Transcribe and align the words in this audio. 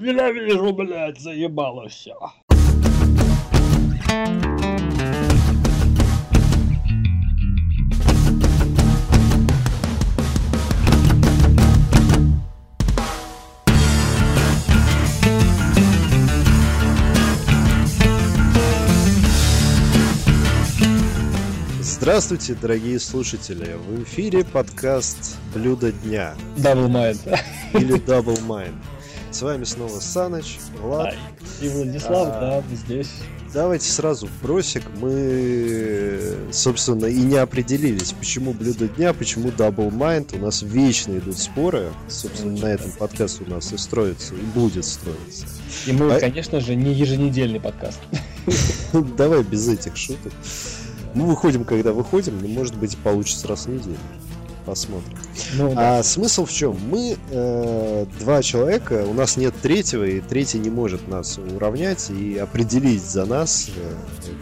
ненавижу, 0.00 0.72
блядь, 0.72 1.20
заебало 1.20 1.88
все. 1.88 2.16
Здравствуйте, 21.80 22.54
дорогие 22.54 23.00
слушатели! 23.00 23.74
В 23.74 24.04
эфире 24.04 24.44
подкаст 24.44 25.38
«Блюдо 25.52 25.90
дня» 25.90 26.34
Double 26.56 26.88
Mind. 26.88 27.38
или 27.74 27.96
Double 27.96 28.38
Mind. 28.46 28.74
С 29.36 29.42
вами 29.42 29.64
снова 29.64 30.00
Саныч, 30.00 30.56
Влад. 30.80 31.14
И 31.60 31.68
Владислав, 31.68 32.28
А. 32.32 32.40
да, 32.40 32.74
здесь. 32.74 33.10
Давайте 33.52 33.86
сразу 33.92 34.30
бросик. 34.42 34.82
Мы, 34.98 36.36
собственно, 36.52 37.04
и 37.04 37.18
не 37.20 37.36
определились, 37.36 38.14
почему 38.14 38.54
блюдо 38.54 38.88
дня, 38.88 39.12
почему 39.12 39.50
Double 39.50 39.90
Mind. 39.90 40.34
У 40.38 40.40
нас 40.42 40.62
вечно 40.62 41.18
идут 41.18 41.36
споры. 41.36 41.92
Собственно, 42.08 42.58
на 42.58 42.66
этом 42.68 42.90
подкаст 42.92 43.42
у 43.46 43.50
нас 43.50 43.74
и 43.74 43.76
строится, 43.76 44.34
и 44.34 44.40
будет 44.58 44.86
строиться. 44.86 45.44
И 45.86 45.92
мы, 45.92 46.14
А- 46.14 46.18
конечно 46.18 46.60
же, 46.60 46.74
не 46.74 46.94
еженедельный 46.94 47.60
подкаст. 47.60 47.98
Давай 49.18 49.42
без 49.42 49.68
этих 49.68 49.98
шуток. 49.98 50.32
Мы 51.12 51.26
выходим, 51.26 51.64
когда 51.66 51.92
выходим, 51.92 52.40
но, 52.40 52.48
может 52.48 52.74
быть, 52.74 52.96
получится 52.96 53.48
раз 53.48 53.66
в 53.66 53.68
неделю. 53.68 53.98
Посмотрим. 54.66 55.16
Ну, 55.54 55.74
да. 55.74 55.98
А 55.98 56.02
смысл 56.02 56.44
в 56.44 56.52
чем? 56.52 56.76
Мы 56.90 57.16
э, 57.30 58.06
два 58.18 58.42
человека, 58.42 59.06
у 59.08 59.14
нас 59.14 59.36
нет 59.36 59.54
третьего, 59.62 60.04
и 60.04 60.20
третий 60.20 60.58
не 60.58 60.70
может 60.70 61.06
нас 61.06 61.38
уравнять 61.38 62.10
и 62.10 62.36
определить 62.36 63.02
за 63.04 63.26
нас, 63.26 63.68
э, 63.76 63.92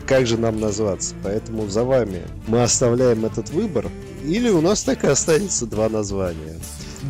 как 0.06 0.26
же 0.26 0.38
нам 0.38 0.58
назваться. 0.58 1.14
Поэтому 1.22 1.68
за 1.68 1.84
вами 1.84 2.22
мы 2.46 2.62
оставляем 2.62 3.26
этот 3.26 3.50
выбор, 3.50 3.86
или 4.24 4.48
у 4.48 4.62
нас 4.62 4.82
так 4.82 5.04
и 5.04 5.08
останется 5.08 5.66
два 5.66 5.90
названия. 5.90 6.58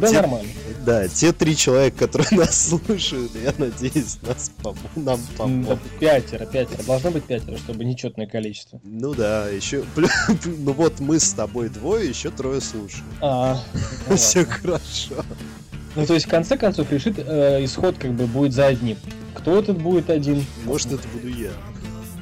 да 0.00 0.08
те- 0.08 0.14
нормально. 0.20 0.48
Да, 0.84 1.08
те 1.08 1.32
три 1.32 1.56
человека, 1.56 2.06
которые 2.06 2.28
нас 2.40 2.68
слушают, 2.68 3.32
я 3.42 3.54
надеюсь, 3.56 4.18
нас 4.22 4.50
пом- 4.62 4.76
нам 4.96 5.20
помогут. 5.36 5.78
да, 5.78 5.98
Пятеро, 5.98 6.46
пятеро. 6.46 6.82
Должно 6.82 7.10
быть 7.10 7.24
пятеро, 7.24 7.56
чтобы 7.56 7.84
нечетное 7.84 8.26
количество. 8.26 8.80
Ну 8.84 9.14
да, 9.14 9.48
еще... 9.48 9.84
Ну 10.44 10.72
вот 10.72 11.00
мы 11.00 11.18
с 11.20 11.32
тобой 11.32 11.68
двое, 11.68 12.08
еще 12.08 12.30
трое 12.30 12.60
слушают. 12.60 13.04
А, 13.20 13.60
ну 14.08 14.16
Все 14.16 14.44
хорошо. 14.44 15.24
Ну, 15.96 16.06
то 16.06 16.14
есть, 16.14 16.26
в 16.26 16.28
конце 16.28 16.56
концов, 16.56 16.90
решит 16.90 17.14
э, 17.18 17.64
исход 17.64 17.96
как 17.98 18.12
бы 18.14 18.26
будет 18.26 18.52
за 18.52 18.66
одним. 18.66 18.96
Кто 19.34 19.58
этот 19.58 19.80
будет 19.80 20.10
один? 20.10 20.44
Может, 20.64 20.92
это 20.92 21.06
буду 21.08 21.28
я. 21.28 21.50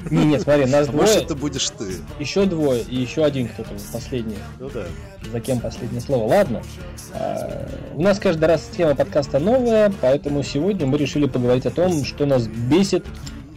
Не, 0.09 0.25
нет, 0.25 0.41
смотри, 0.41 0.65
нас 0.65 0.89
А 0.89 0.91
может, 0.91 1.11
двое, 1.13 1.23
это 1.25 1.35
будешь 1.35 1.69
ты. 1.69 1.95
еще 2.19 2.45
двое 2.45 2.81
и 2.83 2.95
еще 2.95 3.23
один 3.23 3.47
кто-то 3.47 3.69
последний. 3.91 4.37
Ну 4.59 4.69
да. 4.69 4.85
За 5.31 5.39
кем 5.39 5.59
последнее 5.59 6.01
слово? 6.01 6.27
Ладно. 6.27 6.61
А, 7.13 7.67
У 7.95 8.01
нас 8.01 8.19
каждый 8.19 8.45
раз 8.45 8.69
тема 8.75 8.95
подкаста 8.95 9.39
новая, 9.39 9.91
поэтому 10.01 10.43
сегодня 10.43 10.85
мы 10.85 10.97
решили 10.97 11.25
поговорить 11.25 11.65
о 11.65 11.71
том, 11.71 12.03
что 12.05 12.25
нас 12.25 12.47
бесит, 12.47 13.05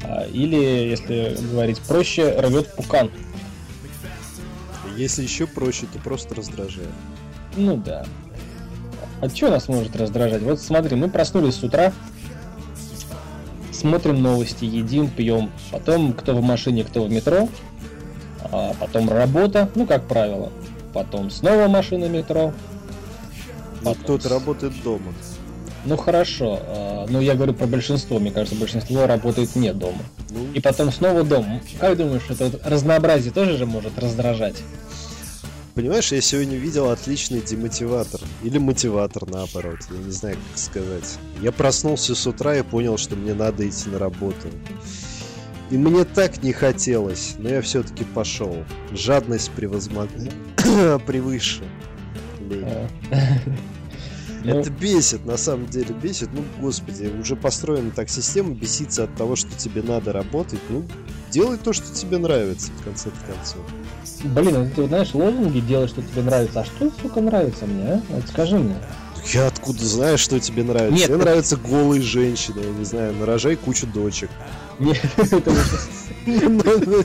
а, 0.05 0.25
или, 0.27 0.57
если 0.57 1.37
говорить 1.51 1.81
проще, 1.81 2.39
рвет 2.41 2.75
пукан. 2.77 3.11
Если 4.97 5.23
еще 5.23 5.47
проще, 5.47 5.87
то 5.93 5.99
просто 5.99 6.35
раздражает. 6.35 6.89
Ну 7.57 7.77
да. 7.77 8.07
А 9.21 9.29
что 9.29 9.51
нас 9.51 9.69
может 9.69 9.97
раздражать? 9.97 10.43
Вот 10.43 10.61
смотри, 10.61 10.97
мы 10.97 11.09
проснулись 11.09 11.55
с 11.57 11.63
утра, 11.63 11.93
смотрим 13.77 14.23
новости, 14.23 14.65
едим, 14.65 15.09
пьем. 15.09 15.51
Потом 15.71 16.13
кто 16.13 16.35
в 16.35 16.43
машине, 16.43 16.85
кто 16.85 17.05
в 17.05 17.11
метро. 17.11 17.49
А 18.51 18.75
потом 18.81 19.09
работа, 19.09 19.69
ну 19.75 19.87
как 19.87 20.07
правило. 20.07 20.51
Потом 20.93 21.31
снова 21.31 21.69
машина, 21.69 22.07
метро. 22.07 22.53
Но 23.83 23.91
Потом 23.91 24.03
кто-то 24.03 24.29
работает 24.29 24.73
дома. 24.83 25.13
Ну 25.85 25.97
хорошо, 25.97 26.59
а, 26.63 27.07
ну 27.09 27.21
я 27.21 27.35
говорю 27.35 27.55
про 27.55 27.67
большинство, 27.67 28.19
мне 28.19 28.33
кажется, 28.33 28.59
большинство 28.59 29.07
работает 29.07 29.55
не 29.55 29.73
дома. 29.73 30.03
Ну, 30.31 30.53
И 30.53 30.61
потом 30.61 30.91
снова 30.91 31.23
дом. 31.23 31.61
Как 31.79 31.97
думаешь, 31.97 32.25
это 32.29 32.51
разнообразие 32.65 33.33
тоже 33.33 33.57
же 33.57 33.67
может 33.67 33.97
раздражать? 33.99 34.57
Понимаешь, 35.77 36.11
я 36.11 36.21
сегодня 36.23 36.57
видел 36.57 36.91
отличный 36.91 37.43
демотиватор. 37.43 38.21
Или 38.43 38.59
мотиватор, 38.59 39.29
наоборот. 39.29 39.79
Я 39.91 39.99
не 39.99 40.11
знаю, 40.11 40.37
как 40.49 40.59
сказать. 40.59 41.19
Я 41.41 41.53
проснулся 41.53 42.15
с 42.15 42.27
утра 42.27 42.57
и 42.57 42.63
понял, 42.63 42.97
что 42.97 43.15
мне 43.15 43.35
надо 43.35 43.69
идти 43.69 43.91
на 43.91 43.99
работу. 43.99 44.49
И 45.71 45.77
мне 45.77 46.05
так 46.05 46.43
не 46.43 46.53
хотелось, 46.53 47.35
но 47.39 47.51
я 47.51 47.61
все-таки 47.61 48.05
пошел. 48.05 48.65
Жадность 48.91 49.51
превозмог... 49.51 50.09
превыше. 51.07 51.63
лень. 52.41 52.67
Ну, 54.47 54.61
Это 54.61 54.71
бесит, 54.71 55.25
на 55.27 55.37
самом 55.37 55.67
деле 55.67 55.95
бесит. 55.95 56.29
Ну, 56.33 56.45
господи, 56.61 57.11
уже 57.21 57.37
построена 57.37 57.91
так 57.91 58.09
система, 58.09 58.55
беситься 58.55 59.05
от 59.05 59.15
того, 59.17 59.37
что 59.37 59.51
тебе 59.57 59.83
надо 59.83 60.13
работать. 60.13 60.61
Ну, 60.69 60.85
делай 61.31 61.59
то, 61.59 61.73
что 61.73 61.93
тебе 61.95 62.19
нравится, 62.19 62.71
в 62.73 62.85
конце 62.85 63.11
концов. 63.27 63.63
Блин, 64.25 64.57
а 64.57 64.71
ты 64.75 64.87
знаешь, 64.87 65.15
лозунги 65.15 65.61
делай, 65.61 65.89
что 65.89 66.03
тебе 66.03 66.23
нравится. 66.23 66.61
А 66.61 66.65
что, 66.65 66.91
сука, 67.03 67.21
нравится 67.21 67.67
мне, 67.67 67.85
а? 67.95 68.03
Вот 68.09 68.29
скажи 68.29 68.59
мне. 68.59 68.77
Я 69.33 69.49
откуда 69.49 69.85
знаю, 69.85 70.19
что 70.19 70.39
тебе 70.39 70.63
нравится? 70.63 70.95
Нет, 70.97 71.09
Мне 71.09 71.19
ты- 71.19 71.25
нравятся 71.25 71.57
голые 71.57 72.01
женщины, 72.01 72.61
я 72.61 72.71
не 72.71 72.85
знаю, 72.85 73.13
нарожай 73.17 73.57
кучу 73.57 73.87
дочек. 73.89 74.31
Нет, 74.79 75.01
это 75.17 75.53
Ну, 76.27 76.63
ну, 76.65 77.05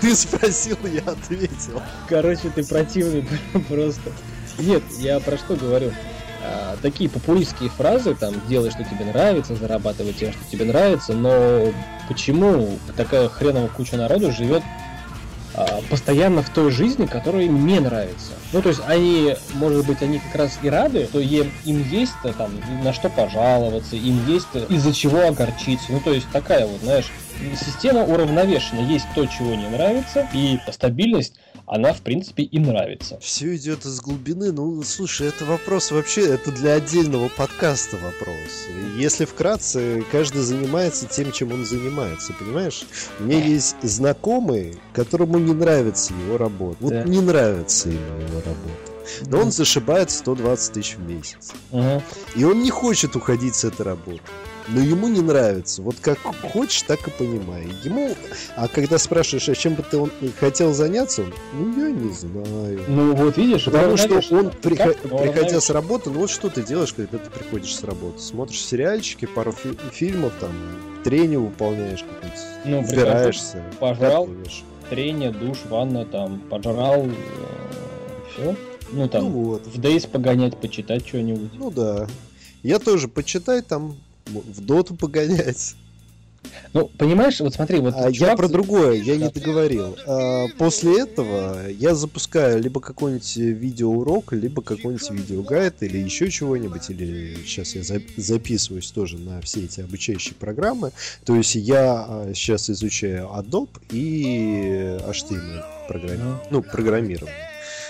Ты 0.00 0.14
спросил, 0.16 0.76
я 0.84 1.12
ответил. 1.12 1.80
короче, 2.08 2.50
ты 2.54 2.64
противный 2.64 3.24
просто. 3.68 4.10
Нет, 4.58 4.82
я 4.98 5.20
про 5.20 5.36
что 5.38 5.54
говорю? 5.54 5.92
А, 6.48 6.76
такие 6.80 7.10
популистские 7.10 7.70
фразы, 7.70 8.14
там, 8.14 8.34
делай, 8.48 8.70
что 8.70 8.84
тебе 8.84 9.04
нравится, 9.04 9.56
зарабатывай 9.56 10.12
тем, 10.12 10.32
что 10.32 10.40
тебе 10.50 10.64
нравится, 10.64 11.12
но 11.12 11.72
почему 12.08 12.78
такая 12.96 13.28
хреновая 13.28 13.68
куча 13.68 13.96
народу 13.96 14.30
живет 14.30 14.62
а, 15.54 15.80
постоянно 15.90 16.42
в 16.42 16.50
той 16.50 16.70
жизни, 16.70 17.06
которая 17.06 17.44
им 17.44 17.66
не 17.66 17.80
нравится. 17.80 18.32
Ну, 18.52 18.62
то 18.62 18.68
есть 18.68 18.80
они, 18.86 19.34
может 19.54 19.86
быть, 19.86 20.02
они 20.02 20.18
как 20.18 20.34
раз 20.36 20.58
и 20.62 20.68
рады, 20.68 21.06
что 21.06 21.18
им, 21.18 21.50
им 21.64 21.82
есть 21.88 22.12
э, 22.24 22.32
там 22.36 22.52
на 22.84 22.92
что 22.92 23.08
пожаловаться, 23.08 23.96
им 23.96 24.24
есть 24.26 24.48
э, 24.54 24.66
из-за 24.68 24.92
чего 24.92 25.26
огорчиться. 25.26 25.92
Ну, 25.92 26.00
то 26.00 26.12
есть 26.12 26.26
такая 26.30 26.66
вот, 26.66 26.80
знаешь, 26.82 27.10
система 27.58 28.04
уравновешена. 28.04 28.82
Есть 28.82 29.06
то, 29.14 29.26
чего 29.26 29.54
не 29.54 29.68
нравится, 29.68 30.28
и 30.32 30.58
стабильность, 30.70 31.34
она, 31.66 31.92
в 31.92 32.00
принципе, 32.02 32.44
им 32.44 32.64
нравится. 32.64 33.18
Все 33.20 33.54
идет 33.56 33.84
из 33.84 34.00
глубины. 34.00 34.52
Ну, 34.52 34.82
слушай, 34.82 35.28
это 35.28 35.44
вопрос 35.44 35.90
вообще, 35.90 36.26
это 36.34 36.52
для 36.52 36.74
отдельного 36.74 37.28
подкаста 37.28 37.96
вопрос. 37.96 38.66
Если 38.96 39.24
вкратце, 39.24 40.04
каждый 40.12 40.42
занимается 40.42 41.06
тем, 41.06 41.32
чем 41.32 41.52
он 41.52 41.64
занимается, 41.64 42.32
понимаешь? 42.32 42.84
У 43.20 43.24
меня 43.24 43.44
есть 43.44 43.76
знакомый, 43.82 44.76
которому 44.92 45.38
не 45.38 45.54
нравится 45.54 46.12
его 46.14 46.38
работа. 46.38 46.76
Вот 46.80 46.92
Да. 46.92 47.02
не 47.04 47.20
нравится 47.20 47.88
ему 47.88 48.20
его 48.20 48.40
работа. 48.40 48.95
Но 49.26 49.40
он 49.40 49.52
зашибает 49.52 50.10
120 50.10 50.72
тысяч 50.72 50.96
в 50.96 51.00
месяц. 51.00 51.52
Мгм. 51.72 52.02
И 52.34 52.44
он 52.44 52.62
не 52.62 52.70
хочет 52.70 53.16
уходить 53.16 53.54
с 53.54 53.64
этой 53.64 53.82
работы. 53.82 54.20
Но 54.68 54.80
ему 54.80 55.06
не 55.06 55.20
нравится. 55.20 55.80
Вот 55.80 55.94
как 56.00 56.18
хочешь, 56.52 56.82
так 56.82 57.06
и 57.06 57.10
понимай. 57.12 57.68
Ему... 57.84 58.16
А 58.56 58.66
когда 58.66 58.98
спрашиваешь, 58.98 59.48
а 59.48 59.54
чем 59.54 59.74
бы 59.74 59.84
ты 59.88 59.96
он 59.96 60.10
хотел 60.40 60.72
заняться, 60.74 61.22
он, 61.22 61.32
ну, 61.52 61.84
я 61.86 61.90
не 61.92 62.12
знаю. 62.12 62.80
Ну, 62.88 63.14
вот 63.14 63.36
видишь, 63.36 63.66
Потому 63.66 63.96
что 63.96 64.14
он, 64.36 64.50
Как 64.50 64.60
приходя 64.60 64.96
уравновешенно? 65.08 65.60
с 65.60 65.70
работы, 65.70 66.10
ну 66.10 66.18
вот 66.18 66.30
что 66.30 66.48
ты 66.50 66.64
делаешь, 66.64 66.92
когда 66.92 67.18
ты 67.18 67.30
приходишь 67.30 67.76
с 67.76 67.84
работы? 67.84 68.18
Смотришь 68.18 68.64
сериальчики, 68.64 69.26
пару 69.26 69.52
фи- 69.52 69.78
фильмов, 69.92 70.32
там, 70.40 70.50
тренинг 71.04 71.44
выполняешь, 71.50 72.04
Ну, 72.64 72.80
убираешься, 72.80 73.62
пожрал. 73.78 74.28
трение, 74.90 75.30
душ, 75.30 75.58
ванна, 75.70 76.04
там, 76.06 76.40
пожрал, 76.50 77.06
все. 78.32 78.56
Ну, 78.92 79.08
там, 79.08 79.24
Ну 79.24 79.30
вот, 79.30 79.66
в 79.66 79.80
Дейс 79.80 80.06
погонять, 80.06 80.56
почитать 80.56 81.06
что-нибудь. 81.06 81.50
ну 81.54 81.70
да. 81.70 82.06
Я 82.62 82.78
тоже 82.78 83.08
почитай 83.08 83.62
там, 83.62 83.96
в 84.26 84.60
доту 84.64 84.94
погонять. 84.94 85.74
Ну, 86.72 86.88
понимаешь, 86.96 87.40
вот 87.40 87.54
смотри, 87.54 87.78
вот... 87.80 87.94
А 87.96 88.08
я 88.08 88.12
чувак- 88.12 88.36
про 88.36 88.48
другое, 88.48 88.94
я 89.02 89.16
не 89.16 89.28
договорил. 89.30 89.96
А, 90.06 90.46
после 90.58 91.00
этого 91.02 91.68
я 91.68 91.94
запускаю 91.96 92.62
либо 92.62 92.80
какой-нибудь 92.80 93.36
видеоурок, 93.36 94.32
либо 94.32 94.62
какой-нибудь 94.62 95.10
видеогайд, 95.10 95.82
или 95.82 95.98
еще 95.98 96.30
чего-нибудь, 96.30 96.88
или 96.90 97.36
сейчас 97.44 97.74
я 97.74 97.82
за- 97.82 98.00
записываюсь 98.16 98.90
тоже 98.92 99.18
на 99.18 99.40
все 99.40 99.64
эти 99.64 99.80
обучающие 99.80 100.34
программы. 100.34 100.92
То 101.24 101.34
есть 101.34 101.56
я 101.56 102.28
сейчас 102.34 102.70
изучаю 102.70 103.26
Adobe 103.26 103.68
и 103.90 104.98
HTML 105.08 105.64
Мгм. 105.88 106.38
ну, 106.50 106.62
программирование. 106.62 107.34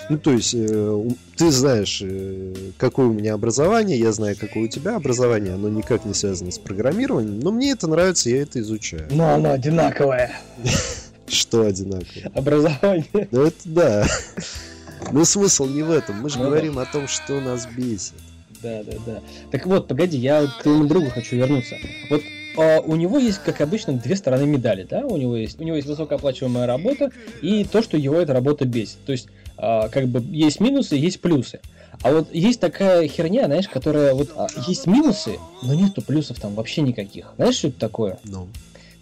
Ну, 0.09 0.17
то 0.17 0.31
есть, 0.31 0.53
э, 0.53 1.09
ты 1.35 1.51
знаешь, 1.51 2.01
э, 2.01 2.53
какое 2.77 3.07
у 3.07 3.13
меня 3.13 3.33
образование, 3.33 3.99
я 3.99 4.11
знаю, 4.13 4.37
какое 4.39 4.63
у 4.63 4.67
тебя 4.67 4.95
образование, 4.95 5.53
оно 5.53 5.67
никак 5.69 6.05
не 6.05 6.13
связано 6.13 6.51
с 6.51 6.59
программированием, 6.59 7.39
но 7.39 7.51
мне 7.51 7.71
это 7.71 7.87
нравится, 7.87 8.29
я 8.29 8.41
это 8.41 8.59
изучаю. 8.61 9.07
Но 9.11 9.33
оно 9.33 9.51
одинаковое. 9.51 10.31
Что 11.27 11.65
одинаковое? 11.65 12.31
Образование. 12.33 13.27
Ну, 13.31 13.43
это 13.43 13.57
да. 13.65 14.07
Но 15.11 15.25
смысл 15.25 15.67
не 15.67 15.83
в 15.83 15.91
этом, 15.91 16.21
мы 16.21 16.29
же 16.29 16.39
ну, 16.39 16.45
говорим 16.45 16.79
о 16.79 16.85
том, 16.85 17.07
что 17.07 17.41
нас 17.41 17.67
бесит. 17.67 18.13
Да, 18.63 18.83
да, 18.83 18.93
да. 19.05 19.21
Так 19.51 19.65
вот, 19.65 19.87
погоди, 19.87 20.17
я 20.17 20.45
к 20.47 20.63
твоему 20.63 20.85
другу 20.85 21.09
хочу 21.09 21.35
вернуться. 21.35 21.75
Вот 22.09 22.23
а, 22.57 22.79
у 22.79 22.95
него 22.95 23.19
есть, 23.19 23.39
как 23.43 23.61
обычно, 23.61 23.93
две 23.93 24.15
стороны 24.15 24.45
медали, 24.47 24.85
да? 24.89 25.05
У 25.05 25.15
него 25.17 25.35
есть, 25.35 25.59
у 25.59 25.63
него 25.63 25.75
есть 25.75 25.87
высокооплачиваемая 25.87 26.65
работа 26.65 27.11
и 27.41 27.63
то, 27.65 27.83
что 27.83 27.97
его 27.97 28.15
эта 28.15 28.33
работа 28.33 28.65
бесит. 28.65 28.97
То 29.05 29.11
есть, 29.11 29.27
как 29.57 30.07
бы 30.07 30.23
есть 30.29 30.59
минусы, 30.59 30.95
есть 30.95 31.21
плюсы. 31.21 31.59
А 32.03 32.11
вот 32.11 32.33
есть 32.33 32.59
такая 32.59 33.07
херня, 33.07 33.45
знаешь, 33.45 33.67
которая 33.67 34.13
вот 34.13 34.29
а, 34.35 34.47
есть 34.67 34.85
минусы, 34.85 35.39
но 35.63 35.73
нету 35.73 36.01
плюсов 36.01 36.39
там 36.39 36.53
вообще 36.53 36.81
никаких. 36.81 37.33
Знаешь, 37.37 37.55
что 37.55 37.69
это 37.69 37.79
такое? 37.79 38.19
Ну. 38.23 38.47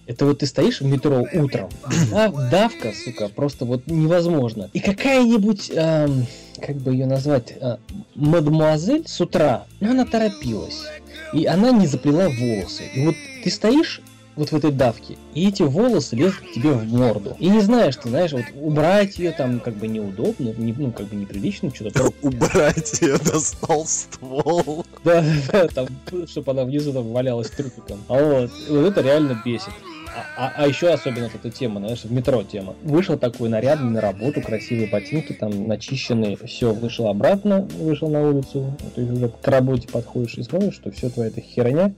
Это 0.07 0.25
вот 0.25 0.39
ты 0.39 0.45
стоишь 0.45 0.81
в 0.81 0.85
метро 0.85 1.25
утром, 1.33 1.69
а 2.13 2.29
давка, 2.29 2.93
сука, 2.93 3.27
просто 3.27 3.65
вот 3.65 3.87
невозможно. 3.87 4.69
И 4.71 4.79
какая-нибудь, 4.79 5.71
эм, 5.73 6.27
как 6.61 6.75
бы 6.75 6.91
ее 6.91 7.07
назвать, 7.07 7.53
э, 7.59 7.77
мадемуазель 8.13 9.07
с 9.07 9.19
утра, 9.19 9.65
ну 9.79 9.91
она 9.91 10.05
торопилась. 10.05 10.83
И 11.33 11.47
она 11.47 11.71
не 11.71 11.87
заплела 11.87 12.29
волосы. 12.29 12.83
И 12.93 13.03
вот 13.03 13.15
ты 13.43 13.49
стоишь 13.49 14.01
вот 14.35 14.49
в 14.49 14.55
этой 14.55 14.71
давке, 14.71 15.17
и 15.33 15.47
эти 15.47 15.63
волосы 15.63 16.15
лезут 16.15 16.39
к 16.39 16.53
тебе 16.53 16.71
в 16.71 16.85
морду. 16.85 17.35
И 17.39 17.49
не 17.49 17.61
знаешь, 17.61 17.95
ты 17.95 18.09
знаешь, 18.09 18.31
вот 18.31 18.45
убрать 18.55 19.17
ее 19.17 19.31
там 19.31 19.59
как 19.59 19.75
бы 19.75 19.87
неудобно, 19.87 20.53
не, 20.57 20.73
ну 20.73 20.91
как 20.91 21.07
бы 21.07 21.15
неприлично, 21.15 21.73
что-то. 21.73 22.11
Убрать 22.21 23.01
ее 23.01 23.17
достал 23.17 23.85
ствол. 23.85 24.85
Да, 25.03 25.23
да, 25.51 25.67
там, 25.67 25.87
чтобы 26.27 26.51
она 26.51 26.65
внизу 26.65 26.91
там 26.93 27.11
валялась 27.11 27.49
трупиком. 27.49 27.99
А 28.07 28.13
вот, 28.13 28.51
вот 28.69 28.85
это 28.85 29.01
реально 29.01 29.41
бесит. 29.45 29.71
А, 30.38 30.47
а, 30.47 30.53
а 30.55 30.67
еще 30.67 30.88
особенно 30.88 31.25
эта 31.25 31.49
тема, 31.49 31.81
знаешь, 31.81 32.03
в 32.03 32.11
метро 32.11 32.41
тема. 32.43 32.75
Вышел 32.83 33.17
такой 33.17 33.49
нарядный 33.49 33.91
на 33.91 34.01
работу, 34.01 34.41
красивые 34.41 34.88
ботинки, 34.88 35.33
там 35.33 35.67
начищенные, 35.67 36.38
все, 36.45 36.73
вышел 36.73 37.07
обратно, 37.07 37.67
вышел 37.79 38.09
на 38.09 38.21
улицу, 38.21 38.73
то 38.95 39.01
есть 39.01 39.11
уже 39.11 39.29
к 39.29 39.47
работе 39.47 39.89
подходишь 39.89 40.35
и 40.35 40.43
смотришь, 40.43 40.75
что 40.75 40.91
все 40.91 41.09
твоя 41.09 41.29
эта 41.29 41.41
херня 41.41 41.93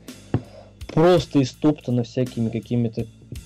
просто 0.88 1.42
истоптана 1.42 2.04
всякими 2.04 2.50
какими-то 2.50 3.06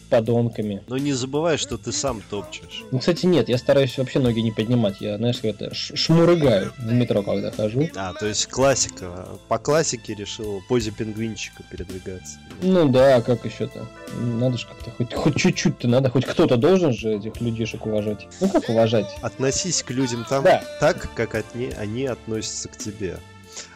подонками. 0.10 0.84
Но 0.88 0.98
не 0.98 1.14
забывай, 1.14 1.58
что 1.58 1.78
ты 1.78 1.92
сам 1.92 2.22
топчешь. 2.30 2.84
Ну, 2.92 3.00
кстати, 3.00 3.26
нет, 3.26 3.50
я 3.50 3.58
стараюсь 3.58 3.98
вообще 3.98 4.20
ноги 4.20 4.42
не 4.42 4.52
поднимать. 4.52 5.00
Я, 5.00 5.18
знаешь, 5.18 5.38
как 5.38 5.56
это, 5.60 5.74
шмурыгаю 5.74 6.74
в 6.78 6.92
метро, 6.92 7.24
когда 7.24 7.52
хожу. 7.52 7.90
А, 7.96 8.14
то 8.14 8.28
есть 8.28 8.48
классика. 8.48 9.28
По 9.48 9.58
классике 9.58 10.14
решил 10.14 10.62
позе 10.68 10.92
пингвинчика 10.92 11.64
передвигаться. 11.72 12.40
Ну 12.62 12.90
да, 12.90 13.22
как 13.22 13.46
еще-то? 13.46 13.88
Надо 14.20 14.58
же 14.58 14.68
как-то, 14.68 14.92
хоть, 14.92 15.14
хоть 15.14 15.36
чуть-чуть-то 15.38 15.88
надо, 15.88 16.10
хоть 16.10 16.26
кто-то 16.26 16.58
должен 16.58 16.94
же 16.94 17.16
этих 17.16 17.40
людишек 17.40 17.86
уважать. 17.86 18.28
Ну 18.42 18.50
как 18.50 18.70
уважать? 18.70 19.16
Относись 19.22 19.82
к 19.82 19.92
людям 19.92 20.26
там 20.30 20.44
да. 20.44 20.62
так, 20.80 21.10
как 21.16 21.36
от 21.36 21.56
не, 21.56 21.70
они 21.70 22.06
относятся 22.06 22.68
к 22.68 22.78
тебе. 22.78 23.18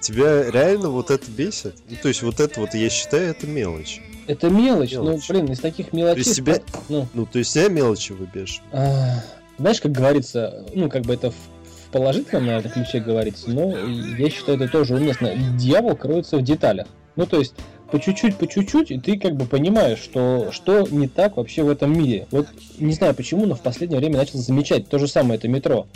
Тебя 0.05 0.51
реально 0.51 0.89
вот 0.89 1.09
это 1.09 1.31
бесит? 1.31 1.73
Ну, 1.89 1.95
то 1.99 2.09
есть 2.09 2.21
вот 2.21 2.39
это 2.39 2.59
вот, 2.59 2.75
я 2.75 2.89
считаю, 2.91 3.31
это 3.31 3.47
мелочь. 3.47 4.03
Это 4.27 4.51
мелочь, 4.51 4.93
ну, 4.93 5.03
мелочь. 5.03 5.27
ну, 5.27 5.33
блин, 5.33 5.51
из 5.51 5.59
таких 5.59 5.93
мелочей... 5.93 6.23
То 6.23 6.29
есть 6.29 6.35
тебя... 6.35 6.59
ну, 6.89 7.07
ну, 7.15 7.25
то 7.25 7.39
есть 7.39 7.51
тебя 7.51 7.69
мелочи 7.69 8.11
выбежь. 8.11 8.61
А, 8.71 9.23
знаешь, 9.57 9.81
как 9.81 9.93
говорится, 9.93 10.63
ну, 10.75 10.91
как 10.91 11.05
бы 11.05 11.15
это 11.15 11.31
в, 11.31 11.33
в 11.33 11.91
положительном, 11.91 12.45
наверное, 12.45 12.71
ключе 12.71 12.99
говорится, 12.99 13.49
но 13.49 13.75
я 13.75 14.29
считаю, 14.29 14.61
это 14.61 14.71
тоже 14.71 14.93
уместно. 14.93 15.33
Дьявол 15.57 15.95
кроется 15.95 16.37
в 16.37 16.43
деталях. 16.43 16.85
Ну, 17.15 17.25
то 17.25 17.39
есть, 17.39 17.55
по 17.89 17.99
чуть-чуть, 17.99 18.35
по 18.35 18.47
чуть-чуть, 18.47 18.91
и 18.91 18.99
ты 18.99 19.17
как 19.17 19.35
бы 19.35 19.45
понимаешь, 19.45 19.97
что, 19.97 20.51
что 20.51 20.87
не 20.91 21.07
так 21.07 21.37
вообще 21.37 21.63
в 21.63 21.69
этом 21.69 21.97
мире. 21.97 22.27
Вот 22.29 22.47
не 22.77 22.93
знаю 22.93 23.15
почему, 23.15 23.47
но 23.47 23.55
в 23.55 23.61
последнее 23.61 23.97
время 23.99 24.17
начал 24.17 24.37
замечать 24.37 24.87
то 24.87 24.99
же 24.99 25.07
самое 25.07 25.39
это 25.39 25.47
метро. 25.47 25.87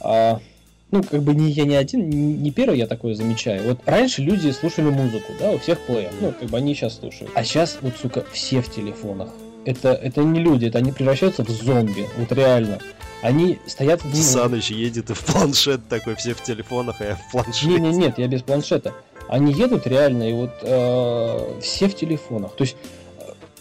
А, 0.00 0.40
ну, 0.90 1.02
как 1.02 1.22
бы 1.22 1.34
не 1.34 1.50
я 1.50 1.64
не 1.64 1.74
один, 1.74 2.08
не 2.08 2.50
первый 2.50 2.78
я 2.78 2.86
такое 2.86 3.14
замечаю. 3.14 3.68
Вот 3.68 3.80
раньше 3.84 4.22
люди 4.22 4.50
слушали 4.50 4.88
музыку, 4.88 5.32
да, 5.38 5.50
у 5.50 5.58
всех 5.58 5.78
плеер, 5.80 6.10
ну, 6.20 6.32
как 6.32 6.48
бы 6.48 6.56
они 6.56 6.74
сейчас 6.74 6.96
слушают. 6.96 7.30
А 7.34 7.44
сейчас, 7.44 7.78
вот, 7.80 7.94
сука, 8.00 8.24
все 8.32 8.60
в 8.62 8.70
телефонах. 8.70 9.28
Это, 9.64 9.92
это 9.92 10.22
не 10.22 10.40
люди, 10.40 10.66
это 10.66 10.78
они 10.78 10.92
превращаются 10.92 11.44
в 11.44 11.50
зомби, 11.50 12.06
вот 12.16 12.32
реально. 12.32 12.78
Они 13.20 13.58
стоят... 13.66 14.02
в 14.04 14.14
Саныч 14.14 14.70
едет 14.70 15.10
и 15.10 15.14
в 15.14 15.24
планшет 15.24 15.86
такой, 15.88 16.14
все 16.14 16.34
в 16.34 16.42
телефонах, 16.42 17.00
а 17.00 17.04
я 17.04 17.16
в 17.16 17.32
планшете. 17.32 17.66
Не, 17.66 17.78
не, 17.78 17.90
нет, 17.90 18.18
я 18.18 18.28
без 18.28 18.42
планшета. 18.42 18.94
Они 19.28 19.52
едут 19.52 19.86
реально, 19.86 20.30
и 20.30 20.32
вот 20.32 20.52
э, 20.62 21.60
все 21.60 21.88
в 21.88 21.96
телефонах. 21.96 22.54
То 22.54 22.64
есть 22.64 22.76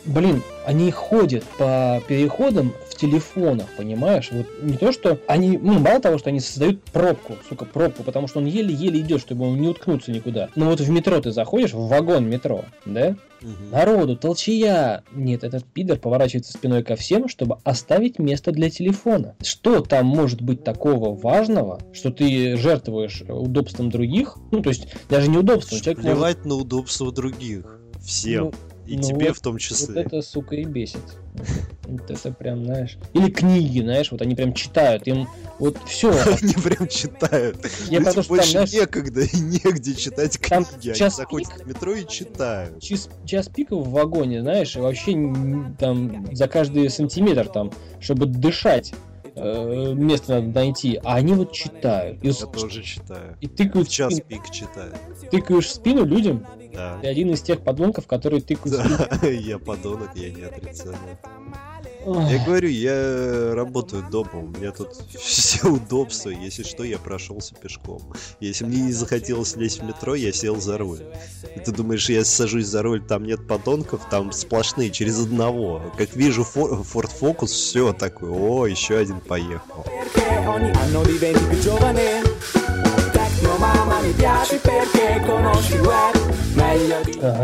блин, 0.08 0.42
они 0.66 0.92
ходят 0.92 1.44
по 1.58 2.02
переходам 2.08 2.74
в 2.90 2.96
телефонах, 2.96 3.68
понимаешь? 3.78 4.30
Вот 4.32 4.48
не 4.62 4.78
то, 4.78 4.92
что 4.92 5.20
они, 5.28 5.58
ну, 5.58 5.80
мало 5.80 6.00
того, 6.00 6.18
что 6.18 6.30
они 6.30 6.40
создают 6.40 6.84
пробку, 6.84 7.36
сука, 7.48 7.66
пробку, 7.66 8.04
потому 8.04 8.28
что 8.28 8.40
он 8.40 8.46
еле-еле 8.46 9.00
идет, 9.00 9.22
чтобы 9.22 9.48
он 9.48 9.60
не 9.60 9.68
уткнуться 9.68 10.12
никуда. 10.12 10.50
Но 10.56 10.66
вот 10.66 10.80
в 10.80 10.90
метро 10.90 11.20
ты 11.22 11.32
заходишь, 11.32 11.74
в 11.74 11.88
вагон 11.88 12.28
метро, 12.30 12.66
да? 12.86 13.16
Угу. 13.42 13.52
Народу, 13.72 14.18
толчая. 14.18 15.04
Нет, 15.14 15.44
этот 15.44 15.64
пидор 15.66 16.00
поворачивается 16.00 16.54
спиной 16.54 16.84
ко 16.84 16.96
всем, 16.96 17.28
чтобы 17.28 17.58
оставить 17.64 18.18
место 18.18 18.52
для 18.52 18.70
телефона. 18.70 19.36
Что 19.44 19.82
там 19.82 20.08
может 20.08 20.42
быть 20.42 20.64
такого 20.64 21.16
важного, 21.16 21.80
что 21.94 22.12
ты 22.12 22.58
жертвуешь 22.58 23.22
удобством 23.28 23.92
других? 23.92 24.38
Ну, 24.52 24.62
то 24.62 24.70
есть, 24.70 24.88
даже 25.10 25.30
не 25.30 25.38
удобством. 25.38 25.80
Человек 25.80 26.02
Плевать 26.02 26.38
может... 26.38 26.46
на 26.46 26.56
удобство 26.56 27.12
других. 27.12 27.80
Всем. 28.04 28.46
Ну, 28.46 28.54
и 28.88 28.98
ну 28.98 29.04
тебе 29.04 29.28
вот, 29.28 29.38
в 29.38 29.42
том 29.42 29.58
числе. 29.58 29.88
Вот 29.88 30.06
это, 30.06 30.22
сука, 30.22 30.56
и 30.56 30.64
бесит. 30.64 31.02
Вот 31.84 32.10
это 32.10 32.32
прям, 32.32 32.66
знаешь. 32.66 32.98
Или 33.14 33.30
книги, 33.30 33.82
знаешь, 33.82 34.12
вот 34.12 34.22
они 34.22 34.34
прям 34.34 34.54
читают. 34.54 35.08
Им 35.08 35.28
вот 35.60 35.78
все. 35.86 36.10
Они 36.42 36.54
прям 36.54 36.88
читают. 36.88 37.58
Я 37.90 38.00
потому 38.00 38.24
что 38.24 38.30
больше 38.30 38.54
там, 38.54 38.68
знаешь, 38.68 38.74
некогда 38.74 39.22
и 39.22 39.40
негде 39.40 39.96
читать 39.96 40.38
книги. 40.40 40.50
Там 40.50 40.94
час 40.94 41.20
они 41.20 41.24
заходят 41.24 41.50
пик, 41.50 41.64
в 41.64 41.68
метро 41.68 41.94
и 41.94 42.08
читают. 42.08 42.82
Час, 42.82 43.10
час 43.26 43.50
пиков 43.50 43.86
в 43.86 43.92
вагоне, 43.92 44.42
знаешь, 44.42 44.76
вообще 44.76 45.14
там 45.80 46.28
за 46.34 46.48
каждый 46.48 46.90
сантиметр 46.90 47.48
там, 47.48 47.72
чтобы 48.00 48.26
дышать 48.26 48.94
э, 49.38 49.94
место 49.94 50.36
надо 50.36 50.48
найти, 50.60 51.00
а 51.04 51.16
они 51.16 51.34
вот 51.34 51.52
читают. 51.52 52.24
И, 52.24 52.28
Я 52.28 52.34
тоже 52.34 52.84
читаю. 52.84 53.38
И 53.42 53.48
тыкают 53.48 53.90
час 53.90 54.16
спину, 54.16 54.28
пик 54.28 54.52
читаю. 54.52 54.94
Тыкаешь 55.32 55.66
в 55.66 55.72
спину 55.72 56.06
людям. 56.06 56.46
Да. 56.74 57.00
Ты 57.02 57.08
один 57.08 57.32
из 57.32 57.42
тех 57.42 57.62
подонков, 57.62 58.08
которые 58.08 58.42
тыкают 58.42 58.78
да. 58.78 58.84
в 58.84 59.18
спину. 59.18 59.32
Я 59.40 59.60
подонок, 59.60 60.10
я 60.16 60.30
не 60.30 60.44
отрицаю. 60.44 60.96
Я 62.08 62.44
говорю, 62.46 62.70
я 62.70 63.54
работаю 63.54 64.06
дома, 64.10 64.30
у 64.36 64.48
меня 64.48 64.72
тут 64.72 64.94
все 65.20 65.68
удобства, 65.68 66.30
если 66.30 66.64
что, 66.64 66.84
я 66.84 66.98
прошелся 66.98 67.54
пешком. 67.56 68.02
Если 68.40 68.64
мне 68.64 68.82
не 68.82 68.92
захотелось 68.94 69.58
лезть 69.58 69.82
в 69.82 69.84
метро, 69.84 70.16
я 70.16 70.32
сел 70.32 70.56
за 70.56 70.78
руль. 70.78 71.02
И 71.56 71.60
ты 71.60 71.72
думаешь, 71.74 72.10
я 72.10 72.24
сажусь 72.24 72.68
за 72.68 72.82
руль, 72.82 73.06
там 73.06 73.26
нет 73.26 73.46
подонков, 73.46 74.08
там 74.10 74.32
сплошные, 74.32 74.90
через 74.90 75.20
одного. 75.20 75.92
Как 75.98 76.16
вижу 76.16 76.44
Ford 76.44 77.12
Focus, 77.20 77.48
все 77.48 77.92
такое, 77.92 78.32
о, 78.32 78.68
еще 78.68 78.98
один 78.98 79.20
поехал. 79.20 79.86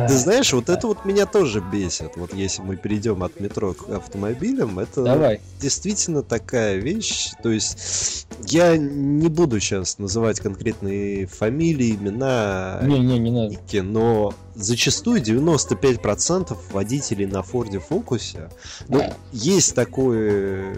Ты 0.07 0.13
знаешь, 0.13 0.53
вот 0.53 0.69
это 0.69 0.87
вот 0.87 1.05
меня 1.05 1.25
тоже 1.25 1.59
бесит. 1.61 2.15
Вот 2.15 2.33
если 2.33 2.61
мы 2.61 2.75
перейдем 2.75 3.23
от 3.23 3.39
метро 3.39 3.73
к 3.73 3.89
автомобилям, 3.89 4.79
это 4.79 5.03
Давай. 5.03 5.41
действительно 5.59 6.23
такая 6.23 6.77
вещь. 6.77 7.31
То 7.41 7.49
есть 7.49 8.27
я 8.47 8.77
не 8.77 9.27
буду 9.27 9.59
сейчас 9.59 9.99
называть 9.99 10.39
конкретные 10.39 11.27
фамилии, 11.27 11.95
имена, 11.95 12.79
не, 12.83 12.99
не, 12.99 13.19
не 13.19 13.31
надо. 13.31 13.83
но 13.83 14.33
зачастую 14.55 15.21
95% 15.21 16.57
водителей 16.71 17.25
на 17.25 17.43
Форде 17.43 17.79
Фокусе, 17.79 18.49
ну, 18.87 19.03
есть 19.31 19.75
такое 19.75 20.75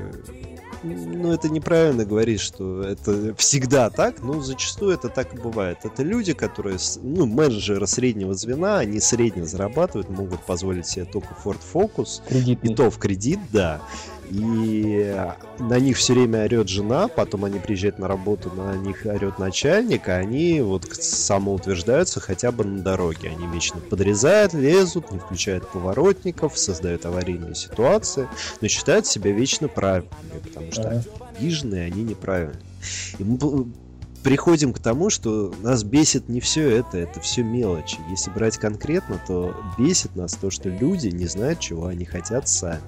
ну, 0.85 1.33
это 1.33 1.49
неправильно 1.49 2.05
говорить, 2.05 2.39
что 2.39 2.81
это 2.81 3.35
всегда 3.35 3.89
так, 3.89 4.21
но 4.21 4.41
зачастую 4.41 4.93
это 4.93 5.09
так 5.09 5.33
и 5.33 5.37
бывает. 5.37 5.79
Это 5.83 6.03
люди, 6.03 6.33
которые, 6.33 6.77
ну, 7.01 7.25
менеджеры 7.25 7.87
среднего 7.87 8.33
звена, 8.33 8.79
они 8.79 8.99
средне 8.99 9.45
зарабатывают, 9.45 10.09
могут 10.09 10.41
позволить 10.41 10.87
себе 10.87 11.05
только 11.05 11.35
Ford 11.43 11.59
Focus. 11.73 12.21
Кредитный. 12.27 12.71
И 12.71 12.75
то 12.75 12.89
в 12.89 12.97
кредит, 12.97 13.39
да 13.51 13.81
и 14.29 15.15
на 15.59 15.79
них 15.79 15.97
все 15.97 16.13
время 16.13 16.43
орет 16.43 16.67
жена, 16.67 17.07
потом 17.07 17.45
они 17.45 17.59
приезжают 17.59 17.99
на 17.99 18.07
работу, 18.07 18.51
на 18.55 18.75
них 18.75 19.05
орет 19.05 19.39
начальник, 19.39 20.09
а 20.09 20.15
они 20.15 20.61
вот 20.61 20.85
самоутверждаются 20.93 22.19
хотя 22.19 22.51
бы 22.51 22.63
на 22.63 22.81
дороге. 22.81 23.29
Они 23.29 23.47
вечно 23.47 23.79
подрезают, 23.79 24.53
лезут, 24.53 25.11
не 25.11 25.19
включают 25.19 25.69
поворотников, 25.69 26.57
создают 26.57 27.05
аварийные 27.05 27.55
ситуации, 27.55 28.27
но 28.61 28.67
считают 28.67 29.05
себя 29.05 29.31
вечно 29.31 29.67
правильными, 29.67 30.39
потому 30.43 30.71
что 30.71 31.03
обиженные 31.37 31.85
они 31.85 32.03
неправильные. 32.03 32.61
И 33.17 33.23
мы 33.23 33.37
приходим 34.25 34.73
к 34.73 34.79
тому, 34.79 35.11
что 35.11 35.53
нас 35.61 35.83
бесит 35.83 36.29
не 36.29 36.39
все 36.39 36.67
это, 36.67 36.97
это 36.97 37.21
все 37.21 37.43
мелочи. 37.43 37.99
Если 38.09 38.31
брать 38.31 38.57
конкретно, 38.57 39.21
то 39.27 39.55
бесит 39.77 40.15
нас 40.15 40.33
то, 40.33 40.49
что 40.49 40.67
люди 40.67 41.09
не 41.09 41.27
знают, 41.27 41.59
чего 41.59 41.85
они 41.85 42.05
хотят 42.05 42.47
сами. 42.47 42.81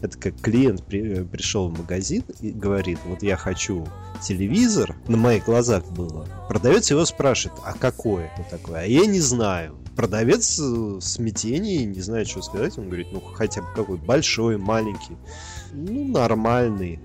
Это 0.00 0.16
как 0.16 0.40
клиент 0.40 0.82
при, 0.82 1.24
пришел 1.24 1.68
в 1.68 1.78
магазин 1.78 2.24
и 2.40 2.52
говорит, 2.52 3.00
вот 3.04 3.22
я 3.22 3.36
хочу 3.36 3.86
телевизор, 4.22 4.96
на 5.08 5.18
моих 5.18 5.44
глазах 5.44 5.84
было. 5.90 6.26
Продавец 6.48 6.90
его 6.90 7.04
спрашивает, 7.04 7.60
а 7.66 7.74
какой 7.74 8.24
это 8.24 8.48
такой? 8.48 8.80
А 8.80 8.86
я 8.86 9.04
не 9.04 9.20
знаю. 9.20 9.76
Продавец 9.94 10.58
в 10.58 11.02
смятении, 11.02 11.84
не 11.84 12.00
знает, 12.00 12.28
что 12.28 12.40
сказать. 12.40 12.78
Он 12.78 12.86
говорит, 12.86 13.08
ну 13.12 13.20
хотя 13.20 13.60
бы 13.60 13.68
какой, 13.74 13.98
большой, 13.98 14.56
маленький. 14.56 15.18
Ну, 15.72 16.08
нормальный. 16.08 16.98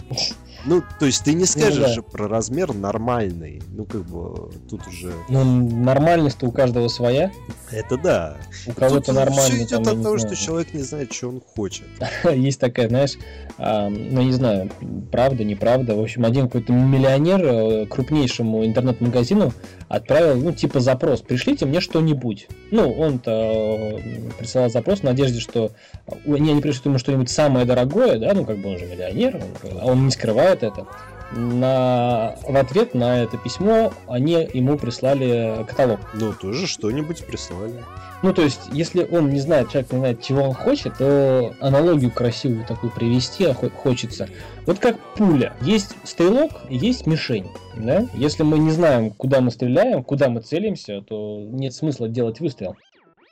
Ну, 0.66 0.82
то 1.00 1.06
есть 1.06 1.24
ты 1.24 1.34
не 1.34 1.46
скажешь 1.46 1.76
ну, 1.76 1.86
да. 1.86 1.94
же 1.94 2.02
про 2.02 2.28
размер 2.28 2.74
нормальный. 2.74 3.62
Ну, 3.70 3.86
как 3.86 4.04
бы 4.04 4.52
тут 4.70 4.88
уже. 4.88 5.12
Ну, 5.30 5.44
нормальность-то 5.44 6.46
у 6.46 6.52
каждого 6.52 6.88
своя. 6.88 7.32
Это 7.72 7.98
да. 7.98 8.38
У 8.68 8.72
кого-то 8.72 9.12
нормально. 9.12 9.42
Все 9.42 9.64
идет 9.64 9.88
от 9.88 10.02
того, 10.02 10.18
что 10.18 10.36
человек 10.36 10.74
не 10.74 10.82
знает, 10.82 11.12
что 11.12 11.30
он 11.30 11.42
хочет. 11.42 11.86
Есть 12.34 12.60
такая, 12.60 12.88
знаешь, 12.88 13.18
а, 13.58 13.90
ну 13.90 14.22
не 14.22 14.32
знаю, 14.32 14.70
правда, 15.12 15.44
неправда. 15.44 15.96
В 15.96 16.02
общем, 16.02 16.26
один 16.26 16.46
какой-то 16.46 16.72
миллионер 16.72 17.42
э, 17.44 17.86
крупнейшему 17.86 18.66
интернет-магазину 18.66 19.54
отправил, 19.90 20.38
ну, 20.38 20.52
типа 20.52 20.80
запрос, 20.80 21.22
пришлите 21.22 21.66
мне 21.66 21.82
что-нибудь. 21.82 22.48
Ну, 22.72 22.92
он-то 22.92 23.32
э, 23.32 24.32
присылал 24.40 24.70
запрос 24.70 25.00
в 25.00 25.04
надежде, 25.04 25.40
что 25.40 25.72
не, 26.26 26.52
они 26.52 26.62
пришлют 26.62 26.86
ему 26.86 26.98
что-нибудь 26.98 27.30
самое 27.30 27.66
дорогое, 27.66 28.18
да, 28.18 28.34
ну, 28.34 28.46
как 28.46 28.58
бы 28.58 28.70
он 28.70 28.80
же 28.80 28.86
миллионер, 28.86 29.36
он, 29.64 29.80
а 29.80 29.86
он 29.86 30.06
не 30.06 30.12
скрывает 30.12 30.53
это. 30.62 30.86
На, 31.32 32.36
в 32.48 32.56
ответ 32.56 32.94
на 32.94 33.24
это 33.24 33.38
письмо 33.38 33.92
они 34.08 34.48
ему 34.54 34.78
прислали 34.78 35.66
каталог. 35.68 36.00
Ну, 36.14 36.34
тоже 36.34 36.68
что-нибудь 36.68 37.26
прислали. 37.26 37.84
Ну, 38.22 38.34
то 38.34 38.44
есть, 38.44 38.62
если 38.72 39.04
он 39.04 39.32
не 39.32 39.40
знает, 39.40 39.70
человек 39.70 39.92
не 39.92 39.98
знает, 40.00 40.22
чего 40.22 40.44
он 40.44 40.54
хочет, 40.54 40.98
то 40.98 41.54
аналогию 41.60 42.12
красивую 42.12 42.66
такую 42.66 42.92
привести 42.92 43.52
хочется. 43.52 44.30
Вот 44.66 44.80
как 44.80 44.98
пуля. 45.16 45.54
Есть 45.62 45.96
стрелок, 46.04 46.52
есть 46.70 47.08
мишень. 47.08 47.48
Да? 47.76 48.08
Если 48.14 48.44
мы 48.44 48.60
не 48.60 48.72
знаем, 48.72 49.10
куда 49.12 49.42
мы 49.42 49.50
стреляем, 49.52 50.04
куда 50.04 50.30
мы 50.30 50.42
целимся, 50.42 51.02
то 51.02 51.40
нет 51.52 51.74
смысла 51.74 52.08
делать 52.08 52.40
выстрел. 52.40 52.78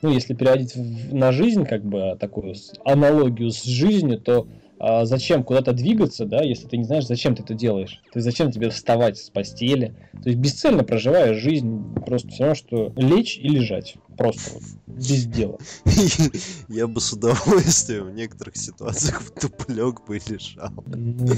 Ну, 0.02 0.10
если 0.10 0.34
переводить 0.34 0.74
на 1.12 1.30
жизнь, 1.30 1.64
как 1.64 1.84
бы 1.84 2.16
такую 2.18 2.54
аналогию 2.84 3.50
с 3.50 3.62
жизнью, 3.62 4.18
то 4.18 4.46
а 4.84 5.06
зачем 5.06 5.44
куда-то 5.44 5.72
двигаться, 5.72 6.26
да, 6.26 6.42
если 6.42 6.66
ты 6.66 6.76
не 6.76 6.82
знаешь, 6.82 7.06
зачем 7.06 7.36
ты 7.36 7.44
это 7.44 7.54
делаешь. 7.54 8.02
То 8.12 8.18
есть 8.18 8.24
зачем 8.24 8.50
тебе 8.50 8.68
вставать 8.68 9.16
с 9.16 9.30
постели. 9.30 9.94
То 10.24 10.28
есть 10.28 10.40
бесцельно 10.40 10.82
проживая 10.82 11.34
жизнь, 11.34 11.94
просто 12.04 12.28
все 12.30 12.42
равно, 12.42 12.54
что 12.56 12.92
лечь 12.96 13.38
и 13.38 13.48
лежать. 13.48 13.94
Просто 14.18 14.54
вот, 14.54 14.62
без 14.88 15.24
дела. 15.26 15.56
Я 16.68 16.88
бы 16.88 17.00
с 17.00 17.12
удовольствием 17.12 18.08
в 18.08 18.14
некоторых 18.14 18.56
ситуациях 18.56 19.22
в 19.22 19.30
туплек 19.30 20.04
бы 20.04 20.18
лежал. 20.28 20.72
Ну, 20.86 21.32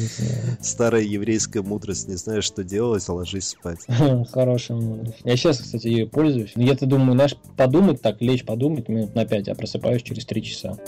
Старая 0.62 1.02
еврейская 1.02 1.60
мудрость, 1.60 2.08
не 2.08 2.16
знаешь, 2.16 2.44
что 2.44 2.64
делать, 2.64 3.06
ложись 3.10 3.48
спать. 3.48 3.80
Хорошая 4.32 4.78
мудрость. 4.78 5.18
Я 5.22 5.36
сейчас, 5.36 5.58
кстати, 5.58 5.86
ее 5.88 6.06
пользуюсь. 6.06 6.52
Я-то 6.56 6.86
думаю, 6.86 7.12
знаешь, 7.12 7.36
подумать 7.58 8.00
так, 8.00 8.22
лечь, 8.22 8.46
подумать 8.46 8.88
минут 8.88 9.14
на 9.14 9.26
пять, 9.26 9.48
а 9.48 9.54
просыпаюсь 9.54 10.02
через 10.02 10.24
три 10.24 10.42
часа. 10.42 10.78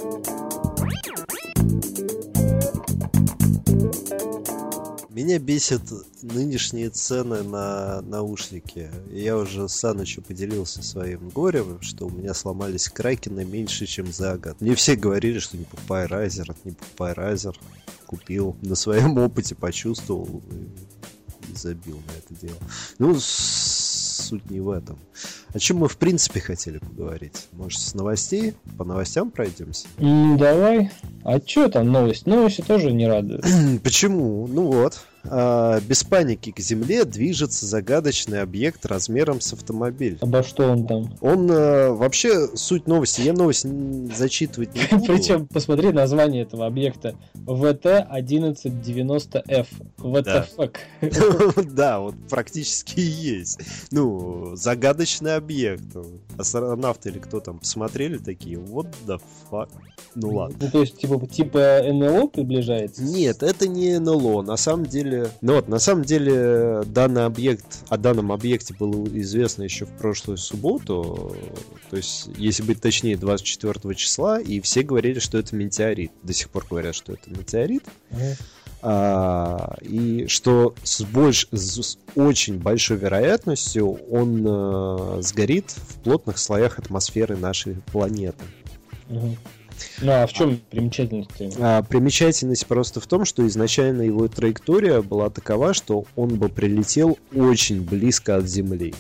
Меня 5.17 5.39
бесят 5.39 5.81
нынешние 6.21 6.91
цены 6.91 7.43
на 7.43 8.03
наушники. 8.03 8.91
Я 9.11 9.39
уже 9.39 9.67
с 9.67 9.73
Санычем 9.73 10.23
поделился 10.23 10.83
своим 10.83 11.31
горем, 11.31 11.81
что 11.81 12.07
у 12.07 12.11
меня 12.11 12.35
сломались 12.35 12.91
кракены 12.91 13.45
меньше, 13.47 13.87
чем 13.87 14.13
за 14.13 14.37
год. 14.37 14.61
Мне 14.61 14.75
все 14.75 14.95
говорили, 14.95 15.39
что 15.39 15.57
не 15.57 15.65
покупай 15.65 16.05
Райзер, 16.05 16.55
не 16.65 16.73
покупай 16.73 17.15
Райзер. 17.15 17.59
Купил, 18.07 18.57
на 18.61 18.75
своем 18.75 19.17
опыте 19.17 19.55
почувствовал 19.55 20.43
и 21.49 21.57
забил 21.57 21.97
на 21.97 22.13
это 22.13 22.39
дело. 22.39 22.59
Ну, 22.99 23.17
суть 23.19 24.51
не 24.51 24.61
в 24.61 24.69
этом. 24.69 24.99
О 25.57 25.59
чем 25.59 25.79
мы 25.79 25.89
в 25.89 25.97
принципе 25.97 26.39
хотели 26.39 26.77
поговорить? 26.77 27.49
Может, 27.53 27.81
с 27.81 27.95
новостей? 27.95 28.53
По 28.77 28.85
новостям 28.85 29.31
пройдемся? 29.31 29.89
Mm, 29.97 30.37
давай. 30.37 30.91
А 31.25 31.41
что 31.41 31.71
там 31.71 31.91
новость? 31.91 32.27
Новости 32.27 32.61
тоже 32.61 32.93
не 32.93 33.09
радуют. 33.09 33.47
Почему? 33.83 34.47
Ну 34.47 34.71
вот. 34.71 35.01
А, 35.29 35.81
без 35.81 36.05
паники 36.05 36.53
к 36.53 36.61
Земле 36.61 37.05
движется 37.05 37.67
загадочный 37.67 38.41
объект 38.43 38.87
размером 38.87 39.41
с 39.41 39.53
автомобиль. 39.53 40.19
Обо 40.21 40.43
что 40.43 40.71
он 40.71 40.87
там? 40.87 41.17
Он 41.21 41.49
а, 41.51 41.91
вообще 41.93 42.49
суть 42.55 42.87
новости. 42.87 43.23
Я 43.23 43.33
новость 43.33 43.67
зачитывать 44.15 44.73
не 44.75 44.83
буду. 44.91 45.13
Причем 45.13 45.47
посмотри 45.47 45.91
название 45.93 46.43
этого 46.43 46.67
объекта. 46.67 47.15
ВТ-1190F. 47.35 49.67
WTF. 49.99 50.71
Да, 51.77 52.01
вот 52.01 52.15
практически 52.29 53.01
есть. 53.01 53.59
Ну, 53.91 54.55
загадочный 54.55 55.37
объект. 55.37 55.46
Астронавты 56.39 57.11
или 57.11 57.19
кто 57.19 57.41
там 57.41 57.59
посмотрели 57.59 58.19
такие, 58.19 58.59
вот 58.59 58.87
the 59.07 59.21
fuck. 59.51 59.69
Ну 60.15 60.35
ладно. 60.35 60.57
Ну, 60.61 60.71
то 60.71 60.81
есть, 60.81 60.99
типа, 60.99 61.27
типа 61.27 61.83
НЛО 61.85 62.29
приближается? 62.29 63.03
Нет, 63.03 63.43
это 63.43 63.69
не 63.69 63.99
НЛО. 63.99 64.43
На 64.43 64.57
самом 64.57 64.87
деле... 64.87 65.31
Ну 65.41 65.55
вот, 65.55 65.69
на 65.69 65.79
самом 65.79 66.05
деле, 66.05 66.83
данный 66.87 67.27
объект, 67.27 67.85
о 67.89 67.99
данном 67.99 68.33
объекте 68.33 68.75
было 68.75 69.07
известно 69.19 69.63
еще 69.63 69.85
в 69.85 69.91
прошлую 69.91 70.39
субботу. 70.39 71.37
То 71.91 71.97
есть, 71.97 72.29
если 72.39 72.63
быть 72.63 72.81
точнее, 72.81 73.17
24 73.17 73.95
числа, 73.95 74.41
и 74.41 74.61
все 74.61 74.83
говорили, 74.83 75.19
что 75.19 75.39
это 75.39 75.55
метеорит. 75.55 76.13
До 76.23 76.33
сих 76.33 76.49
пор 76.51 76.67
говорят, 76.69 76.95
что 76.95 77.13
это 77.13 77.31
метеорит. 77.31 77.85
Mm-hmm. 78.11 78.41
А, 78.83 79.77
и 79.81 80.27
что 80.29 80.75
с, 80.83 81.03
больш, 81.03 81.49
с 81.51 81.99
очень 82.15 82.59
большой 82.59 82.99
вероятностью 82.99 83.99
он 84.11 84.45
а, 84.47 85.19
сгорит 85.23 85.71
в 85.71 86.01
плотных 86.01 86.39
слоях 86.39 86.79
атмосферы 86.79 87.37
нашей 87.37 87.77
планеты. 87.93 88.45
Угу. 89.09 89.37
Ну 90.03 90.13
а 90.13 90.27
в 90.27 90.33
чем 90.33 90.61
примечательность? 90.71 91.57
А, 91.59 91.83
примечательность 91.83 92.67
просто 92.67 93.01
в 93.01 93.07
том, 93.07 93.25
что 93.25 93.47
изначально 93.47 94.03
его 94.03 94.29
траектория 94.29 95.03
была 95.03 95.31
такова, 95.31 95.75
что 95.75 96.05
он 96.15 96.37
бы 96.37 96.49
прилетел 96.49 97.19
очень 97.35 97.83
близко 97.83 98.37
от 98.37 98.47
Земли. 98.47 98.95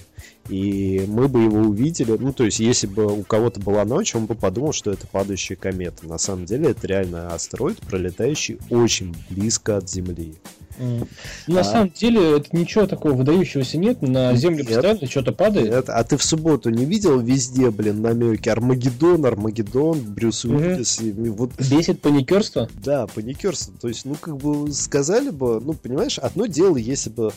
И 0.48 1.04
мы 1.08 1.28
бы 1.28 1.42
его 1.42 1.58
увидели, 1.58 2.16
ну 2.18 2.32
то 2.32 2.44
есть 2.44 2.60
если 2.60 2.86
бы 2.86 3.06
у 3.06 3.22
кого-то 3.22 3.60
была 3.60 3.84
ночь, 3.84 4.14
он 4.14 4.26
бы 4.26 4.34
подумал, 4.34 4.72
что 4.72 4.92
это 4.92 5.06
падающая 5.06 5.56
комета. 5.56 6.06
На 6.06 6.18
самом 6.18 6.46
деле 6.46 6.70
это 6.70 6.86
реально 6.86 7.34
астероид, 7.34 7.78
пролетающий 7.80 8.58
очень 8.70 9.14
близко 9.30 9.76
от 9.76 9.90
Земли. 9.90 10.36
Mm. 10.78 11.08
На 11.46 11.60
а... 11.60 11.64
самом 11.64 11.90
деле, 11.90 12.36
это 12.36 12.54
ничего 12.56 12.86
такого 12.86 13.14
выдающегося 13.14 13.78
нет. 13.78 14.02
На 14.02 14.34
Землю 14.36 14.58
нет, 14.58 14.74
постоянно 14.74 15.06
что-то 15.06 15.32
падает. 15.32 15.70
Нет. 15.70 15.88
А 15.88 16.04
ты 16.04 16.16
в 16.16 16.22
субботу 16.22 16.70
не 16.70 16.84
видел 16.84 17.18
везде, 17.18 17.70
блин, 17.70 18.02
намеки? 18.02 18.48
Армагеддон, 18.48 19.24
Армагеддон, 19.24 20.00
Брюс 20.00 20.44
Уиллис. 20.44 21.00
Mm-hmm. 21.00 21.30
Вот... 21.30 21.50
Бесит 21.58 22.00
паникерство? 22.00 22.68
Да, 22.84 23.06
паникерство. 23.06 23.74
То 23.80 23.88
есть, 23.88 24.04
ну, 24.04 24.16
как 24.20 24.36
бы 24.36 24.70
сказали 24.72 25.30
бы, 25.30 25.60
ну, 25.60 25.72
понимаешь, 25.72 26.18
одно 26.18 26.46
дело, 26.46 26.76
если 26.76 27.10
бы 27.10 27.32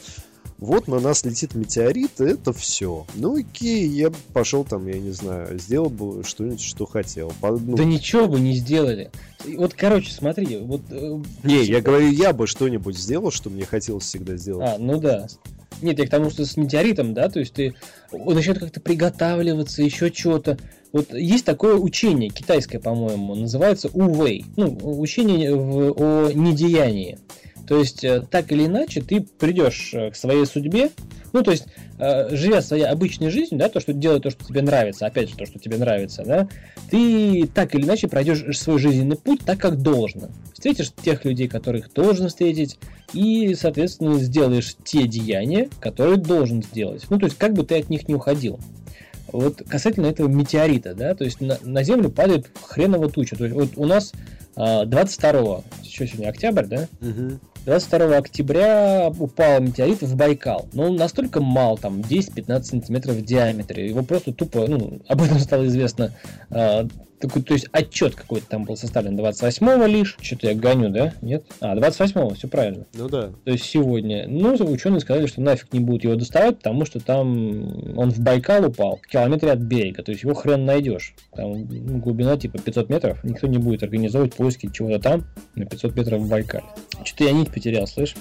вот 0.60 0.88
на 0.88 1.00
нас 1.00 1.24
летит 1.24 1.56
метеорит, 1.56 2.20
и 2.20 2.26
это 2.26 2.52
все. 2.52 3.06
Ну 3.16 3.40
окей, 3.40 3.88
я 3.88 4.12
пошел 4.34 4.64
там, 4.66 4.88
я 4.88 5.00
не 5.00 5.12
знаю, 5.12 5.58
сделал 5.58 5.90
бы 5.90 6.24
что-нибудь, 6.24 6.62
что 6.62 6.86
хотел. 6.86 7.32
Ну... 7.42 7.78
Да 7.78 7.84
ничего 7.86 8.28
бы 8.28 8.40
не 8.40 8.54
сделали. 8.56 9.10
Вот, 9.46 9.74
короче, 9.74 10.12
смотри, 10.12 10.58
вот... 10.58 10.82
Э, 10.92 11.20
не, 11.44 11.64
я 11.64 11.82
говорю, 11.82 12.10
я 12.10 12.34
бы 12.34 12.46
что-нибудь 12.46 12.98
сделал, 12.98 13.32
что 13.32 13.50
мне 13.50 13.66
хотелось 13.66 14.04
всегда 14.04 14.36
сделать. 14.36 14.70
А, 14.76 14.78
ну 14.78 15.00
да. 15.00 15.28
Нет, 15.82 15.98
я 15.98 16.06
к 16.06 16.10
тому, 16.10 16.30
что 16.30 16.46
с 16.46 16.58
метеоритом, 16.58 17.14
да, 17.14 17.30
то 17.30 17.40
есть 17.40 17.54
ты 17.54 17.74
начнет 18.12 18.60
как-то 18.60 18.82
приготавливаться, 18.82 19.82
еще 19.82 20.12
что-то. 20.14 20.58
Вот 20.92 21.14
есть 21.14 21.46
такое 21.46 21.76
учение, 21.76 22.30
китайское, 22.30 22.82
по-моему, 22.82 23.36
называется 23.36 23.90
Увей. 23.94 24.46
Ну, 24.58 24.78
учение 24.82 25.56
в, 25.56 25.94
о 25.96 26.32
недеянии. 26.34 27.20
То 27.70 27.78
есть, 27.78 28.04
э, 28.04 28.22
так 28.22 28.52
или 28.52 28.66
иначе, 28.66 29.00
ты 29.00 29.22
придешь 29.22 29.92
э, 29.94 30.10
к 30.10 30.16
своей 30.16 30.48
судьбе, 30.48 30.90
ну, 31.34 31.44
то 31.44 31.52
есть, 31.52 31.66
э, 32.00 32.36
живя 32.36 32.64
своей 32.64 32.86
обычной 32.86 33.30
жизнью, 33.30 33.60
да, 33.60 33.70
то, 33.70 33.80
что 33.80 33.94
делай 33.94 34.20
то, 34.20 34.32
что 34.32 34.44
тебе 34.44 34.64
нравится, 34.64 35.06
опять 35.06 35.30
же, 35.30 35.38
то, 35.38 35.46
что 35.46 35.60
тебе 35.60 35.78
нравится, 35.78 36.24
да, 36.26 36.50
ты 36.90 37.48
так 37.54 37.76
или 37.76 37.84
иначе 37.84 38.08
пройдешь 38.08 38.58
свой 38.58 38.80
жизненный 38.80 39.18
путь 39.18 39.42
так, 39.46 39.60
как 39.60 39.84
должно. 39.84 40.30
Встретишь 40.52 40.92
тех 41.04 41.24
людей, 41.26 41.48
которых 41.48 41.94
должен 41.94 42.30
встретить, 42.30 42.80
и, 43.14 43.54
соответственно, 43.54 44.18
сделаешь 44.18 44.76
те 44.84 45.08
деяния, 45.08 45.70
которые 45.80 46.18
должен 46.18 46.64
сделать. 46.64 47.06
Ну, 47.12 47.20
то 47.20 47.28
есть, 47.28 47.38
как 47.38 47.54
бы 47.54 47.64
ты 47.64 47.78
от 47.78 47.92
них 47.92 48.08
не 48.08 48.16
уходил. 48.16 48.60
Вот 49.32 49.62
касательно 49.70 50.08
этого 50.08 50.28
метеорита, 50.28 50.96
да, 50.96 51.14
то 51.14 51.24
есть 51.24 51.40
на, 51.40 51.60
на 51.62 51.84
Землю 51.84 52.10
падает 52.10 52.50
хреново 52.64 53.12
туча. 53.12 53.36
То 53.36 53.44
есть 53.44 53.56
вот 53.56 53.70
у 53.76 53.86
нас 53.86 54.12
22 54.56 55.62
что 56.00 56.08
сегодня 56.08 56.30
октябрь, 56.30 56.66
да? 56.66 56.88
Угу. 57.02 57.40
22 57.70 58.18
октября 58.18 59.12
упал 59.20 59.62
метеорит 59.62 60.02
в 60.02 60.16
Байкал. 60.16 60.68
Но 60.74 60.86
он 60.86 60.96
настолько 60.96 61.40
мал, 61.40 61.78
там 61.78 62.00
10-15 62.00 62.64
сантиметров 62.64 63.16
в 63.18 63.22
диаметре. 63.24 63.88
Его 63.88 64.02
просто 64.02 64.34
тупо, 64.34 64.66
ну, 64.68 65.02
об 65.08 65.22
этом 65.22 65.38
стало 65.38 65.68
известно 65.68 66.16
э, 66.50 66.88
такой, 67.20 67.42
то 67.42 67.54
есть 67.54 67.68
отчет 67.72 68.16
какой-то 68.16 68.48
там 68.48 68.64
был 68.64 68.78
составлен 68.78 69.18
28-го 69.20 69.86
лишь. 69.86 70.18
Что-то 70.22 70.48
я 70.48 70.56
гоню, 70.56 70.90
да? 70.90 71.14
Нет? 71.22 71.44
А, 71.60 71.76
28-го, 71.76 72.34
все 72.34 72.48
правильно. 72.48 72.86
Ну 72.94 73.10
да. 73.10 73.32
То 73.44 73.52
есть 73.52 73.66
сегодня. 73.66 74.28
Ну, 74.28 74.54
ученые 74.54 75.00
сказали, 75.00 75.28
что 75.28 75.42
нафиг 75.42 75.74
не 75.74 75.80
будут 75.80 76.04
его 76.04 76.16
доставать, 76.16 76.58
потому 76.58 76.86
что 76.86 77.00
там 77.00 77.98
он 77.98 78.12
в 78.12 78.20
Байкал 78.20 78.66
упал, 78.66 79.00
в 79.02 79.08
километре 79.08 79.52
от 79.52 79.60
берега. 79.60 80.04
То 80.04 80.12
есть 80.12 80.24
его 80.24 80.34
хрен 80.34 80.66
найдешь. 80.66 81.14
Там 81.36 81.68
ну, 81.68 81.98
глубина 81.98 82.38
типа 82.38 82.60
500 82.60 82.90
метров. 82.90 83.24
Никто 83.24 83.48
не 83.48 83.58
будет 83.58 83.84
организовывать 83.84 84.36
поиски 84.36 84.70
чего-то 84.72 85.00
там 85.00 85.26
на 85.56 85.66
500 85.66 85.96
метров 85.96 86.22
в 86.22 86.30
Байкале. 86.30 86.66
Что-то 87.04 87.26
я 87.26 87.32
нить 87.32 87.50
потерял, 87.50 87.88
слышь? 87.88 88.16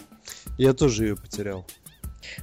Я 0.59 0.73
тоже 0.73 1.05
ее 1.05 1.17
потерял. 1.17 1.65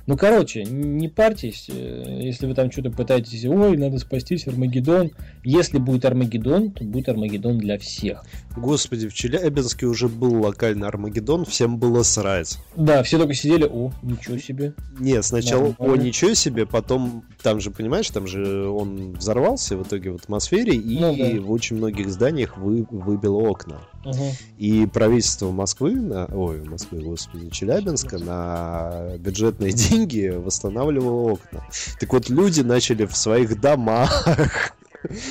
Ну, 0.08 0.18
короче, 0.18 0.64
не 0.64 1.08
парьтесь, 1.08 1.70
э, 1.70 2.20
если 2.22 2.46
вы 2.46 2.54
там 2.54 2.72
что-то 2.72 2.92
пытаетесь, 2.92 3.46
ой, 3.46 3.78
надо 3.78 4.00
спастись, 4.00 4.48
Армагеддон. 4.48 5.12
Если 5.44 5.78
будет 5.78 6.06
Армагеддон, 6.06 6.72
то 6.72 6.84
будет 6.84 7.10
Армагеддон 7.10 7.58
для 7.58 7.78
всех. 7.78 8.24
Господи, 8.56 9.08
в 9.08 9.14
Челябинске 9.14 9.86
уже 9.86 10.08
был 10.08 10.42
локальный 10.44 10.88
Армагеддон, 10.88 11.46
всем 11.46 11.78
было 11.78 12.04
срать. 12.04 12.58
Да, 12.76 13.04
все 13.04 13.18
только 13.18 13.34
сидели, 13.34 13.66
о, 13.66 13.92
ничего 14.02 14.38
себе. 14.38 14.74
Нет, 15.00 15.26
сначала, 15.26 15.76
Нормально. 15.78 16.02
о, 16.02 16.06
ничего 16.06 16.34
себе, 16.34 16.66
потом, 16.66 17.24
там 17.42 17.60
же, 17.60 17.72
понимаешь, 17.72 18.10
там 18.10 18.28
же 18.28 18.68
он 18.68 19.14
взорвался 19.14 19.78
в 19.78 19.84
итоге 19.84 20.12
в 20.12 20.16
атмосфере, 20.16 20.74
и 20.74 21.00
ну, 21.00 21.16
да. 21.16 21.42
в 21.42 21.52
очень 21.52 21.78
многих 21.78 22.10
зданиях 22.10 22.58
вы, 22.58 22.86
выбило 22.90 23.40
окна. 23.50 23.82
Угу. 24.06 24.32
И 24.58 24.86
правительство 24.86 25.52
Москвы, 25.52 25.96
на, 25.96 26.26
ой, 26.26 26.64
Москвы, 26.64 27.02
господи, 27.02 27.50
Челябинска 27.50 28.18
на 28.20 29.18
бюджетные 29.18 29.72
деньги 29.74 30.28
восстанавливало 30.36 31.34
окна. 31.34 31.66
Так 32.00 32.14
вот, 32.14 32.30
люди 32.30 32.62
начали 32.62 33.06
в 33.06 33.18
своих 33.18 33.60
домах 33.60 34.28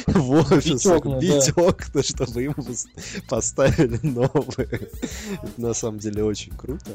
в 0.06 0.30
офисах 0.32 1.04
бить 1.20 1.52
окна, 1.56 2.02
чтобы 2.02 2.44
им 2.44 2.54
поставили 3.28 3.98
новые. 4.02 4.68
Это 4.68 5.52
на 5.56 5.74
самом 5.74 5.98
деле 5.98 6.24
очень 6.24 6.52
круто. 6.56 6.90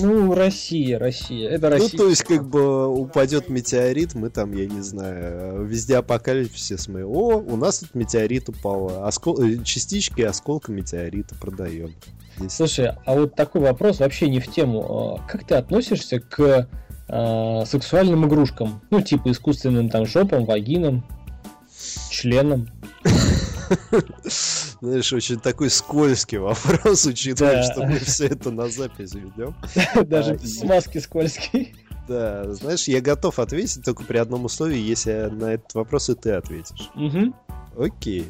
Ну, 0.00 0.34
Россия, 0.34 0.98
Россия. 0.98 1.50
Это 1.50 1.68
ну, 1.68 1.76
Россия. 1.76 1.90
Ну, 1.92 1.98
то 1.98 2.08
есть, 2.08 2.24
как 2.24 2.48
бы 2.48 2.86
упадет 2.86 3.48
метеорит, 3.48 4.14
мы 4.14 4.30
там, 4.30 4.52
я 4.52 4.66
не 4.66 4.80
знаю, 4.80 5.64
везде 5.64 5.96
апокалипсис 5.96 6.88
мы. 6.88 7.04
О, 7.04 7.38
у 7.38 7.56
нас 7.56 7.80
тут 7.80 7.94
метеорит 7.94 8.48
упал. 8.48 9.04
Оскол... 9.04 9.40
Э, 9.40 9.62
частички 9.64 10.22
осколка 10.22 10.72
метеорита 10.72 11.34
продаем. 11.34 11.94
Здесь. 12.38 12.52
Слушай, 12.52 12.92
а 13.04 13.14
вот 13.14 13.34
такой 13.34 13.60
вопрос 13.60 14.00
вообще 14.00 14.28
не 14.28 14.40
в 14.40 14.48
тему. 14.48 15.18
А 15.18 15.28
как 15.28 15.44
ты 15.44 15.54
относишься 15.54 16.20
к 16.20 16.68
э, 17.08 17.64
сексуальным 17.66 18.26
игрушкам? 18.26 18.80
Ну, 18.90 19.02
типа 19.02 19.30
искусственным 19.30 19.88
там 19.88 20.06
жопам, 20.06 20.44
вагинам? 20.44 21.04
Членом. 22.10 22.68
Знаешь, 24.80 25.12
очень 25.12 25.38
такой 25.38 25.70
скользкий 25.70 26.38
вопрос, 26.38 27.06
учитывая, 27.06 27.62
что 27.62 27.86
мы 27.86 27.98
все 27.98 28.26
это 28.26 28.50
на 28.50 28.68
запись 28.68 29.14
ведем. 29.14 29.54
Даже 30.06 30.34
а, 30.34 30.38
смазки 30.46 30.98
скользкие. 30.98 31.74
Да, 32.08 32.52
знаешь, 32.54 32.88
я 32.88 33.00
готов 33.00 33.38
ответить 33.38 33.84
только 33.84 34.02
при 34.02 34.18
одном 34.18 34.44
условии, 34.44 34.78
если 34.78 35.28
на 35.30 35.52
этот 35.52 35.72
вопрос 35.74 36.10
и 36.10 36.16
ты 36.16 36.32
ответишь. 36.32 36.90
Угу. 36.96 37.32
Окей. 37.84 38.26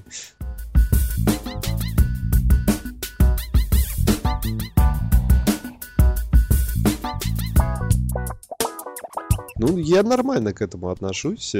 Ну, 9.56 9.76
я 9.76 10.02
нормально 10.02 10.52
к 10.52 10.62
этому 10.62 10.88
отношусь. 10.90 11.54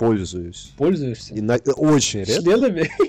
Э, 0.00 0.06
пользуюсь. 0.06 0.72
Пользуешься? 0.76 1.34
И 1.34 1.40
на... 1.40 1.56
Очень 1.56 2.20
редко. 2.20 2.42
Членами? 2.42 2.90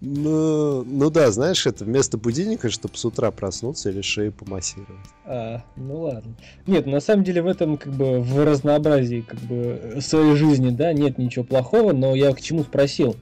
Ну, 0.00 0.84
ну 0.84 1.10
да, 1.10 1.32
знаешь, 1.32 1.66
это 1.66 1.84
вместо 1.84 2.16
будильника, 2.18 2.70
чтобы 2.70 2.96
с 2.96 3.04
утра 3.04 3.32
проснуться 3.32 3.90
или 3.90 4.00
шею 4.00 4.32
помассировать. 4.32 5.06
А, 5.24 5.64
ну 5.76 6.02
ладно. 6.02 6.36
Нет, 6.68 6.86
на 6.86 7.00
самом 7.00 7.24
деле 7.24 7.42
в 7.42 7.48
этом 7.48 7.76
как 7.76 7.92
бы 7.92 8.20
в 8.20 8.44
разнообразии 8.44 9.22
как 9.26 9.40
бы 9.40 9.98
своей 10.00 10.36
жизни, 10.36 10.70
да, 10.70 10.92
нет 10.92 11.18
ничего 11.18 11.44
плохого, 11.44 11.92
но 11.92 12.14
я 12.14 12.32
к 12.32 12.40
чему 12.40 12.62
спросил. 12.62 13.16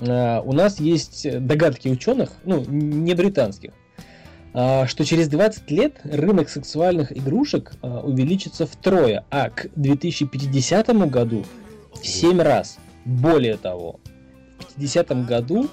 А, 0.00 0.42
у 0.42 0.52
нас 0.52 0.78
есть 0.78 1.26
догадки 1.46 1.88
ученых, 1.88 2.32
ну, 2.44 2.62
не 2.66 3.14
британских, 3.14 3.72
что 4.54 5.04
через 5.04 5.26
20 5.28 5.70
лет 5.72 6.00
рынок 6.04 6.48
сексуальных 6.48 7.10
игрушек 7.10 7.72
а, 7.82 8.00
увеличится 8.00 8.66
втрое, 8.66 9.24
а 9.28 9.50
к 9.50 9.66
2050 9.74 11.10
году 11.10 11.44
в 12.00 12.06
7 12.06 12.40
раз. 12.40 12.78
Более 13.04 13.56
того, 13.56 13.98
в 14.58 14.74
50 14.74 15.26
году 15.26 15.68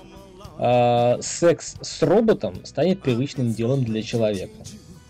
э, 0.58 1.22
секс 1.22 1.76
с 1.82 2.02
роботом 2.02 2.66
станет 2.66 3.02
привычным 3.02 3.54
делом 3.54 3.84
для 3.84 4.02
человека. 4.02 4.56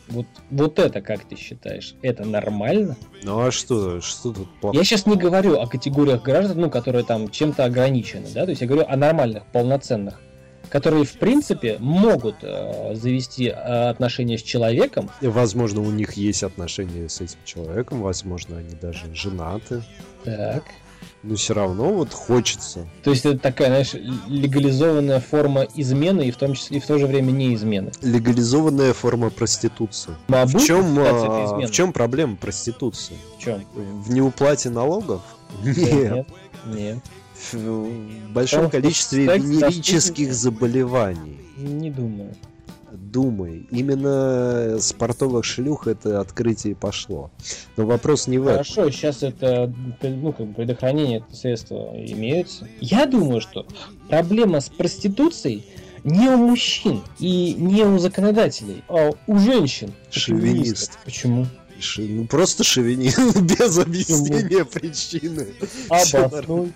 Вот, 0.10 0.26
вот 0.50 0.78
это 0.78 1.02
как 1.02 1.24
ты 1.24 1.38
считаешь? 1.38 1.96
Это 2.02 2.26
нормально? 2.26 2.98
Ну 3.24 3.40
а 3.40 3.52
что? 3.52 4.02
Что 4.02 4.34
тут 4.34 4.50
плохо? 4.60 4.78
Я 4.78 4.84
сейчас 4.84 5.06
не 5.06 5.16
говорю 5.16 5.60
о 5.60 5.68
категориях 5.68 6.22
граждан, 6.22 6.60
ну, 6.60 6.70
которые 6.70 7.06
там 7.06 7.30
чем-то 7.30 7.64
ограничены, 7.64 8.28
да, 8.34 8.44
то 8.44 8.50
есть 8.50 8.62
я 8.62 8.68
говорю 8.68 8.86
о 8.88 8.98
нормальных, 8.98 9.46
полноценных 9.46 10.20
которые, 10.72 11.04
в 11.04 11.14
принципе, 11.14 11.78
могут 11.80 12.38
э, 12.44 12.96
завести 12.96 13.48
э, 13.48 13.90
отношения 13.90 14.38
с 14.38 14.42
человеком. 14.42 15.12
И, 15.20 15.28
возможно, 15.28 15.82
у 15.82 15.92
них 15.92 16.14
есть 16.14 16.44
отношения 16.44 17.10
с 17.10 17.20
этим 17.20 17.40
человеком, 17.44 18.02
возможно, 18.02 18.58
они 18.58 18.74
даже 18.82 19.14
женаты. 19.14 19.84
Так. 20.24 20.64
Но 21.24 21.36
все 21.36 21.54
равно 21.54 21.94
вот 21.94 22.14
хочется. 22.14 22.88
То 23.04 23.12
есть 23.12 23.26
это 23.26 23.38
такая, 23.38 23.68
знаешь, 23.68 23.94
легализованная 24.28 25.20
форма 25.20 25.68
измены 25.76 26.28
и 26.28 26.32
в 26.32 26.38
том 26.38 26.54
числе 26.54 26.78
и 26.78 26.80
в 26.80 26.86
то 26.86 26.98
же 26.98 27.06
время 27.06 27.32
не 27.32 27.54
измены. 27.54 27.92
Легализованная 28.02 28.94
форма 28.94 29.30
проституции. 29.30 30.16
А 30.30 30.46
в 30.46 30.58
чем, 30.64 30.98
а, 31.00 31.68
в 31.68 31.72
чем 31.72 31.92
проблема 31.92 32.38
проституции? 32.38 33.18
В 33.38 33.44
чем? 33.44 33.64
В 33.74 34.12
неуплате 34.12 34.70
налогов? 34.70 35.22
Нет. 35.64 35.76
Нет. 35.76 36.28
Нет 36.66 37.00
в 37.52 38.34
большом 38.34 38.70
количестве 38.70 39.26
венерических 39.26 40.34
заболеваний. 40.34 41.40
Не 41.58 41.90
думаю. 41.90 42.34
Думай. 42.92 43.68
Именно 43.72 44.78
спортовых 44.80 45.44
шлюх 45.44 45.88
это 45.88 46.20
открытие 46.20 46.76
пошло. 46.76 47.32
Но 47.78 47.86
вопрос 47.86 48.28
не 48.28 48.38
в 48.38 48.48
этом. 48.48 48.64
Хорошо, 48.64 48.90
сейчас 48.90 49.24
это 49.24 49.74
ну, 50.02 50.34
как 50.34 50.48
бы 50.48 50.54
предохранение 50.54 51.20
это 51.20 51.36
средства 51.36 51.92
имеются. 51.96 52.68
Я 52.80 53.06
думаю, 53.06 53.42
что 53.42 53.66
проблема 54.10 54.62
с 54.62 54.70
проституцией 54.70 55.66
не 56.04 56.30
у 56.30 56.38
мужчин 56.38 57.02
и 57.20 57.54
не 57.54 57.84
у 57.84 57.98
законодателей, 58.00 58.84
а 58.88 59.12
у 59.28 59.38
женщин. 59.38 59.94
Шовинист. 60.10 60.98
Почему? 61.06 61.46
Ну, 61.98 62.26
просто 62.26 62.64
шовинизм 62.64 63.46
без 63.46 63.78
объяснения 63.78 64.66
причины. 64.66 65.48
Обоснуй. 65.90 66.74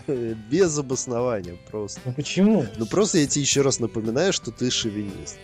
Без 0.50 0.78
обоснования 0.78 1.58
просто. 1.70 2.02
Ну 2.06 2.14
почему? 2.14 2.66
Ну 2.78 2.86
просто 2.86 3.20
я 3.20 3.28
тебе 3.28 3.42
еще 3.42 3.62
раз 3.62 3.80
напоминаю, 3.80 4.34
что 4.34 4.52
ты 4.52 4.70
шовинист. 4.70 5.38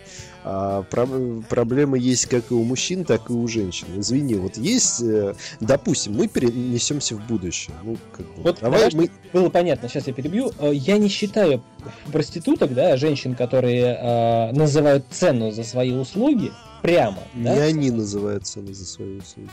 А, 0.44 0.82
про 0.82 1.06
проблемы 1.48 1.98
есть 1.98 2.26
как 2.26 2.50
и 2.50 2.54
у 2.54 2.64
мужчин, 2.64 3.04
так 3.04 3.30
и 3.30 3.32
у 3.32 3.46
женщин. 3.46 3.86
Извини, 3.96 4.34
вот 4.34 4.56
есть, 4.56 5.00
э, 5.02 5.34
допустим, 5.60 6.14
мы 6.16 6.26
перенесемся 6.26 7.14
в 7.14 7.26
будущее. 7.26 7.76
Ну, 7.84 7.96
как 8.12 8.26
бы, 8.26 8.42
вот 8.42 8.58
давай 8.60 8.90
мы... 8.92 9.08
было 9.32 9.50
понятно, 9.50 9.88
сейчас 9.88 10.08
я 10.08 10.12
перебью. 10.12 10.50
Э, 10.58 10.72
я 10.74 10.98
не 10.98 11.08
считаю 11.08 11.62
проституток, 12.10 12.74
да, 12.74 12.96
женщин, 12.96 13.36
которые 13.36 13.96
э, 13.96 14.52
называют 14.52 15.04
цену 15.10 15.52
за 15.52 15.62
свои 15.62 15.92
услуги, 15.92 16.50
прямо. 16.82 17.18
Не 17.34 17.44
да? 17.44 17.62
они 17.62 17.90
называют 17.92 18.46
цены 18.46 18.74
за 18.74 18.84
свои 18.84 19.18
услуги. 19.18 19.50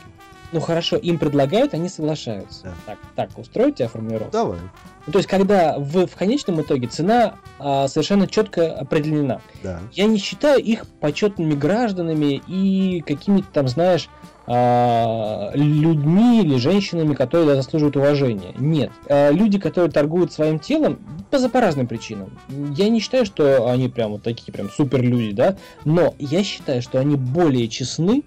Ну 0.52 0.60
хорошо, 0.60 0.96
им 0.96 1.20
предлагают, 1.20 1.74
они 1.74 1.90
соглашаются. 1.90 2.64
Да. 2.64 2.74
Так, 2.86 2.98
так, 3.16 3.38
устроить 3.38 3.76
тебя 3.76 3.88
формулировку? 3.88 4.32
Давай. 4.32 4.60
Ну, 5.06 5.14
то 5.14 5.20
есть, 5.20 5.30
когда 5.30 5.78
в, 5.78 6.08
в 6.08 6.16
конечном 6.16 6.62
итоге 6.62 6.88
цена 6.88 7.36
а, 7.60 7.88
совершенно 7.88 8.28
четко 8.28 8.74
определена. 8.74 9.42
Да. 9.64 9.80
Я 9.94 10.06
не 10.06 10.18
считаю 10.18 10.60
их 10.60 10.88
почетными 11.00 11.54
гражданами 11.54 12.42
и 12.48 13.02
какими-то 13.02 13.48
там, 13.52 13.68
знаешь, 13.68 14.10
а, 14.48 15.52
людьми 15.54 16.42
или 16.42 16.58
женщинами, 16.58 17.14
которые 17.14 17.56
заслуживают 17.56 17.96
уважения. 17.98 18.54
Нет. 18.58 18.92
А, 19.08 19.30
люди, 19.30 19.60
которые 19.60 19.92
торгуют 19.92 20.34
своим 20.34 20.58
телом, 20.58 21.00
по, 21.30 21.50
по 21.50 21.62
разным 21.62 21.86
причинам. 21.86 22.38
Я 22.76 22.90
не 22.90 23.00
считаю, 23.00 23.26
что 23.26 23.70
они 23.70 23.90
прям 23.90 24.14
вот 24.14 24.24
такие 24.24 24.52
прям 24.52 24.72
супер 24.72 25.04
люди, 25.04 25.34
да, 25.34 25.58
но 25.86 26.16
я 26.18 26.44
считаю, 26.44 26.82
что 26.82 27.00
они 27.00 27.16
более 27.16 27.68
честны, 27.68 28.24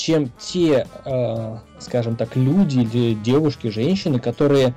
чем 0.00 0.32
те, 0.38 0.86
э, 1.04 1.56
скажем 1.78 2.16
так, 2.16 2.34
люди 2.34 2.80
или 2.80 3.14
девушки, 3.14 3.68
женщины, 3.68 4.18
которые 4.18 4.74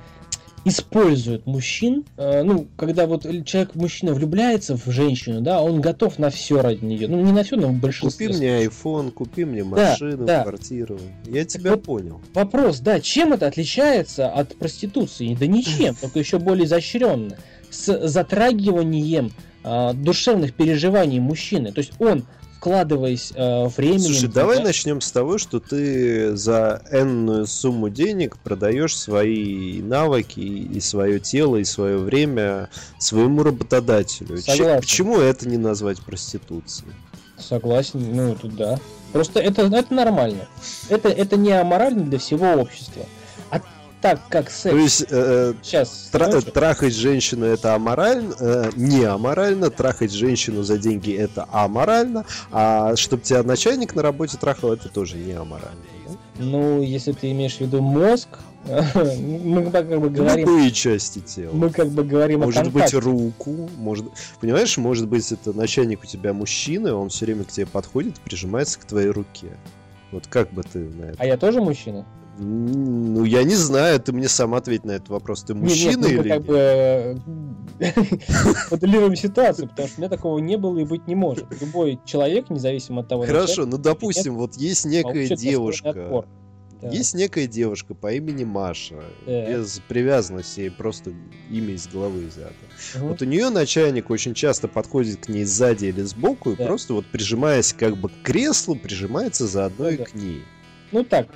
используют 0.66 1.46
мужчин, 1.46 2.04
э, 2.16 2.42
ну, 2.42 2.66
когда 2.76 3.06
вот 3.06 3.22
человек, 3.44 3.74
мужчина 3.74 4.12
влюбляется 4.12 4.76
в 4.76 4.86
женщину, 4.86 5.40
да, 5.40 5.62
он 5.62 5.80
готов 5.80 6.18
на 6.18 6.30
все 6.30 6.60
ради 6.60 6.84
нее, 6.84 7.08
ну, 7.08 7.20
не 7.22 7.32
на 7.32 7.42
все, 7.42 7.56
но 7.56 7.68
в 7.68 7.74
большинстве. 7.74 8.28
Купи 8.28 8.38
мне 8.38 8.64
iPhone, 8.64 9.10
купи 9.10 9.44
мне 9.44 9.64
машину, 9.64 10.18
да, 10.18 10.38
да. 10.38 10.42
квартиру. 10.42 10.98
Я 11.26 11.44
тебя 11.44 11.72
вот 11.72 11.84
понял. 11.84 12.20
Вопрос, 12.34 12.80
да, 12.80 13.00
чем 13.00 13.32
это 13.32 13.46
отличается 13.46 14.28
от 14.28 14.56
проституции? 14.56 15.34
Да 15.38 15.46
ничем, 15.46 15.94
только 16.00 16.18
еще 16.18 16.38
более 16.38 16.66
изощренно. 16.66 17.36
С 17.70 18.08
затрагиванием 18.08 19.32
э, 19.64 19.92
душевных 19.94 20.54
переживаний 20.54 21.18
мужчины. 21.18 21.72
То 21.72 21.80
есть 21.80 21.92
он 21.98 22.24
вкладываясь 22.64 23.30
э, 23.34 23.66
временем. 23.66 24.00
Слушай, 24.00 24.28
давай 24.30 24.64
начнем 24.64 25.02
с 25.02 25.12
того, 25.12 25.36
что 25.36 25.60
ты 25.60 26.34
за 26.34 26.80
энную 26.90 27.46
сумму 27.46 27.90
денег 27.90 28.38
продаешь 28.38 28.96
свои 28.96 29.82
навыки 29.82 30.40
и 30.40 30.80
свое 30.80 31.20
тело, 31.20 31.56
и 31.56 31.64
свое 31.64 31.98
время 31.98 32.70
своему 32.98 33.42
работодателю. 33.42 34.38
Согласен. 34.38 34.80
Почему 34.80 35.20
это 35.20 35.46
не 35.46 35.58
назвать 35.58 36.00
проституцией? 36.00 36.90
Согласен, 37.36 38.16
ну 38.16 38.34
тут 38.34 38.56
да. 38.56 38.80
Просто 39.12 39.40
это, 39.40 39.66
это 39.66 39.92
нормально. 39.92 40.48
Это, 40.88 41.10
это 41.10 41.36
не 41.36 41.52
аморально 41.52 42.04
для 42.04 42.18
всего 42.18 42.54
общества 42.54 43.04
так 44.04 44.20
как 44.28 44.50
секс. 44.50 44.70
То 44.70 44.76
есть 44.76 45.04
э, 45.08 45.54
Сейчас, 45.62 46.10
тра- 46.12 46.42
трахать 46.42 46.94
женщину 46.94 47.46
это 47.46 47.74
аморально, 47.74 48.34
э, 48.38 48.70
не 48.76 49.02
аморально, 49.04 49.70
трахать 49.70 50.12
женщину 50.12 50.62
за 50.62 50.76
деньги 50.76 51.10
это 51.14 51.48
аморально, 51.50 52.26
а 52.52 52.96
чтобы 52.96 53.22
тебя 53.22 53.42
начальник 53.42 53.94
на 53.94 54.02
работе 54.02 54.36
трахал, 54.36 54.74
это 54.74 54.90
тоже 54.90 55.16
не 55.16 55.32
аморально. 55.32 55.80
Да? 56.06 56.12
Ну, 56.38 56.82
если 56.82 57.12
ты 57.12 57.30
имеешь 57.30 57.56
в 57.56 57.60
виду 57.62 57.80
мозг, 57.80 58.28
мы 58.94 59.70
как 59.70 59.88
бы 59.88 60.10
говорим... 60.10 60.48
Любые 60.48 60.70
части 60.70 61.20
тела. 61.20 61.54
Мы 61.54 61.70
как 61.70 61.88
бы 61.88 62.04
говорим 62.04 62.40
может 62.40 62.66
о 62.66 62.70
быть 62.70 62.92
руку, 62.92 63.70
может... 63.78 64.04
Понимаешь, 64.38 64.76
может 64.76 65.08
быть 65.08 65.32
это 65.32 65.54
начальник 65.54 66.02
у 66.02 66.06
тебя 66.06 66.34
мужчина, 66.34 66.94
он 66.94 67.08
все 67.08 67.24
время 67.24 67.44
к 67.44 67.48
тебе 67.48 67.64
подходит, 67.64 68.20
прижимается 68.20 68.78
к 68.80 68.84
твоей 68.84 69.08
руке. 69.08 69.56
Вот 70.12 70.26
как 70.26 70.52
бы 70.52 70.62
ты 70.62 70.80
на 70.80 71.04
это... 71.04 71.16
А 71.22 71.24
я 71.24 71.38
тоже 71.38 71.62
мужчина? 71.62 72.04
Ну, 72.36 73.24
я 73.24 73.44
не 73.44 73.54
знаю, 73.54 74.00
ты 74.00 74.12
мне 74.12 74.28
сам 74.28 74.54
ответь 74.54 74.84
на 74.84 74.92
этот 74.92 75.08
вопрос. 75.08 75.44
Ты 75.44 75.54
мужчина 75.54 76.06
нет, 76.06 76.10
нет, 76.10 76.20
или 76.20 76.28
как 76.28 76.42
бы 76.44 77.22
моделируем 78.70 79.14
ситуацию, 79.14 79.68
потому 79.68 79.88
что 79.88 79.98
у 79.98 80.00
меня 80.00 80.10
такого 80.10 80.38
не 80.38 80.56
было 80.56 80.78
и 80.78 80.84
быть 80.84 81.06
не 81.06 81.14
может. 81.14 81.46
Любой 81.60 82.00
человек, 82.04 82.50
независимо 82.50 83.02
от 83.02 83.08
того... 83.08 83.24
Хорошо, 83.24 83.66
ну 83.66 83.78
допустим, 83.78 84.34
вот 84.34 84.56
есть 84.56 84.84
некая 84.84 85.28
девушка, 85.28 86.24
Есть 86.82 87.14
некая 87.14 87.46
девушка 87.46 87.94
по 87.94 88.12
имени 88.12 88.42
Маша, 88.42 89.04
без 89.26 89.80
привязанности, 89.86 90.68
просто 90.70 91.12
имя 91.50 91.74
из 91.74 91.86
головы 91.86 92.26
взято. 92.26 92.52
Вот 92.98 93.22
у 93.22 93.26
нее 93.26 93.50
начальник 93.50 94.10
очень 94.10 94.34
часто 94.34 94.66
подходит 94.66 95.26
к 95.26 95.28
ней 95.28 95.44
сзади 95.44 95.86
или 95.86 96.02
сбоку 96.02 96.50
и 96.50 96.56
просто 96.56 96.94
вот 96.94 97.06
прижимаясь 97.06 97.72
как 97.72 97.96
бы 97.96 98.08
к 98.08 98.22
креслу, 98.24 98.74
прижимается 98.74 99.46
заодно 99.46 99.88
и 99.90 99.98
к 99.98 100.14
ней. 100.14 100.42
Ну 100.90 101.02
так, 101.04 101.28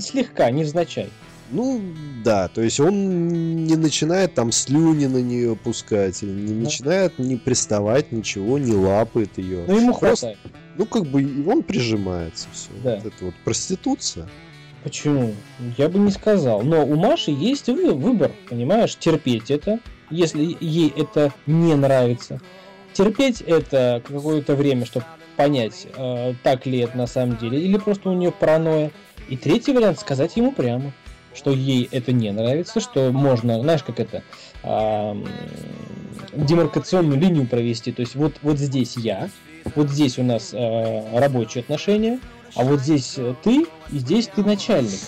слегка, 0.00 0.50
невзначай. 0.50 1.10
Ну, 1.50 1.80
да, 2.22 2.48
то 2.48 2.60
есть 2.60 2.78
он 2.78 3.64
не 3.64 3.76
начинает 3.76 4.34
там 4.34 4.52
слюни 4.52 5.06
на 5.06 5.18
нее 5.18 5.56
пускать, 5.56 6.22
или 6.22 6.30
не 6.30 6.54
да. 6.54 6.64
начинает 6.64 7.18
не 7.18 7.36
приставать, 7.36 8.12
ничего, 8.12 8.58
не 8.58 8.72
лапает 8.72 9.38
ее. 9.38 9.64
Ну, 9.66 9.76
ему 9.76 9.94
Просто, 9.94 10.26
хватает. 10.26 10.38
Ну, 10.76 10.86
как 10.86 11.06
бы, 11.06 11.22
и 11.22 11.46
он 11.46 11.62
прижимается, 11.62 12.48
все. 12.52 12.70
Да. 12.84 12.96
Вот 12.96 13.06
это 13.06 13.24
вот 13.24 13.34
проституция. 13.44 14.28
Почему? 14.84 15.34
Я 15.76 15.88
бы 15.88 15.98
не 15.98 16.10
сказал. 16.10 16.62
Но 16.62 16.84
у 16.84 16.96
Маши 16.96 17.30
есть 17.30 17.68
выбор, 17.68 18.30
понимаешь, 18.48 18.96
терпеть 18.96 19.50
это, 19.50 19.80
если 20.10 20.56
ей 20.60 20.92
это 20.96 21.32
не 21.46 21.74
нравится. 21.74 22.40
Терпеть 22.92 23.40
это 23.40 24.02
какое-то 24.06 24.54
время, 24.54 24.86
чтобы 24.86 25.06
понять, 25.36 25.86
э, 25.96 26.34
так 26.42 26.66
ли 26.66 26.80
это 26.80 26.96
на 26.96 27.06
самом 27.06 27.36
деле, 27.38 27.60
или 27.60 27.78
просто 27.78 28.10
у 28.10 28.14
нее 28.14 28.32
паранойя. 28.32 28.90
И 29.28 29.36
третий 29.36 29.72
вариант 29.72 30.00
сказать 30.00 30.36
ему 30.36 30.52
прямо, 30.52 30.92
что 31.34 31.50
ей 31.52 31.88
это 31.90 32.12
не 32.12 32.30
нравится, 32.30 32.80
что 32.80 33.12
можно, 33.12 33.60
знаешь, 33.60 33.82
как 33.82 34.00
это, 34.00 34.22
э, 34.62 35.14
демаркационную 36.34 37.20
линию 37.20 37.46
провести. 37.46 37.92
То 37.92 38.00
есть 38.00 38.14
вот, 38.14 38.36
вот 38.42 38.58
здесь 38.58 38.96
я, 38.96 39.28
вот 39.74 39.90
здесь 39.90 40.18
у 40.18 40.22
нас 40.22 40.50
э, 40.52 41.18
рабочие 41.18 41.62
отношения, 41.62 42.18
а 42.54 42.64
вот 42.64 42.80
здесь 42.80 43.18
ты, 43.44 43.66
и 43.92 43.98
здесь 43.98 44.28
ты 44.28 44.42
начальник. 44.42 45.00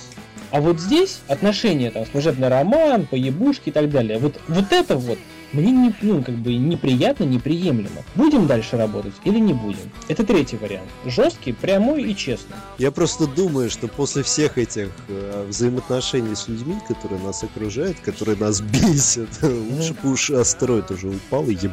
А 0.51 0.61
вот 0.61 0.81
здесь 0.81 1.21
отношения, 1.29 1.91
там, 1.91 2.05
служебный 2.07 2.49
роман, 2.49 3.07
поебушки 3.07 3.69
и 3.69 3.73
так 3.73 3.89
далее. 3.91 4.19
Вот, 4.19 4.41
вот 4.49 4.73
это 4.73 4.97
вот 4.97 5.19
мне 5.53 5.73
не, 5.73 5.95
ну, 6.03 6.23
как 6.23 6.37
бы 6.37 6.55
неприятно, 6.55 7.25
неприемлемо. 7.25 8.05
Будем 8.15 8.47
дальше 8.47 8.77
работать 8.77 9.15
или 9.25 9.39
не 9.39 9.53
будем? 9.53 9.91
Это 10.09 10.25
третий 10.25 10.57
вариант. 10.57 10.89
Жесткий, 11.05 11.53
прямой 11.53 12.05
и 12.05 12.17
честный. 12.17 12.57
Я 12.79 12.91
просто 12.93 13.27
думаю, 13.27 13.69
что 13.69 13.89
после 13.89 14.23
всех 14.23 14.59
этих 14.59 14.91
э, 15.09 15.47
взаимоотношений 15.49 16.37
с 16.37 16.47
людьми, 16.47 16.77
которые 16.87 17.21
нас 17.21 17.43
окружают, 17.43 17.99
которые 18.01 18.37
нас 18.39 18.61
бесят, 18.61 19.29
лучше 19.43 19.95
бы 19.95 20.13
уж 20.13 20.31
астероид 20.31 20.91
уже 20.91 21.09
упал 21.09 21.49
и 21.49 21.55
еб... 21.55 21.73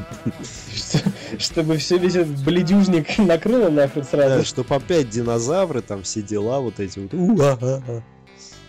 Чтобы 1.38 1.78
все 1.78 1.98
весь 1.98 2.16
этот 2.16 2.44
бледюжник 2.44 3.18
накрыло 3.20 3.70
нахуй 3.70 4.04
сразу. 4.04 4.40
Да, 4.40 4.44
чтобы 4.44 4.76
опять 4.76 5.10
динозавры, 5.10 5.82
там 5.82 6.04
все 6.04 6.22
дела 6.22 6.60
вот 6.60 6.80
эти 6.80 7.00
вот. 7.00 7.14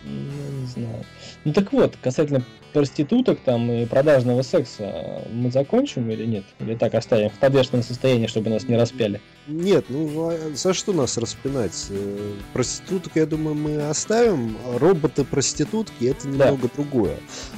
Я 0.04 0.10
не 0.10 0.66
знаю. 0.66 1.04
Ну 1.44 1.52
так 1.52 1.72
вот, 1.72 1.96
касательно 2.02 2.44
проституток 2.72 3.40
там 3.40 3.70
и 3.70 3.86
продажного 3.86 4.42
секса 4.42 5.22
мы 5.32 5.50
закончим 5.50 6.10
или 6.10 6.24
нет? 6.24 6.44
Или 6.60 6.74
так 6.74 6.94
оставим 6.94 7.30
в 7.30 7.34
подвешенном 7.34 7.82
состоянии, 7.82 8.26
чтобы 8.26 8.50
нас 8.50 8.64
не 8.64 8.76
распяли? 8.76 9.20
Нет, 9.46 9.86
ну 9.88 10.28
а 10.28 10.54
за 10.54 10.74
что 10.74 10.92
нас 10.92 11.16
распинать? 11.16 11.86
Э, 11.90 12.34
проституток, 12.52 13.12
я 13.14 13.26
думаю, 13.26 13.54
мы 13.54 13.88
оставим. 13.88 14.56
Роботы-проститутки 14.76 16.04
это 16.04 16.28
немного 16.28 16.62
да. 16.62 16.68
другое. 16.76 17.16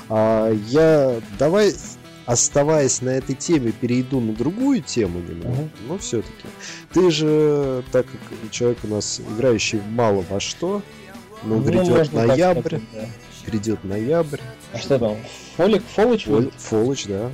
А, 0.08 0.52
я 0.68 1.20
давай 1.38 1.74
оставаясь 2.26 3.02
на 3.02 3.10
этой 3.10 3.34
теме, 3.34 3.72
перейду 3.72 4.20
на 4.20 4.32
другую 4.32 4.82
тему 4.82 5.18
немного, 5.18 5.62
uh-huh. 5.62 5.68
но 5.88 5.98
все-таки. 5.98 6.46
Ты 6.92 7.10
же, 7.10 7.82
так 7.90 8.06
как 8.06 8.50
человек 8.52 8.78
у 8.84 8.86
нас 8.86 9.20
играющий 9.36 9.80
мало 9.90 10.24
во 10.30 10.38
что, 10.38 10.80
ну, 11.42 11.56
ну 11.56 11.62
грядет 11.62 12.12
ноябрь, 12.12 12.60
сказать, 12.60 12.82
да. 12.92 13.08
Грядет 13.46 13.84
ноябрь, 13.84 14.40
а 14.72 14.78
что 14.78 14.98
там? 14.98 15.16
Фолик, 15.56 15.82
Фолыч? 15.94 16.24
Фол, 16.24 16.50
Фолыч, 16.56 17.06
да. 17.06 17.30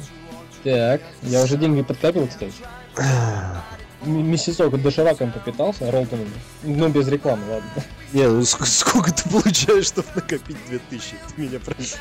Так, 0.64 1.00
я 1.22 1.42
уже 1.42 1.56
деньги 1.56 1.82
подкопил, 1.82 2.26
кстати. 2.26 2.54
Месяцок 4.04 4.80
дошираком 4.82 5.32
попитался, 5.32 5.90
Ролтоном. 5.90 6.28
Ну, 6.62 6.88
без 6.88 7.08
рекламы, 7.08 7.42
ладно. 7.48 7.70
Не, 8.12 8.28
ну 8.28 8.44
сколько 8.44 9.12
ты 9.12 9.28
получаешь, 9.28 9.86
чтобы 9.86 10.08
накопить 10.14 10.56
2000? 10.68 11.14
Ты 11.34 11.42
меня 11.42 11.58
прости. 11.64 11.96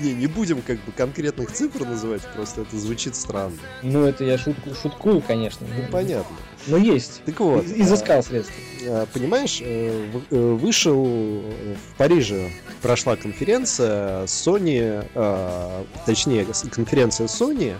Не, 0.00 0.14
не 0.14 0.26
будем 0.26 0.62
как 0.62 0.78
бы 0.84 0.92
конкретных 0.92 1.52
цифр 1.52 1.84
называть, 1.84 2.22
просто 2.34 2.62
это 2.62 2.78
звучит 2.78 3.14
странно. 3.14 3.58
Ну, 3.82 4.04
это 4.04 4.24
я 4.24 4.38
шутку, 4.38 4.74
шуткую, 4.74 5.20
конечно. 5.20 5.66
Ну, 5.66 5.84
понятно. 5.90 6.36
Но 6.66 6.76
есть. 6.76 7.22
Так 7.24 7.40
вот. 7.40 7.64
Изыскал 7.64 8.22
средства. 8.22 8.54
А, 8.86 9.06
понимаешь, 9.12 9.58
э, 9.60 10.20
э, 10.30 10.52
вышел 10.54 11.04
в 11.04 11.96
Париже, 11.96 12.50
прошла 12.80 13.16
конференция 13.16 14.24
Sony, 14.24 15.06
а, 15.14 15.84
точнее, 16.06 16.46
конференция 16.70 17.26
Sony, 17.26 17.74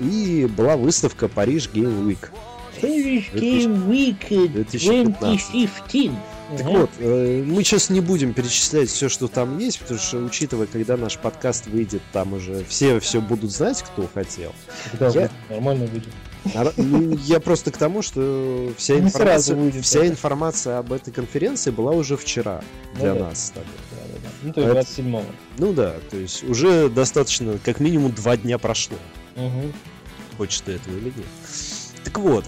и 0.00 0.46
была 0.56 0.76
выставка 0.76 1.28
Париж 1.28 1.70
Game 1.72 2.06
Week. 2.06 2.28
Париж 2.80 3.30
Game 3.32 3.88
Week 3.88 4.48
2015. 4.48 6.10
Так 6.56 6.66
вот, 6.66 6.90
э, 6.98 7.42
мы 7.46 7.64
сейчас 7.64 7.90
не 7.90 8.00
будем 8.00 8.34
перечислять 8.34 8.88
все, 8.90 9.08
что 9.08 9.28
там 9.28 9.58
есть, 9.58 9.80
потому 9.80 9.98
что, 9.98 10.18
учитывая, 10.18 10.66
когда 10.66 10.96
наш 10.96 11.18
подкаст 11.18 11.66
выйдет, 11.66 12.02
там 12.12 12.34
уже 12.34 12.64
все 12.64 13.00
все 13.00 13.20
будут 13.20 13.50
знать, 13.50 13.82
кто 13.82 14.08
хотел. 14.12 14.52
Да, 14.98 15.08
я... 15.08 15.30
нормально 15.48 15.86
выйдет. 15.86 16.12
Ну, 16.76 17.16
я 17.24 17.40
просто 17.40 17.70
к 17.70 17.78
тому, 17.78 18.02
что 18.02 18.70
вся 18.76 18.98
информация, 18.98 19.56
выйдет, 19.56 19.84
вся 19.84 20.00
да. 20.00 20.08
информация 20.08 20.78
об 20.78 20.92
этой 20.92 21.12
конференции 21.12 21.70
была 21.70 21.92
уже 21.92 22.16
вчера 22.16 22.62
ну, 22.94 23.00
для 23.00 23.14
да. 23.14 23.20
нас. 23.20 23.52
Да, 23.54 23.62
да, 23.62 24.18
да. 24.22 24.28
Ну, 24.42 24.52
то 24.52 24.60
есть 24.60 24.98
27-го. 24.98 25.22
Ну 25.58 25.72
да, 25.72 25.94
то 26.10 26.16
есть 26.16 26.44
уже 26.44 26.90
достаточно, 26.90 27.58
как 27.64 27.80
минимум 27.80 28.12
два 28.12 28.36
дня 28.36 28.58
прошло. 28.58 28.98
Угу. 29.36 29.72
Хочешь 30.36 30.60
ты 30.60 30.72
этого 30.72 30.96
или 30.96 31.06
нет. 31.06 31.26
Так 32.04 32.18
вот, 32.18 32.44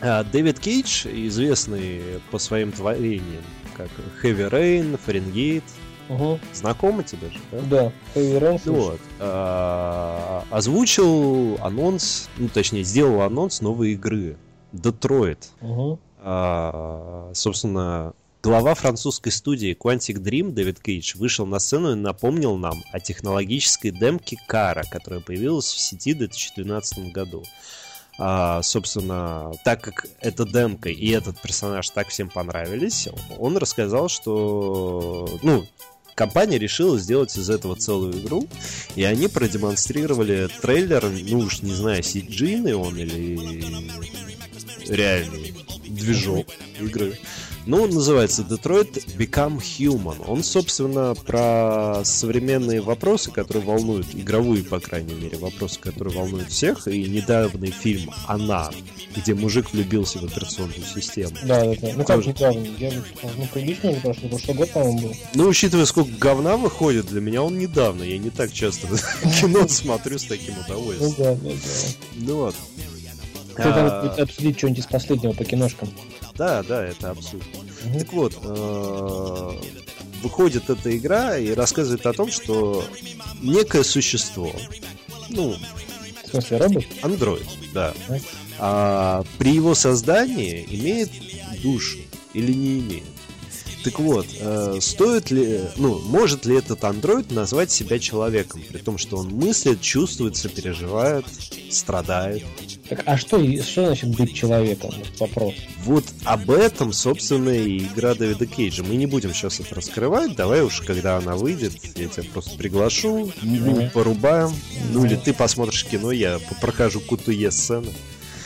Дэвид 0.00 0.58
Кейдж, 0.60 1.06
известный 1.06 2.20
по 2.30 2.38
своим 2.38 2.72
творениям, 2.72 3.44
как 3.76 3.88
Heavy 4.22 4.50
Rain, 4.50 4.98
Фаренгейт, 5.04 5.64
Угу. 6.08 6.40
Знакомо 6.54 7.02
тебе 7.02 7.28
же, 7.28 7.38
да? 7.52 7.60
Да, 7.68 7.92
Heavy 8.14 8.40
Rain. 8.40 8.60
Вот. 8.64 9.00
А, 9.18 10.42
озвучил 10.50 11.58
анонс, 11.60 12.30
ну 12.38 12.48
точнее, 12.48 12.82
сделал 12.82 13.20
анонс 13.20 13.60
новой 13.60 13.92
игры. 13.92 14.38
Детройт. 14.72 15.50
Угу. 15.60 15.98
А, 16.20 17.30
собственно, 17.34 18.14
Глава 18.40 18.74
французской 18.74 19.30
студии 19.30 19.76
Quantic 19.76 20.22
Dream 20.22 20.52
Дэвид 20.52 20.78
Кейдж 20.78 21.16
вышел 21.16 21.44
на 21.44 21.58
сцену 21.58 21.92
и 21.92 21.96
напомнил 21.96 22.56
нам 22.56 22.84
о 22.92 23.00
технологической 23.00 23.90
демке 23.90 24.36
Кара, 24.46 24.84
которая 24.88 25.20
появилась 25.20 25.66
в 25.66 25.80
сети 25.80 26.14
в 26.14 26.18
2012 26.18 27.12
году. 27.12 27.42
А, 28.20 28.62
собственно, 28.62 29.52
так 29.64 29.80
как 29.80 30.06
эта 30.20 30.44
демка 30.44 30.88
и 30.88 31.08
этот 31.10 31.40
персонаж 31.40 31.88
так 31.90 32.08
всем 32.08 32.28
понравились, 32.28 33.08
он 33.38 33.56
рассказал, 33.56 34.08
что, 34.08 35.38
ну, 35.42 35.64
компания 36.16 36.58
решила 36.58 36.98
сделать 36.98 37.36
из 37.38 37.48
этого 37.48 37.76
целую 37.76 38.18
игру, 38.18 38.48
и 38.96 39.04
они 39.04 39.28
продемонстрировали 39.28 40.48
трейлер, 40.60 41.08
ну 41.08 41.38
уж 41.38 41.62
не 41.62 41.72
знаю, 41.72 42.02
cg 42.02 42.72
он 42.72 42.96
или 42.96 43.64
реальный 44.92 45.54
движок 45.86 46.48
игры. 46.80 47.16
Ну, 47.68 47.82
он 47.82 47.90
называется 47.90 48.46
Detroit 48.48 49.04
Become 49.18 49.58
Human. 49.58 50.24
Он, 50.26 50.42
собственно, 50.42 51.14
про 51.14 52.00
современные 52.02 52.80
вопросы, 52.80 53.30
которые 53.30 53.62
волнуют, 53.62 54.06
игровые, 54.14 54.64
по 54.64 54.80
крайней 54.80 55.12
мере, 55.12 55.36
вопросы, 55.36 55.78
которые 55.78 56.16
волнуют 56.16 56.48
всех. 56.48 56.88
И 56.88 57.04
недавний 57.04 57.70
фильм 57.70 58.10
«Она», 58.26 58.70
где 59.14 59.34
мужик 59.34 59.70
влюбился 59.70 60.18
в 60.18 60.24
операционную 60.24 60.82
систему. 60.82 61.36
Да, 61.44 61.62
да, 61.62 61.74
да. 61.78 61.92
Ну 61.94 62.04
как 62.04 62.24
недавно? 62.24 62.66
Я, 62.78 62.90
ну, 63.36 63.46
прилично 63.52 63.90
уже 63.90 64.00
прошлый, 64.00 64.30
прошлый 64.30 64.56
год, 64.56 64.70
по-моему, 64.70 65.00
был. 65.00 65.14
Ну, 65.34 65.48
учитывая, 65.48 65.84
сколько 65.84 66.12
говна 66.18 66.56
выходит, 66.56 67.08
для 67.08 67.20
меня 67.20 67.42
он 67.42 67.58
недавно. 67.58 68.02
Я 68.02 68.16
не 68.16 68.30
так 68.30 68.50
часто 68.50 68.86
кино 69.42 69.68
смотрю 69.68 70.18
с 70.18 70.24
таким 70.24 70.54
удовольствием. 70.58 71.14
Ну 71.18 71.22
да, 71.22 71.34
да, 71.34 71.50
да. 71.50 71.88
Ну 72.16 72.36
вот. 72.36 72.54
Кто-то 73.58 74.02
а... 74.02 74.22
обсудить 74.22 74.58
что-нибудь 74.58 74.80
из 74.80 74.86
последнего 74.86 75.32
по 75.32 75.44
киношкам. 75.44 75.88
Да, 76.36 76.62
да, 76.62 76.84
это 76.84 77.10
абсурд. 77.10 77.44
mm 77.84 77.98
Так 77.98 78.12
вот, 78.12 78.38
э, 78.42 79.52
выходит 80.22 80.70
эта 80.70 80.96
игра 80.96 81.36
и 81.36 81.52
рассказывает 81.52 82.06
о 82.06 82.12
том, 82.12 82.30
что 82.30 82.84
некое 83.42 83.82
существо, 83.82 84.52
ну, 85.28 85.56
в 86.24 86.30
смысле, 86.30 86.58
робот? 86.58 86.84
Андроид, 87.02 87.46
да. 87.74 87.94
А, 88.60 89.24
при 89.38 89.54
его 89.54 89.74
создании 89.74 90.64
имеет 90.70 91.10
душу 91.62 91.98
или 92.34 92.52
не 92.52 92.78
имеет. 92.80 93.04
Так 93.84 94.00
вот, 94.00 94.26
э, 94.38 94.78
стоит 94.80 95.30
ли, 95.30 95.60
ну, 95.76 95.98
может 96.00 96.44
ли 96.44 96.56
этот 96.56 96.82
андроид 96.84 97.30
назвать 97.30 97.70
себя 97.70 97.98
человеком, 97.98 98.62
при 98.68 98.78
том, 98.78 98.98
что 98.98 99.18
он 99.18 99.28
мыслит, 99.28 99.80
чувствует, 99.80 100.36
сопереживает, 100.36 101.24
страдает? 101.70 102.44
Так, 102.88 103.02
а 103.04 103.18
что, 103.18 103.38
что 103.62 103.86
значит 103.86 104.16
быть 104.16 104.34
человеком? 104.34 104.90
Вопрос. 105.18 105.54
Вот 105.84 106.04
об 106.24 106.50
этом, 106.50 106.92
собственно, 106.92 107.50
и 107.50 107.78
игра 107.78 108.14
Дэвида 108.14 108.46
Кейджа. 108.46 108.82
Мы 108.82 108.96
не 108.96 109.06
будем 109.06 109.34
сейчас 109.34 109.60
это 109.60 109.74
раскрывать. 109.74 110.34
Давай 110.34 110.62
уж, 110.62 110.80
когда 110.80 111.18
она 111.18 111.36
выйдет, 111.36 111.74
я 111.96 112.08
тебя 112.08 112.24
просто 112.32 112.56
приглашу, 112.56 113.32
mm-hmm. 113.42 113.90
порубаем. 113.90 114.48
Mm-hmm. 114.48 114.92
Ну 114.92 115.04
или 115.04 115.16
ты 115.16 115.34
посмотришь 115.34 115.84
кино, 115.84 116.12
я 116.12 116.38
прохожу 116.60 117.00
кутуе 117.00 117.50
сцены. 117.50 117.92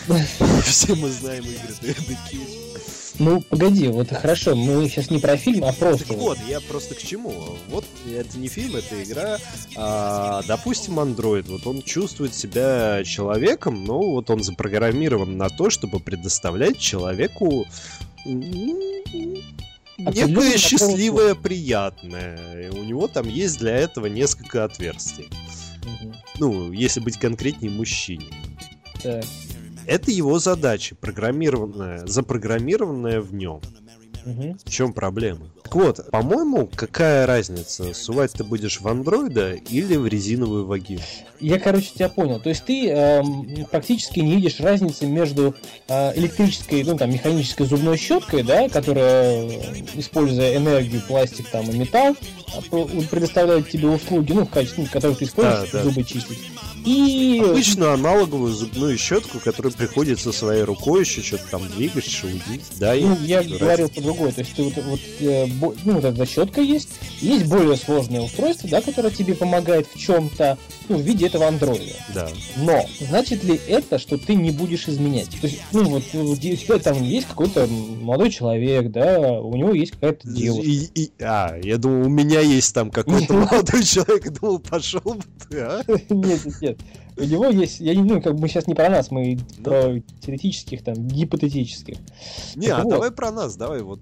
Все 0.64 0.96
мы 0.96 1.11
знаем 1.11 1.44
игры 1.44 1.74
Дэвида 1.81 2.18
Кейджа. 2.28 2.72
Ну, 3.18 3.40
погоди, 3.42 3.88
вот 3.88 4.09
хорошо, 4.09 4.55
мы 4.55 4.88
сейчас 4.88 5.11
не 5.11 5.18
про 5.18 5.37
фильм, 5.37 5.64
а 5.64 5.72
просто... 5.72 6.09
Так 6.09 6.16
вот, 6.16 6.38
я 6.48 6.61
просто 6.61 6.94
к 6.94 7.03
чему? 7.03 7.57
Вот 7.68 7.85
это 8.11 8.38
не 8.38 8.48
фильм, 8.48 8.77
это 8.77 9.03
игра. 9.03 9.38
А, 9.77 10.42
допустим, 10.48 10.98
андроид, 10.98 11.48
вот 11.48 11.66
он 11.66 11.83
чувствует 11.83 12.35
себя 12.35 13.03
человеком, 13.05 13.85
но 13.85 14.01
вот 14.01 14.31
он 14.31 14.42
запрограммирован 14.42 15.37
на 15.37 15.48
то, 15.48 15.70
чтобы 15.70 16.01
предоставлять 16.01 16.79
человеку 16.79 17.66
некое 19.98 20.57
счастливое, 20.57 21.35
приятное. 21.35 22.62
И 22.62 22.68
у 22.70 22.83
него 22.83 23.09
там 23.09 23.29
есть 23.29 23.59
для 23.59 23.77
этого 23.77 24.07
несколько 24.07 24.64
отверстий. 24.64 25.29
Угу. 25.85 26.14
Ну, 26.38 26.72
если 26.72 27.01
быть 27.01 27.18
конкретнее, 27.18 27.70
мужчине. 27.70 28.27
Так. 29.03 29.25
Это 29.87 30.11
его 30.11 30.38
задача, 30.38 30.95
программированная, 30.95 32.07
запрограммированная 32.07 33.21
в 33.21 33.35
нем. 33.35 33.61
Угу. 34.25 34.57
В 34.65 34.71
чем 34.71 34.93
проблема? 34.93 35.47
Так 35.63 35.75
вот, 35.75 36.11
по-моему, 36.11 36.69
какая 36.75 37.27
разница, 37.27 37.95
сувать 37.95 38.33
ты 38.33 38.45
будешь 38.45 38.81
в 38.81 38.89
андроида 38.89 39.53
или 39.53 39.97
в 39.97 40.07
резиновую 40.07 40.67
вагину? 40.67 41.03
Я, 41.41 41.59
короче, 41.59 41.91
тебя 41.95 42.09
понял. 42.09 42.41
То 42.41 42.51
есть 42.51 42.65
ты 42.65 42.89
э, 42.89 43.23
практически 43.71 44.21
не 44.21 44.37
видишь 44.37 44.61
разницы 44.61 45.07
между 45.07 45.55
э, 45.89 46.19
электрической, 46.19 46.85
ну 46.85 46.97
там, 46.97 47.11
механической 47.11 47.67
зубной 47.67 47.97
щеткой, 47.97 48.43
да, 48.43 48.69
которая, 48.69 49.49
используя 49.95 50.57
энергию, 50.57 51.03
пластик 51.07 51.49
там 51.51 51.69
и 51.71 51.79
металл, 51.79 52.17
а, 52.55 52.61
предоставляет 53.11 53.71
тебе 53.71 53.89
услуги, 53.89 54.33
ну, 54.33 54.45
в 54.45 54.51
качестве, 54.51 54.87
которые 54.87 55.17
ты 55.17 55.25
используешь, 55.25 55.71
да, 55.71 55.79
да. 55.79 55.85
зубы 55.85 56.05
чистить. 56.05 56.39
И... 56.85 57.41
Обычно 57.45 57.93
аналоговую 57.93 58.53
зубную 58.53 58.99
щетку, 58.99 59.39
которую 59.39 59.73
приходится 59.73 60.33
своей 60.33 60.65
рукой 60.65 61.01
еще 61.01 61.23
что-то 61.23 61.45
там 61.51 61.69
двигать, 61.69 62.09
шелудить. 62.09 62.65
Да, 62.79 62.95
ну, 62.95 63.17
я 63.21 63.43
говорил 63.43 63.91
по-другому. 64.12 64.33
То 64.33 64.40
есть 64.40 64.55
ты 64.55 64.62
вот, 64.62 64.75
вот, 64.77 65.01
э, 65.20 65.46
ну, 65.85 65.92
вот 65.94 66.05
эта 66.05 66.27
щетка 66.27 66.61
есть, 66.61 66.88
есть 67.20 67.46
более 67.46 67.77
сложное 67.77 68.20
устройство, 68.20 68.68
да, 68.68 68.81
которое 68.81 69.11
тебе 69.11 69.35
помогает 69.35 69.87
в 69.87 69.98
чем-то, 69.98 70.59
ну, 70.88 70.96
в 70.98 71.01
виде 71.01 71.27
этого 71.27 71.48
андроида. 71.48 71.94
Да. 72.14 72.29
Но 72.57 72.85
значит 73.01 73.44
ли 73.44 73.61
это, 73.66 73.98
что 73.98 74.18
ты 74.18 74.35
не 74.35 74.51
будешь 74.51 74.88
изменять? 74.88 75.31
То 75.40 75.46
есть, 75.46 75.61
ну, 75.72 75.85
вот, 75.85 76.03
у 76.14 76.37
тебя 76.37 76.79
там 76.79 77.03
есть 77.03 77.29
какой-то 77.29 77.66
молодой 77.66 78.31
человек, 78.31 78.90
да, 78.90 79.40
у 79.40 79.55
него 79.57 79.72
есть 79.72 79.92
какая-то 79.92 80.29
девушка. 80.29 80.66
И, 80.66 80.88
и, 80.94 81.12
а, 81.20 81.57
я 81.62 81.79
думал, 81.79 82.07
у 82.07 82.11
меня 82.11 82.40
есть 82.40 82.75
там 82.75 82.90
какой-то 82.90 83.33
молодой 83.33 83.83
человек, 83.85 84.31
думал, 84.40 84.59
пошел 84.59 85.01
бы 85.01 85.25
ты, 85.48 85.59
а? 85.61 85.83
Нет, 86.12 86.44
нет, 86.44 86.61
нет. 86.61 86.79
У 87.16 87.25
него 87.25 87.46
есть, 87.46 87.81
я 87.81 87.94
не, 87.94 88.03
ну, 88.03 88.22
как 88.22 88.37
бы 88.37 88.48
сейчас 88.48 88.66
не 88.66 88.75
про 88.75 88.88
нас, 88.88 89.11
мы 89.11 89.38
ну, 89.59 89.64
про 89.64 90.01
теоретических, 90.20 90.83
там, 90.83 90.94
гипотетических. 90.94 91.98
Не, 92.57 92.68
так 92.68 92.79
а 92.79 92.83
вот. 92.85 92.90
давай 92.90 93.11
про 93.11 93.31
нас, 93.31 93.57
давай 93.57 93.83
вот 93.83 94.01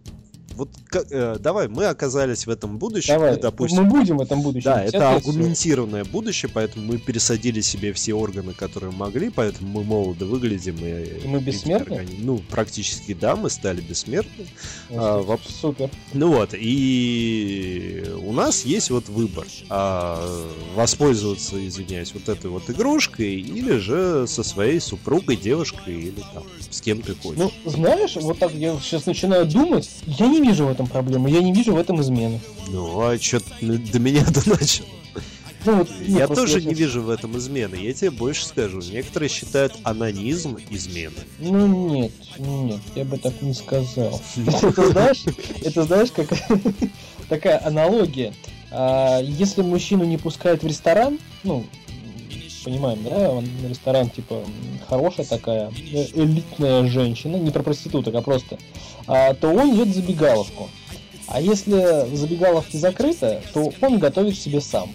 вот 0.54 0.68
э, 1.10 1.36
давай, 1.40 1.68
мы 1.68 1.86
оказались 1.86 2.46
в 2.46 2.50
этом 2.50 2.78
будущем. 2.78 3.14
Давай, 3.14 3.32
мы, 3.32 3.38
допустим, 3.38 3.84
мы 3.84 3.90
будем 3.90 4.18
в 4.18 4.20
этом 4.20 4.42
будущем. 4.42 4.64
Да, 4.64 4.84
это 4.84 5.14
аргументированное 5.14 6.04
все. 6.04 6.12
будущее, 6.12 6.50
поэтому 6.52 6.86
мы 6.86 6.98
пересадили 6.98 7.60
себе 7.60 7.92
все 7.92 8.14
органы, 8.14 8.52
которые 8.52 8.92
могли, 8.92 9.30
поэтому 9.30 9.70
мы 9.70 9.84
молодо 9.84 10.26
выглядим. 10.26 10.76
И, 10.76 11.24
и 11.24 11.28
мы 11.28 11.40
бессмертны? 11.40 11.96
Органи... 11.96 12.16
Ну, 12.18 12.38
практически 12.50 13.14
да, 13.14 13.36
мы 13.36 13.50
стали 13.50 13.80
бессмертны. 13.80 14.46
а, 14.90 15.22
воп... 15.22 15.40
Супер. 15.48 15.90
Ну 16.12 16.32
вот, 16.32 16.50
и 16.54 18.04
у 18.22 18.32
нас 18.32 18.64
есть 18.64 18.90
вот 18.90 19.08
выбор. 19.08 19.46
А, 19.68 20.46
воспользоваться, 20.74 21.66
извиняюсь, 21.66 22.12
вот 22.14 22.28
этой 22.28 22.50
вот 22.50 22.68
игрушкой 22.68 23.40
или 23.40 23.78
же 23.78 24.26
со 24.26 24.42
своей 24.42 24.80
супругой, 24.80 25.36
девушкой 25.36 25.94
или 25.94 26.22
там 26.34 26.44
с 26.70 26.80
кем 26.80 27.02
ты 27.02 27.14
хочешь. 27.14 27.38
Ну, 27.38 27.70
знаешь, 27.70 28.16
вот 28.16 28.38
так 28.38 28.52
я 28.54 28.78
сейчас 28.80 29.06
начинаю 29.06 29.46
думать, 29.46 29.88
я 30.06 30.28
не 30.28 30.39
вижу 30.40 30.66
в 30.66 30.70
этом 30.70 30.86
проблемы, 30.86 31.30
я 31.30 31.40
не 31.40 31.52
вижу 31.52 31.74
в 31.74 31.78
этом 31.78 32.00
измены. 32.00 32.40
Ну, 32.68 33.00
а 33.00 33.18
что 33.18 33.40
до 33.60 33.98
меня-то 33.98 34.48
начал? 34.48 34.84
Ну, 35.64 35.76
вот, 35.76 35.90
я 36.00 36.26
тоже 36.26 36.62
не 36.62 36.72
вижу 36.72 37.02
в 37.02 37.10
этом 37.10 37.36
измены. 37.36 37.74
Я 37.74 37.92
тебе 37.92 38.10
больше 38.10 38.46
скажу. 38.46 38.80
Некоторые 38.80 39.28
считают 39.28 39.76
анонизм 39.82 40.56
изменой. 40.70 41.24
Ну 41.38 41.66
нет, 41.66 42.12
нет, 42.38 42.80
я 42.94 43.04
бы 43.04 43.18
так 43.18 43.42
не 43.42 43.52
сказал. 43.52 44.20
Это 44.62 44.90
знаешь, 44.90 45.24
это 45.62 45.82
знаешь, 45.84 46.10
как 46.12 46.28
такая 47.28 47.64
аналогия. 47.66 48.32
А, 48.70 49.20
если 49.20 49.62
мужчину 49.62 50.04
не 50.04 50.16
пускают 50.16 50.62
в 50.62 50.66
ресторан, 50.66 51.18
ну, 51.42 51.66
понимаем, 52.64 53.02
да, 53.02 53.30
он 53.30 53.46
ресторан, 53.68 54.10
типа, 54.10 54.42
хорошая 54.88 55.26
такая, 55.26 55.70
э, 55.70 56.06
элитная 56.14 56.86
женщина, 56.86 57.36
не 57.36 57.50
про 57.50 57.62
проституток, 57.62 58.14
а 58.14 58.22
просто, 58.22 58.58
а, 59.06 59.34
то 59.34 59.48
он 59.48 59.74
идет 59.74 59.88
в 59.88 59.94
забегаловку. 59.94 60.68
А 61.26 61.40
если 61.40 62.08
в 62.08 62.16
забегаловке 62.16 62.78
закрыто, 62.78 63.40
то 63.52 63.72
он 63.80 63.98
готовит 63.98 64.36
себе 64.36 64.60
сам. 64.60 64.90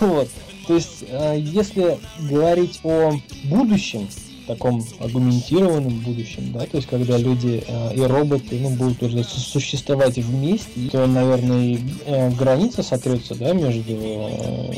Вот. 0.00 0.28
То 0.66 0.74
есть, 0.74 1.04
э, 1.08 1.36
если 1.38 1.98
говорить 2.20 2.80
о 2.84 3.12
будущем, 3.44 4.08
таком 4.46 4.84
аргументированном 5.00 6.00
будущем, 6.00 6.52
да, 6.52 6.60
то 6.66 6.76
есть 6.76 6.88
когда 6.88 7.16
люди 7.16 7.64
э, 7.66 7.94
и 7.94 8.00
роботы 8.00 8.58
ну, 8.60 8.70
будут 8.70 9.02
уже 9.02 9.24
существовать 9.24 10.16
вместе, 10.18 10.88
то, 10.90 11.06
наверное, 11.06 11.64
и 11.64 11.78
э, 12.04 12.30
граница 12.30 12.82
сотрется, 12.82 13.34
да, 13.34 13.52
между 13.52 13.92
э, 13.92 14.72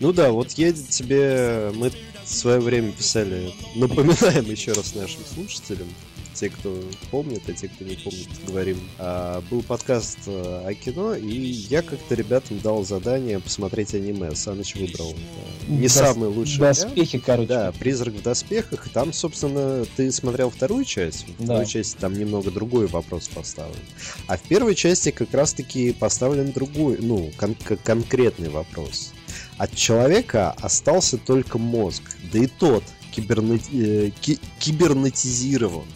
ну 0.00 0.12
да, 0.12 0.30
вот 0.30 0.52
я 0.52 0.72
тебе... 0.72 1.70
Мы 1.74 1.90
в 2.24 2.28
свое 2.28 2.58
время 2.58 2.90
писали, 2.92 3.52
напоминаем 3.76 4.50
еще 4.50 4.72
раз 4.72 4.94
нашим 4.96 5.20
слушателям, 5.32 5.86
те, 6.34 6.50
кто 6.50 6.82
помнит, 7.12 7.42
а 7.48 7.52
те, 7.52 7.68
кто 7.68 7.84
не 7.84 7.94
помнит, 7.94 8.26
говорим. 8.44 8.78
А, 8.98 9.40
был 9.48 9.62
подкаст 9.62 10.18
э, 10.26 10.62
о 10.66 10.74
кино, 10.74 11.14
и 11.14 11.28
я 11.38 11.82
как-то 11.82 12.16
ребятам 12.16 12.58
дал 12.58 12.84
задание 12.84 13.38
посмотреть 13.38 13.94
аниме. 13.94 14.34
Саныч 14.34 14.74
выбрал 14.74 15.12
э, 15.12 15.70
не 15.70 15.86
Дос- 15.86 15.90
самый 15.90 16.28
лучший 16.28 16.58
Доспехи, 16.58 17.18
короче. 17.18 17.46
Да, 17.48 17.72
«Призрак 17.78 18.14
в 18.14 18.22
доспехах». 18.22 18.88
Там, 18.92 19.12
собственно, 19.12 19.86
ты 19.96 20.10
смотрел 20.10 20.50
вторую 20.50 20.84
часть. 20.84 21.26
В 21.28 21.38
Да. 21.38 21.44
второй 21.44 21.66
части 21.66 21.96
там 21.98 22.12
немного 22.12 22.50
другой 22.50 22.88
вопрос 22.88 23.28
поставлен. 23.28 23.78
А 24.26 24.36
в 24.36 24.42
первой 24.42 24.74
части 24.74 25.12
как 25.12 25.32
раз-таки 25.32 25.92
поставлен 25.92 26.50
другой, 26.50 26.98
ну, 27.00 27.30
кон- 27.38 27.56
конкретный 27.84 28.48
вопрос. 28.50 29.12
От 29.58 29.74
человека 29.74 30.54
остался 30.60 31.16
только 31.18 31.58
мозг. 31.58 32.02
Да 32.32 32.38
и 32.38 32.46
тот 32.46 32.84
киберне- 33.14 33.60
э, 33.72 34.10
ки- 34.20 34.38
кибернетизирован. 34.58 35.86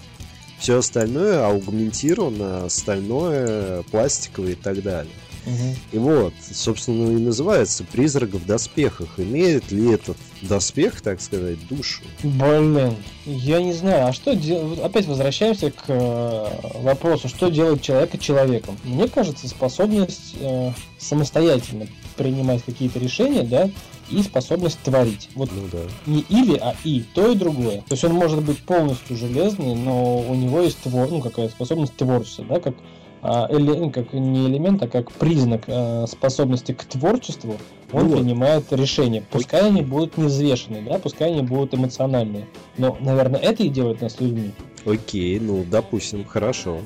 Все 0.59 0.79
остальное 0.79 1.47
аугментировано, 1.47 2.67
остальное 2.67 3.83
пластиковое 3.85 4.53
и 4.53 4.55
так 4.55 4.83
далее. 4.83 5.13
Мгм. 5.47 5.75
И 5.93 5.99
вот, 5.99 6.35
собственно, 6.53 7.13
и 7.13 7.17
называется 7.21 7.83
«Призрак 7.85 8.31
в 8.31 8.45
доспехах». 8.45 9.09
Имеет 9.19 9.73
ли 9.73 9.91
этот 9.91 10.19
доспех, 10.43 11.01
так 11.01 11.23
сказать, 11.23 11.57
душу? 11.69 12.03
Блин, 12.23 12.95
я 13.25 13.63
не 13.63 13.73
знаю, 13.73 14.09
а 14.09 14.13
что 14.13 14.35
делать? 14.35 14.81
Опять 14.81 15.07
возвращаемся 15.07 15.71
к 15.71 15.85
э, 15.89 16.47
вопросу, 16.83 17.29
что 17.29 17.49
делает 17.49 17.81
человека 17.81 18.19
человеком. 18.19 18.77
Мне 18.85 19.09
кажется, 19.09 19.49
способность 19.49 20.35
э, 20.41 20.73
самостоятельно 20.99 21.87
принимать 22.25 22.63
какие-то 22.63 22.99
решения, 22.99 23.43
да, 23.45 23.71
и 24.11 24.23
способность 24.23 24.79
творить. 24.81 25.31
Вот 25.35 25.49
Ну 25.55 25.63
да. 25.73 25.79
не 26.05 26.21
или, 26.29 26.59
а 26.59 26.75
и, 26.85 27.03
то 27.15 27.31
и 27.33 27.35
другое. 27.35 27.79
То 27.79 27.93
есть 27.93 28.05
он 28.05 28.13
может 28.13 28.43
быть 28.45 28.59
полностью 28.59 29.17
железный, 29.17 29.75
но 29.75 30.19
у 30.19 30.35
него 30.35 30.61
есть 30.61 30.79
твор, 30.83 31.09
ну, 31.11 31.21
какая 31.23 31.49
способность 31.49 31.97
творчества, 31.97 32.45
да, 32.47 32.61
как, 32.61 32.75
а, 33.23 33.49
эле- 33.51 33.91
как 33.91 34.13
не 34.13 34.47
элемент, 34.49 34.83
а 34.83 34.89
как 34.89 35.11
признак 35.13 35.63
э, 35.67 36.07
способности 36.09 36.73
к 36.73 36.85
творчеству, 36.85 37.57
он 37.93 38.09
Вот. 38.09 38.19
принимает 38.19 38.71
решения. 38.73 39.23
Пускай 39.31 39.67
они 39.69 39.81
будут 39.81 40.19
невзвешенные, 40.19 40.83
да, 40.83 40.99
пускай 40.99 41.33
они 41.33 41.41
будут 41.43 41.73
эмоциональные. 41.75 42.47
Но, 42.77 42.99
наверное, 43.01 43.41
это 43.41 43.63
и 43.63 43.69
делает 43.71 44.03
нас 44.03 44.21
людьми. 44.21 44.51
Окей, 44.85 45.41
ну, 45.41 45.65
допустим, 45.71 46.25
хорошо. 46.27 46.81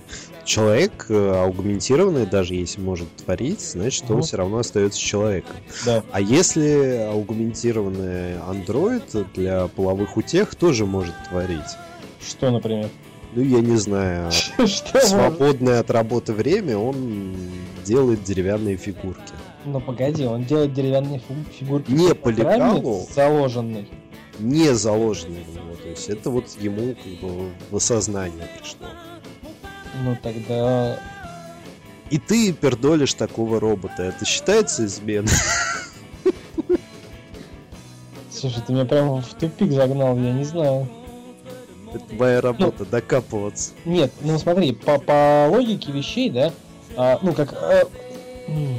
Человек 0.44 1.06
э, 1.08 1.42
аугментированный, 1.42 2.26
даже 2.26 2.54
если 2.54 2.80
может 2.80 3.08
творить, 3.16 3.60
значит, 3.60 4.04
он 4.08 4.16
Мгм. 4.16 4.22
все 4.22 4.36
равно 4.36 4.58
остается 4.58 5.00
человеком. 5.00 5.56
Да. 5.86 6.02
А 6.12 6.20
если 6.20 7.08
аугментированный 7.10 8.38
андроид 8.40 9.04
для 9.34 9.68
половых 9.68 10.16
утех 10.16 10.54
тоже 10.54 10.84
может 10.86 11.14
творить? 11.28 11.60
Что, 12.20 12.50
например? 12.50 12.90
Ну, 13.34 13.42
я 13.42 13.60
не 13.60 13.76
знаю. 13.76 14.30
Что 14.66 15.00
свободное 15.00 15.80
от 15.80 15.90
работы 15.90 16.32
время 16.32 16.76
он 16.78 17.34
делает 17.84 18.22
деревянные 18.22 18.76
фигурки. 18.76 19.32
Ну 19.64 19.80
погоди, 19.80 20.26
он 20.26 20.44
делает 20.44 20.74
деревянные 20.74 21.22
фигурки 21.58 21.90
Не 21.90 22.14
по 22.14 22.30
заложенной. 23.12 23.88
Не 24.38 24.74
заложенные 24.74 25.42
в 25.44 25.54
него. 25.54 25.74
То 25.82 25.88
есть 25.88 26.08
это 26.08 26.30
вот 26.30 26.44
ему 26.60 26.94
как 26.94 27.12
бы 27.20 27.50
в 27.70 27.76
осознание 27.76 28.46
пришло. 28.58 28.86
Ну 30.02 30.16
тогда 30.22 30.98
И 32.10 32.18
ты 32.18 32.52
пердолишь 32.52 33.14
такого 33.14 33.60
робота. 33.60 34.02
Это 34.02 34.24
считается 34.24 34.84
изменой? 34.86 35.30
Слушай, 38.30 38.62
ты 38.66 38.72
меня 38.72 38.84
прям 38.84 39.22
в 39.22 39.34
тупик 39.34 39.72
загнал, 39.72 40.16
я 40.18 40.32
не 40.32 40.44
знаю. 40.44 40.88
Это 41.94 42.04
твоя 42.16 42.40
работа, 42.40 42.84
докапываться. 42.84 43.70
Нет, 43.84 44.12
ну 44.20 44.36
смотри, 44.38 44.72
по, 44.72 44.98
по 44.98 45.46
логике 45.48 45.92
вещей, 45.92 46.28
да, 46.28 46.52
а, 46.96 47.18
ну 47.22 47.32
как... 47.32 47.52
а, 47.52 47.84
м, 48.48 48.78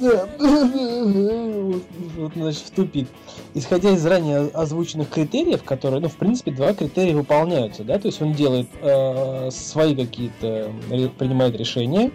да, 0.00 0.28
вот, 0.38 1.82
вот, 2.16 2.32
значит, 2.34 2.62
в 2.62 2.70
тупик. 2.70 3.08
Исходя 3.54 3.90
из 3.90 4.04
ранее 4.04 4.48
озвученных 4.52 5.08
критериев, 5.10 5.62
которые, 5.62 6.00
ну, 6.00 6.08
в 6.08 6.16
принципе, 6.16 6.50
два 6.50 6.74
критерия 6.74 7.14
выполняются, 7.14 7.84
да, 7.84 7.98
то 7.98 8.06
есть 8.06 8.20
он 8.20 8.32
делает 8.32 8.68
э, 8.80 9.50
свои 9.50 9.94
какие-то, 9.94 10.70
принимает 11.18 11.56
решения, 11.56 12.10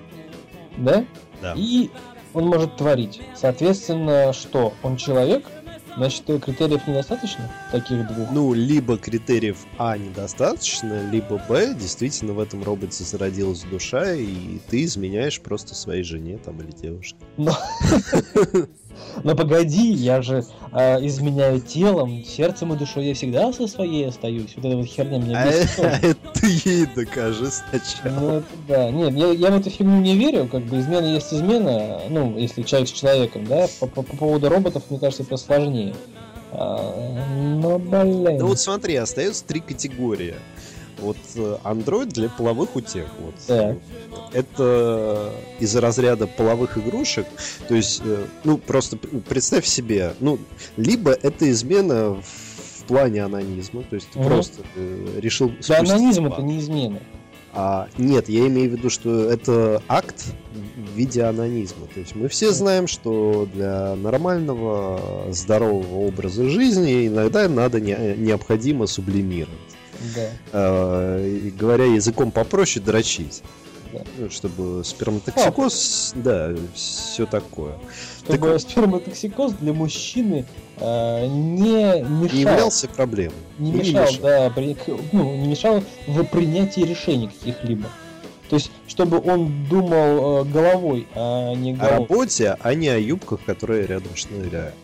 да, 0.78 1.06
Да. 1.42 1.54
и 1.56 1.90
он 2.34 2.48
может 2.48 2.78
творить. 2.78 3.22
Соответственно, 3.36 4.34
что? 4.34 4.74
Он 4.84 4.98
человек, 4.98 5.46
значит, 5.98 6.24
критериев 6.26 6.88
недостаточно, 6.88 7.50
таких 7.72 8.08
двух. 8.08 8.32
Ну, 8.32 8.54
либо 8.54 8.98
критериев 8.98 9.58
А 9.78 9.98
недостаточно, 9.98 11.10
либо 11.12 11.42
Б, 11.50 11.74
действительно 11.74 12.34
в 12.34 12.40
этом 12.40 12.64
роботе 12.64 13.04
зародилась 13.04 13.64
душа, 13.64 14.14
и 14.14 14.60
ты 14.70 14.84
изменяешь 14.84 15.42
просто 15.42 15.76
своей 15.76 16.04
жене 16.04 16.38
там 16.38 16.60
или 16.62 16.72
девушке. 16.72 17.18
Но, 19.24 19.36
погоди, 19.36 19.92
я 19.92 20.22
же 20.22 20.44
а, 20.72 20.98
изменяю 21.06 21.60
телом, 21.62 22.24
сердцем 22.24 22.74
и 22.74 22.78
душой 22.78 23.06
я 23.06 23.14
всегда 23.14 23.52
со 23.54 23.68
своей 23.68 24.08
остаюсь. 24.08 24.54
Вот 24.56 24.66
эта 24.66 24.78
вот 24.78 24.86
херня 24.86 25.18
меня 25.20 25.42
А 25.42 25.48
бесит. 25.48 25.76
тоже. 25.76 25.90
это 26.02 26.16
ты 26.34 26.48
ей 26.66 26.86
докажи 26.96 27.48
сначала. 27.52 28.20
Ну, 28.20 28.30
это 28.38 28.48
да. 28.68 28.92
Нет, 28.92 29.14
я, 29.14 29.28
я 29.32 29.52
в 29.52 29.60
эту 29.60 29.70
фигню 29.70 30.00
не 30.02 30.16
верю, 30.16 30.48
как 30.48 30.64
бы 30.64 30.80
измена 30.80 31.06
есть 31.06 31.34
измена, 31.34 32.02
ну, 32.10 32.38
если 32.38 32.64
человек 32.64 32.90
с 32.90 32.92
человеком, 32.92 33.46
да, 33.46 33.68
по, 33.80 33.88
по- 33.88 34.04
по 34.04 34.16
поводу 34.18 34.50
роботов, 34.50 34.84
мне 34.90 35.00
кажется, 35.00 35.24
это 35.24 35.38
сложнее. 35.38 35.94
А, 36.54 36.94
ну, 37.62 37.78
блин. 37.80 38.38
Ну 38.40 38.48
вот 38.48 38.60
смотри, 38.60 38.96
остается 38.96 39.44
три 39.46 39.60
категории. 39.62 40.36
Вот 41.02 41.18
э, 41.36 41.58
Android 41.64 42.08
для 42.08 42.30
половых 42.30 42.76
утех. 42.76 43.08
Вот. 43.20 43.34
Так. 43.48 43.78
Это 44.34 45.32
из 45.60 45.76
разряда 45.76 46.28
половых 46.28 46.78
игрушек. 46.78 47.26
То 47.68 47.76
есть, 47.76 48.02
э, 48.06 48.26
ну, 48.44 48.58
просто 48.58 48.98
представь 48.98 49.66
себе, 49.66 50.14
ну, 50.20 50.40
либо 50.78 51.12
это 51.12 51.50
измена 51.52 52.22
в 52.22 52.84
плане 52.88 53.24
анонизма, 53.24 53.84
то 53.84 53.96
есть 53.96 54.10
ты 54.12 54.20
Мгм. 54.20 54.28
просто 54.28 54.62
э, 54.76 55.20
решил... 55.20 55.52
Да, 55.68 55.80
анонизм 55.80 56.24
план. 56.28 56.34
это 56.34 56.42
не 56.44 56.60
измена. 56.60 57.00
А, 57.54 57.90
нет, 57.98 58.30
я 58.30 58.48
имею 58.48 58.70
в 58.70 58.74
виду, 58.74 58.90
что 58.90 59.30
это 59.30 59.84
акт 59.90 60.24
в 60.54 60.96
виде 60.98 61.24
анонизма. 61.24 61.86
То 61.94 62.00
есть 62.00 62.16
мы 62.16 62.30
все 62.30 62.52
знаем, 62.52 62.88
что 62.88 63.46
для 63.54 63.96
нормального, 63.96 65.28
здорового 65.32 66.06
образа 66.08 66.48
жизни 66.50 67.08
иногда 67.08 67.50
надо 67.50 67.82
не- 67.82 68.16
необходимо 68.18 68.88
сублимировать. 68.88 69.58
Да. 70.16 70.30
Э, 70.54 71.50
говоря 71.58 71.86
языком 71.86 72.32
попроще, 72.32 72.84
дрочить. 72.84 73.44
Да. 73.94 74.00
Ну, 74.18 74.30
чтобы 74.30 74.84
сперматоксикоз, 74.86 76.14
да, 76.16 76.54
все 76.74 77.26
такое. 77.26 77.74
Чтобы 78.24 78.58
сперматоксикоз 78.58 79.52
для 79.54 79.74
мужчины 79.74 80.46
э, 80.78 81.28
не 81.28 82.02
мешал. 82.02 82.34
Не 82.34 82.40
являлся 82.42 82.88
проблемой. 82.88 83.36
не 83.60 83.72
не 83.72 83.80
мешал, 83.80 84.04
мешал. 84.06 84.22
да, 84.22 84.50
при- 84.50 84.78
ну, 85.12 85.36
не 85.36 85.48
мешал 85.48 85.84
в 86.08 86.24
принятии 86.24 86.82
решений 86.82 87.28
каких-либо. 87.28 87.90
То 88.52 88.58
есть, 88.58 88.70
чтобы 88.86 89.18
он 89.22 89.66
думал 89.70 90.42
э, 90.42 90.44
головой, 90.44 91.08
а 91.16 91.54
не 91.54 91.72
О 91.72 91.76
головой. 91.78 92.00
работе, 92.00 92.58
а 92.60 92.74
не 92.74 92.90
о 92.90 92.98
юбках, 92.98 93.40
которые 93.46 93.88
рядом 93.88 94.14
шныряют. 94.14 94.76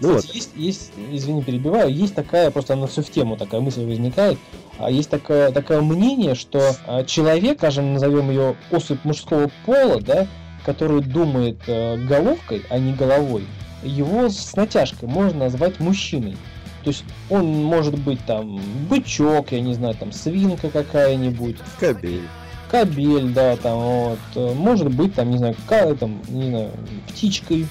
Ну 0.00 0.10
Кстати, 0.14 0.26
вот, 0.26 0.34
есть, 0.36 0.50
есть, 0.54 0.92
извини, 1.10 1.42
перебиваю, 1.42 1.92
есть 1.92 2.14
такая, 2.14 2.52
просто 2.52 2.74
она 2.74 2.86
все 2.86 3.02
в 3.02 3.10
тему, 3.10 3.36
такая 3.36 3.60
мысль 3.60 3.84
возникает, 3.84 4.38
а 4.78 4.88
есть 4.88 5.10
такое, 5.10 5.50
такое 5.50 5.80
мнение, 5.80 6.36
что 6.36 6.76
а, 6.86 7.02
человек, 7.02 7.58
скажем, 7.58 7.94
назовем 7.94 8.30
ее 8.30 8.54
особь 8.70 9.02
мужского 9.02 9.50
пола, 9.66 10.00
да, 10.00 10.28
который 10.64 11.00
думает 11.02 11.58
э, 11.66 11.96
головкой, 11.96 12.62
а 12.70 12.78
не 12.78 12.92
головой, 12.92 13.42
его 13.82 14.28
с 14.28 14.54
натяжкой 14.54 15.08
можно 15.08 15.40
назвать 15.40 15.80
мужчиной. 15.80 16.36
То 16.84 16.90
есть 16.90 17.02
он 17.30 17.64
может 17.64 17.98
быть 17.98 18.24
там 18.26 18.60
бычок, 18.88 19.50
я 19.50 19.60
не 19.60 19.74
знаю, 19.74 19.96
там 19.96 20.12
свинка 20.12 20.70
какая-нибудь, 20.70 21.56
кабель. 21.80 22.22
Кабель, 22.70 23.32
да, 23.32 23.56
там 23.56 23.78
вот, 23.78 24.18
э, 24.34 24.54
может 24.54 24.88
быть 24.88 25.14
там, 25.14 25.30
не 25.30 25.38
знаю, 25.38 25.56
ка- 25.66 25.94
там, 25.94 26.20
не 26.28 26.50
знаю, 26.50 26.70
птичкой, 27.08 27.66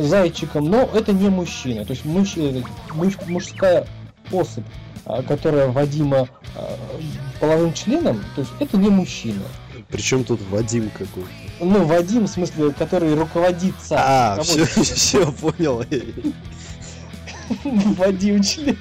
зайчиком, 0.00 0.70
но 0.70 0.88
это 0.94 1.12
не 1.12 1.28
мужчина, 1.28 1.84
то 1.84 1.92
есть 1.92 2.04
муж- 2.04 2.36
э, 2.36 2.62
муж- 2.94 3.18
мужская 3.26 3.86
особь, 4.32 4.64
а, 5.04 5.22
которая 5.22 5.68
Вадима 5.68 6.28
а, 6.56 6.76
половым 7.40 7.72
членом, 7.74 8.22
то 8.34 8.40
есть 8.42 8.52
это 8.60 8.76
не 8.78 8.88
мужчина. 8.88 9.42
Причем 9.90 10.24
тут 10.24 10.40
Вадим 10.50 10.90
какой-то. 10.90 11.28
Ну, 11.60 11.84
Вадим, 11.84 12.24
в 12.24 12.28
смысле, 12.28 12.72
который 12.72 13.14
руководит 13.14 13.74
сам. 13.82 13.98
А, 14.02 14.38
все, 14.42 14.64
все, 14.64 15.30
понял. 15.32 15.84
Вадим 17.98 18.42
член. 18.42 18.76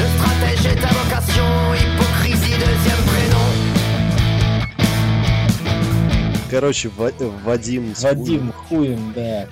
Le 0.00 0.06
stratège 0.16 0.66
est 0.66 0.84
à 0.84 0.88
vocation, 0.88 1.69
Короче, 6.50 6.90
Ва- 6.96 7.12
Вадим... 7.44 7.94
с 7.94 8.02
Вадим 8.02 8.52
хуем, 8.52 9.12
да. 9.14 9.46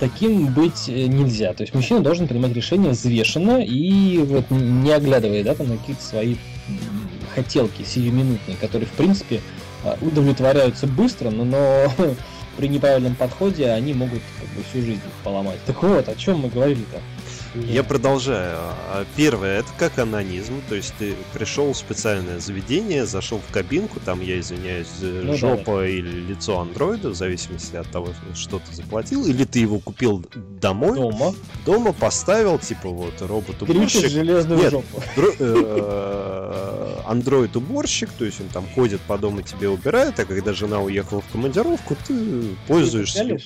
Таким 0.00 0.46
быть 0.46 0.88
э, 0.88 1.06
нельзя. 1.06 1.52
То 1.52 1.62
есть 1.62 1.74
мужчина 1.74 2.00
должен 2.00 2.26
принимать 2.26 2.52
решения 2.52 2.90
взвешенно 2.90 3.62
и 3.62 4.18
вот 4.18 4.50
не 4.50 4.90
оглядывая, 4.92 5.44
да, 5.44 5.54
там 5.54 5.68
на 5.68 5.76
какие-то 5.76 6.02
свои 6.02 6.36
хотелки 7.34 7.82
сиюминутные, 7.82 8.56
которые, 8.56 8.86
в 8.86 8.92
принципе, 8.92 9.40
а, 9.84 9.96
удовлетворяются 10.00 10.86
быстро, 10.86 11.30
но, 11.30 11.44
но 11.44 11.92
при 12.56 12.68
неправильном 12.68 13.14
подходе 13.14 13.70
они 13.70 13.94
могут 13.94 14.20
как 14.40 14.48
бы, 14.50 14.62
всю 14.68 14.84
жизнь 14.84 15.00
поломать. 15.22 15.58
Так 15.66 15.82
вот, 15.82 16.08
о 16.08 16.14
чем 16.14 16.40
мы 16.40 16.48
говорили-то? 16.48 17.00
Я 17.54 17.82
продолжаю. 17.82 18.56
А, 18.58 19.04
Первое, 19.16 19.60
это 19.60 19.68
как 19.78 19.98
анонизм, 19.98 20.60
то 20.68 20.74
есть 20.74 20.92
ты 20.98 21.14
пришел 21.32 21.72
в 21.72 21.76
специальное 21.76 22.40
заведение, 22.40 23.06
зашел 23.06 23.40
в 23.46 23.52
кабинку, 23.52 24.00
там, 24.00 24.20
я 24.20 24.38
извиняюсь, 24.38 24.86
э, 25.00 25.22
Ну 25.24 25.32
да, 25.32 25.36
жопа 25.38 25.86
или 25.86 26.10
лицо 26.20 26.60
андроида, 26.60 27.10
в 27.10 27.14
зависимости 27.14 27.74
от 27.76 27.90
того, 27.90 28.08
что 28.34 28.58
ты 28.58 28.74
заплатил, 28.74 29.24
или 29.26 29.44
ты 29.44 29.60
его 29.60 29.78
купил 29.78 30.24
домой, 30.60 30.96
Дома. 30.98 31.34
дома 31.64 31.92
поставил, 31.92 32.58
типа 32.58 32.88
вот 32.88 33.20
робот 33.22 33.56
Кричишь 33.58 33.76
уборщик, 33.76 34.10
железную 34.10 34.60
Нет. 34.60 34.70
жопу. 34.72 35.02
андроид 37.06 37.56
уборщик, 37.56 38.10
то 38.10 38.24
есть 38.24 38.40
он 38.40 38.48
там 38.48 38.66
ходит 38.74 39.00
по 39.02 39.16
дому 39.18 39.42
тебе 39.42 39.68
убирает, 39.68 40.18
а 40.20 40.24
когда 40.24 40.52
жена 40.52 40.80
уехала 40.80 41.20
в 41.22 41.28
командировку, 41.32 41.96
ты 42.06 42.44
пользуешься, 42.66 43.38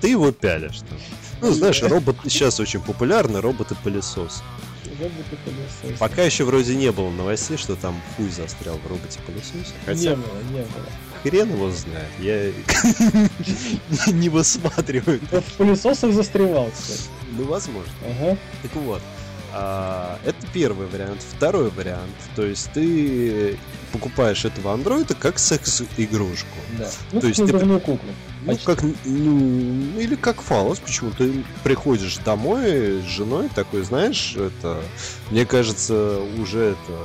ты 0.00 0.08
его 0.08 0.30
пялишь. 0.32 0.78
там. 0.78 0.98
Ну, 1.40 1.52
знаешь, 1.52 1.82
робот 1.82 2.16
сейчас 2.24 2.58
очень 2.60 2.80
популярны, 2.80 3.40
роботы-пылесос. 3.40 4.42
Роботы-пылесосы. 5.00 5.98
Пока 5.98 6.22
еще 6.22 6.44
вроде 6.44 6.74
не 6.74 6.90
было 6.92 7.10
новостей, 7.10 7.56
что 7.56 7.76
там 7.76 8.00
хуй 8.16 8.28
застрял 8.30 8.76
в 8.78 8.86
роботе-пылесосе. 8.86 9.56
Не 9.56 9.86
Хотя 9.86 10.16
было, 10.16 10.42
не 10.50 10.60
было. 10.62 10.86
хрен 11.22 11.50
его 11.52 11.70
знает. 11.70 12.08
Я 12.18 12.52
не 14.12 14.28
высматриваю. 14.28 15.20
В 15.30 15.52
пылесосах 15.56 16.12
застревал, 16.12 16.70
кстати. 16.70 17.02
Ну, 17.36 17.44
возможно. 17.44 17.92
Ага. 18.06 18.36
Так 18.62 18.74
вот, 18.76 19.02
а, 19.52 20.18
это 20.24 20.46
первый 20.52 20.86
вариант. 20.88 21.22
Второй 21.36 21.70
вариант. 21.70 22.14
То 22.36 22.44
есть 22.44 22.70
ты 22.72 23.56
покупаешь 23.92 24.44
этого 24.44 24.72
андроида 24.72 25.14
как 25.14 25.38
секс-игрушку. 25.38 26.48
Да. 26.78 26.90
Ну, 27.12 27.20
То 27.20 27.28
есть 27.28 27.44
ты- 27.44 27.52
куклу. 27.80 27.98
Ну, 28.48 28.54
Почти. 28.54 28.66
как, 28.66 28.82
ну, 29.04 30.00
или 30.00 30.14
как 30.14 30.40
фалос, 30.40 30.78
почему? 30.78 31.10
Ты 31.10 31.44
приходишь 31.64 32.16
домой 32.16 33.02
с 33.02 33.04
женой, 33.04 33.50
такой, 33.54 33.82
знаешь, 33.82 34.36
это, 34.36 34.80
мне 35.30 35.44
кажется, 35.44 36.18
уже 36.40 36.70
это, 36.70 36.98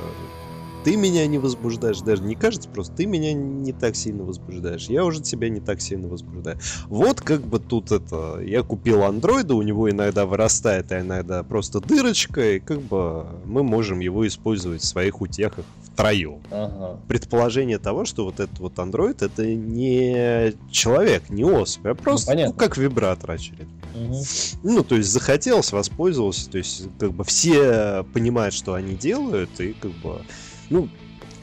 ты 0.85 0.95
меня 0.95 1.27
не 1.27 1.39
возбуждаешь, 1.39 1.99
даже 1.99 2.23
не 2.23 2.35
кажется, 2.35 2.69
просто 2.69 2.95
ты 2.95 3.05
меня 3.07 3.33
не 3.33 3.73
так 3.73 3.97
сильно 3.97 4.23
возбуждаешь, 4.23 4.85
я 4.85 5.03
уже 5.03 5.21
тебя 5.21 5.49
не 5.49 5.59
так 5.59 5.81
сильно 5.81 6.07
возбуждаю. 6.07 6.57
Вот 6.87 7.19
как 7.19 7.41
бы 7.41 7.59
тут 7.59 7.91
это, 7.91 8.39
я 8.41 8.63
купил 8.63 9.03
андроида, 9.03 9.55
у 9.55 9.63
него 9.63 9.89
иногда 9.89 10.25
вырастает, 10.25 10.93
а 10.93 11.01
иногда 11.01 11.43
просто 11.43 11.81
дырочка, 11.81 12.53
и 12.53 12.59
как 12.59 12.81
бы 12.81 13.25
мы 13.43 13.63
можем 13.63 13.99
его 13.99 14.25
использовать 14.25 14.81
в 14.81 14.87
своих 14.87 15.19
утехах 15.19 15.65
втроем 15.93 16.41
Ага. 16.51 16.99
предположение 17.07 17.77
того, 17.79 18.05
что 18.05 18.25
вот 18.25 18.39
этот 18.39 18.59
вот 18.59 18.77
андроид 18.79 19.21
это 19.21 19.45
не 19.45 20.53
человек, 20.71 21.29
не 21.29 21.43
особь, 21.43 21.85
а 21.85 21.95
просто 21.95 22.31
ну, 22.31 22.35
понятно. 22.37 22.59
как 22.59 22.77
вибратор 22.77 23.31
очередной. 23.31 23.67
Мгм. 23.95 24.15
Ну, 24.63 24.83
то 24.83 24.95
есть 24.95 25.09
захотелось, 25.09 25.71
воспользовался, 25.71 26.49
то 26.49 26.57
есть 26.57 26.83
как 26.99 27.13
бы 27.13 27.23
все 27.23 28.03
понимают, 28.13 28.55
что 28.55 28.73
они 28.73 28.95
делают, 28.95 29.59
и 29.59 29.73
как 29.73 29.91
бы, 29.91 30.21
ну, 30.69 30.89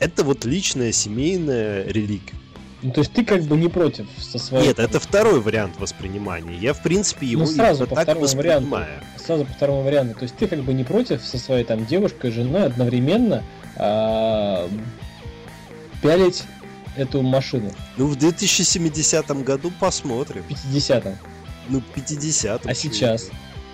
это 0.01 0.25
вот 0.25 0.45
личная 0.45 0.93
семейная 0.93 1.85
реликвия. 1.87 2.41
Ну, 2.83 2.93
то 2.93 3.01
есть 3.01 3.13
ты 3.13 3.25
как 3.27 3.43
бы 3.43 3.57
не 3.59 3.69
против 3.69 4.07
со 4.19 4.39
своей... 4.39 4.69
Нет, 4.69 4.79
это 4.79 4.99
второй 4.99 5.39
вариант 5.41 5.75
воспринимания. 5.79 6.57
Я, 6.57 6.73
в 6.73 6.83
принципе, 6.83 7.27
его 7.27 7.43
Ну, 7.43 7.47
сразу 7.47 7.87
по 7.87 7.95
так 7.95 8.05
второму 8.05 8.27
варианту. 8.27 8.71
воспринимаю. 8.71 9.01
Сразу 9.19 9.45
по 9.45 9.53
второму 9.53 9.83
варианту. 9.83 10.15
То 10.15 10.23
есть 10.23 10.35
ты 10.37 10.47
как 10.47 10.61
бы 10.61 10.73
не 10.73 10.83
против 10.83 11.23
со 11.23 11.37
своей 11.37 11.65
там 11.65 11.85
девушкой, 11.85 12.31
женой 12.31 12.65
одновременно 12.65 13.45
а, 13.83 14.69
пялить 16.03 16.45
эту 16.97 17.23
машину 17.23 17.73
Ну, 17.97 18.09
в 18.09 18.17
2070 18.17 19.27
году 19.43 19.73
посмотрим. 19.81 20.43
в 20.43 20.51
50-м. 20.51 21.17
Ну, 21.69 21.81
50 21.95 22.67
А 22.67 22.75
сейчас? 22.75 23.31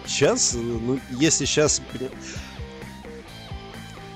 Сейчас, 0.06 0.52
ну, 0.54 1.00
если 1.10 1.44
сейчас... 1.44 1.82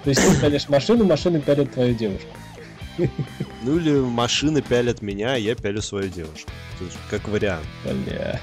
То 0.05 0.11
есть 0.11 0.23
ты 0.23 0.41
пялишь 0.41 0.69
машину, 0.69 1.05
машина 1.05 1.41
пялит 1.41 1.73
твою 1.75 1.95
девушку. 1.95 2.29
Ну 3.63 3.79
или 3.79 3.99
машины 4.01 4.63
пялят 4.63 5.03
меня, 5.03 5.35
а 5.35 5.37
я 5.37 5.55
пялю 5.55 5.83
свою 5.83 6.09
девушку. 6.09 6.51
То 6.79 6.85
есть, 6.85 6.97
как 7.11 7.29
вариант. 7.29 7.67
Бля. 7.85 8.41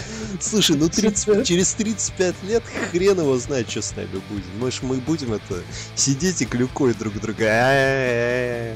Слушай, 0.40 0.76
ну 0.76 0.88
30 0.88 1.24
Тридцать- 1.24 1.46
через 1.46 1.72
35 1.74 2.34
лет 2.44 2.62
хрен 2.90 3.18
его 3.20 3.36
знает, 3.38 3.70
что 3.70 3.82
с 3.82 3.94
нами 3.96 4.08
будет. 4.28 4.44
Может, 4.58 4.82
мы 4.82 4.96
будем 4.96 5.32
это 5.32 5.62
сидеть 5.94 6.42
и 6.42 6.46
клюкой 6.46 6.94
друг 6.94 7.14
друга. 7.20 7.44
«А-а-а». 7.48 8.74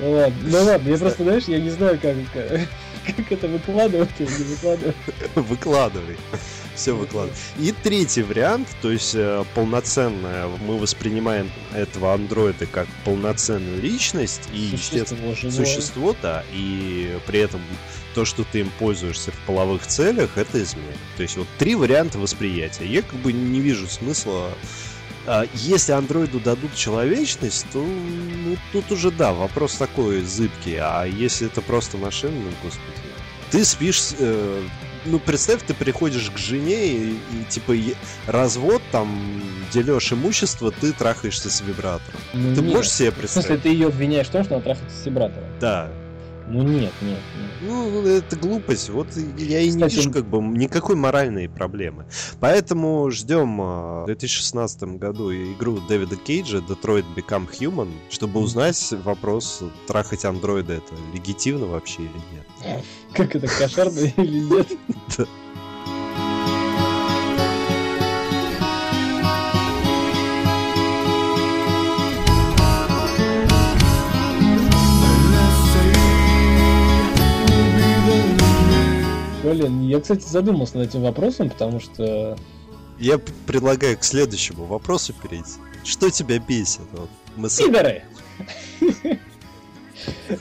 Ну 0.00 0.10
ладно, 0.10 0.36
ну 0.42 0.64
ладно, 0.64 0.88
я 0.88 0.98
просто, 0.98 1.22
знаешь, 1.22 1.44
я 1.44 1.60
не 1.60 1.70
знаю, 1.70 2.00
как, 2.00 2.16
как, 2.32 3.16
как 3.16 3.32
это 3.32 3.46
выкладывать 3.46 4.10
или 4.18 4.26
не 4.28 4.44
выкладывать. 4.44 4.96
Выкладывай. 5.36 6.16
Все 6.74 6.92
выкладывай. 6.92 7.36
И 7.58 7.72
третий 7.84 8.22
вариант, 8.22 8.68
то 8.82 8.90
есть 8.90 9.14
э, 9.14 9.44
полноценная, 9.54 10.48
мы 10.66 10.78
воспринимаем 10.78 11.50
этого 11.72 12.12
андроида 12.14 12.66
как 12.66 12.88
полноценную 13.04 13.80
личность 13.80 14.42
и, 14.52 14.58
естественно, 14.58 15.20
Существо 15.34 15.50
живое. 15.50 15.66
существо, 15.66 16.16
да, 16.20 16.44
и 16.52 17.18
при 17.26 17.38
этом 17.40 17.60
то, 18.14 18.24
что 18.24 18.44
ты 18.44 18.60
им 18.60 18.70
пользуешься 18.78 19.30
в 19.32 19.38
половых 19.46 19.86
целях, 19.86 20.36
это 20.36 20.62
измена. 20.62 20.92
То 21.16 21.22
есть 21.22 21.36
вот 21.36 21.46
три 21.58 21.74
варианта 21.74 22.18
восприятия. 22.18 22.86
Я 22.86 23.02
как 23.02 23.14
бы 23.20 23.32
не 23.32 23.60
вижу 23.60 23.88
смысла... 23.88 24.50
а, 25.26 25.46
Если 25.54 25.92
андроиду 25.92 26.38
дадут 26.40 26.74
человечность, 26.74 27.66
то 27.72 27.78
ну, 27.84 28.56
тут 28.72 28.90
уже 28.92 29.10
да, 29.10 29.32
вопрос 29.32 29.74
такой 29.76 30.22
зыбкий. 30.22 30.76
А 30.80 31.04
если 31.04 31.46
это 31.48 31.60
просто 31.60 31.96
машина, 31.98 32.34
ну 32.34 32.50
господи. 32.62 32.84
Ты 33.50 33.64
спишь, 33.64 34.10
э, 34.18 34.62
ну 35.04 35.18
представь, 35.18 35.62
ты 35.66 35.74
приходишь 35.74 36.30
к 36.30 36.38
жене 36.38 36.86
и, 36.88 37.10
и, 37.12 37.44
типа 37.48 37.72
е- 37.72 37.94
развод, 38.26 38.82
там 38.92 39.42
делешь 39.72 40.12
имущество, 40.12 40.70
ты 40.70 40.92
трахаешься 40.92 41.50
с 41.50 41.60
вибратором. 41.60 42.20
Ну, 42.32 42.54
Ты 42.54 42.62
нет. 42.62 42.74
можешь 42.74 42.92
себе 42.92 43.10
В 43.10 43.14
смысле, 43.14 43.32
представить? 43.32 43.62
ты 43.62 43.68
ее 43.70 43.88
обвиняешь 43.88 44.26
в 44.28 44.30
том, 44.30 44.44
что 44.44 44.54
она 44.54 44.62
трахается 44.62 44.96
с 45.02 45.06
вибратором? 45.06 45.48
Да. 45.60 45.90
Ну 46.46 46.62
нет, 46.62 46.92
нет, 47.00 47.18
нет. 47.38 47.50
Ну, 47.62 48.06
это 48.06 48.36
глупость. 48.36 48.90
Вот 48.90 49.08
я 49.38 49.60
и 49.60 49.70
не 49.70 49.72
Кстати, 49.72 49.94
вижу 49.96 50.12
как 50.12 50.26
бы 50.26 50.40
никакой 50.40 50.94
моральной 50.94 51.48
проблемы. 51.48 52.06
Поэтому 52.40 53.10
ждем 53.10 53.60
а, 53.60 54.02
в 54.02 54.06
2016 54.06 54.82
году 54.98 55.32
игру 55.32 55.80
Дэвида 55.88 56.16
Кейджа 56.16 56.58
Detroit 56.58 57.04
Become 57.16 57.48
Human, 57.58 57.90
чтобы 58.10 58.40
узнать 58.40 58.92
вопрос, 59.04 59.62
трахать 59.86 60.24
андроида 60.24 60.74
это 60.74 60.94
легитимно 61.14 61.66
вообще 61.66 62.02
или 62.02 62.20
нет. 62.32 62.84
Как 63.12 63.34
это, 63.36 63.46
кошарно 63.46 63.98
или 63.98 64.40
нет? 64.40 64.68
Блин, 79.54 79.86
я, 79.88 80.00
кстати, 80.00 80.26
задумался 80.26 80.78
над 80.78 80.88
этим 80.88 81.02
вопросом, 81.02 81.48
потому 81.48 81.78
что... 81.78 82.36
Я 82.98 83.20
предлагаю 83.46 83.96
к 83.96 84.02
следующему 84.02 84.64
вопросу 84.64 85.12
перейти. 85.22 85.60
Что 85.84 86.10
тебя 86.10 86.38
бесит? 86.40 86.82
Вот 86.92 87.08
мы 87.36 87.48
с- 87.48 87.58
Пидоры! 87.58 88.02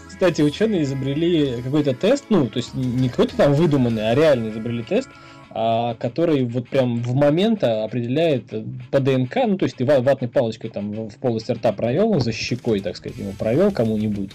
Кстати, 0.08 0.42
ученые 0.42 0.84
изобрели 0.84 1.62
какой-то 1.62 1.94
тест, 1.94 2.26
ну, 2.30 2.48
то 2.48 2.58
есть 2.58 2.74
не 2.74 3.08
какой-то 3.10 3.38
там 3.38 3.54
выдуманный, 3.54 4.10
а 4.10 4.16
реально 4.16 4.50
изобрели 4.50 4.82
тест, 4.84 5.10
а, 5.52 5.94
который 5.96 6.44
вот 6.46 6.70
прям 6.70 7.02
в 7.04 7.14
момент 7.14 7.64
определяет 7.64 8.52
э, 8.52 8.64
по 8.92 9.00
ДНК, 9.00 9.36
ну, 9.48 9.58
то 9.58 9.66
есть 9.66 9.76
ты 9.78 9.86
ва- 9.86 10.00
ватной 10.02 10.30
палочкой 10.30 10.70
там 10.72 10.92
в 11.10 11.16
полость 11.18 11.50
рта 11.50 11.72
провел, 11.72 12.20
за 12.20 12.32
щекой, 12.32 12.80
так 12.80 12.98
сказать, 12.98 13.18
ему 13.20 13.34
провел 13.34 13.72
кому-нибудь. 13.72 14.32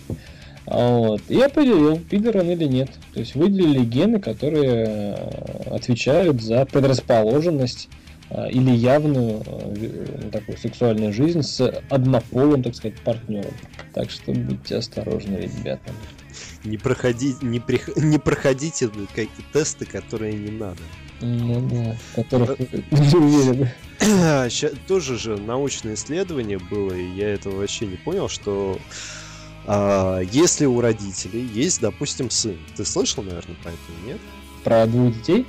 Вот. 0.71 1.23
И 1.29 1.41
определил, 1.41 1.99
пидор 1.99 2.37
он 2.39 2.51
или 2.51 2.65
нет. 2.65 2.91
То 3.15 3.21
есть 3.21 3.35
выделили 3.35 3.85
гены, 3.85 4.21
которые 4.21 4.85
э, 4.87 5.75
отвечают 5.75 6.43
за 6.43 6.67
предрасположенность 6.67 7.89
э, 8.29 8.51
или 8.51 8.71
явную 8.73 9.43
э, 9.47 10.29
такую 10.31 10.59
сексуальную 10.59 11.13
жизнь 11.15 11.43
с 11.43 11.61
однополым, 11.89 12.63
так 12.63 12.75
сказать, 12.75 13.01
партнером. 13.01 13.53
Так 13.95 14.11
что 14.11 14.33
будьте 14.33 14.77
осторожны, 14.77 15.37
ребята. 15.37 15.91
не, 16.65 16.77
проходи, 16.77 17.35
не, 17.41 17.61
прих- 17.61 17.99
не 17.99 18.19
проходите 18.19 18.91
какие 19.15 19.47
тесты, 19.55 19.87
которые 19.87 20.35
не 20.35 20.51
надо. 20.51 20.81
Ну 21.23 21.67
да, 21.69 21.97
которых 22.15 22.59
не 22.91 23.15
уверены. 23.15 23.73
Тоже 24.87 25.19
же 25.19 25.39
научное 25.39 25.95
исследование 25.95 26.59
было, 26.59 26.93
и 26.93 27.09
я 27.17 27.31
этого 27.31 27.57
вообще 27.57 27.87
не 27.87 27.97
понял, 27.97 28.29
что 28.29 28.79
а, 29.71 30.21
если 30.21 30.65
у 30.65 30.81
родителей 30.81 31.45
есть, 31.45 31.83
допустим, 31.83 32.31
сын, 32.31 32.57
ты 32.75 32.87
слышал, 32.87 33.23
наверное, 33.23 33.55
про 33.63 33.71
это, 33.71 34.07
нет? 34.07 34.19
Про 34.65 34.87
двух 34.87 35.15
детей? 35.15 35.47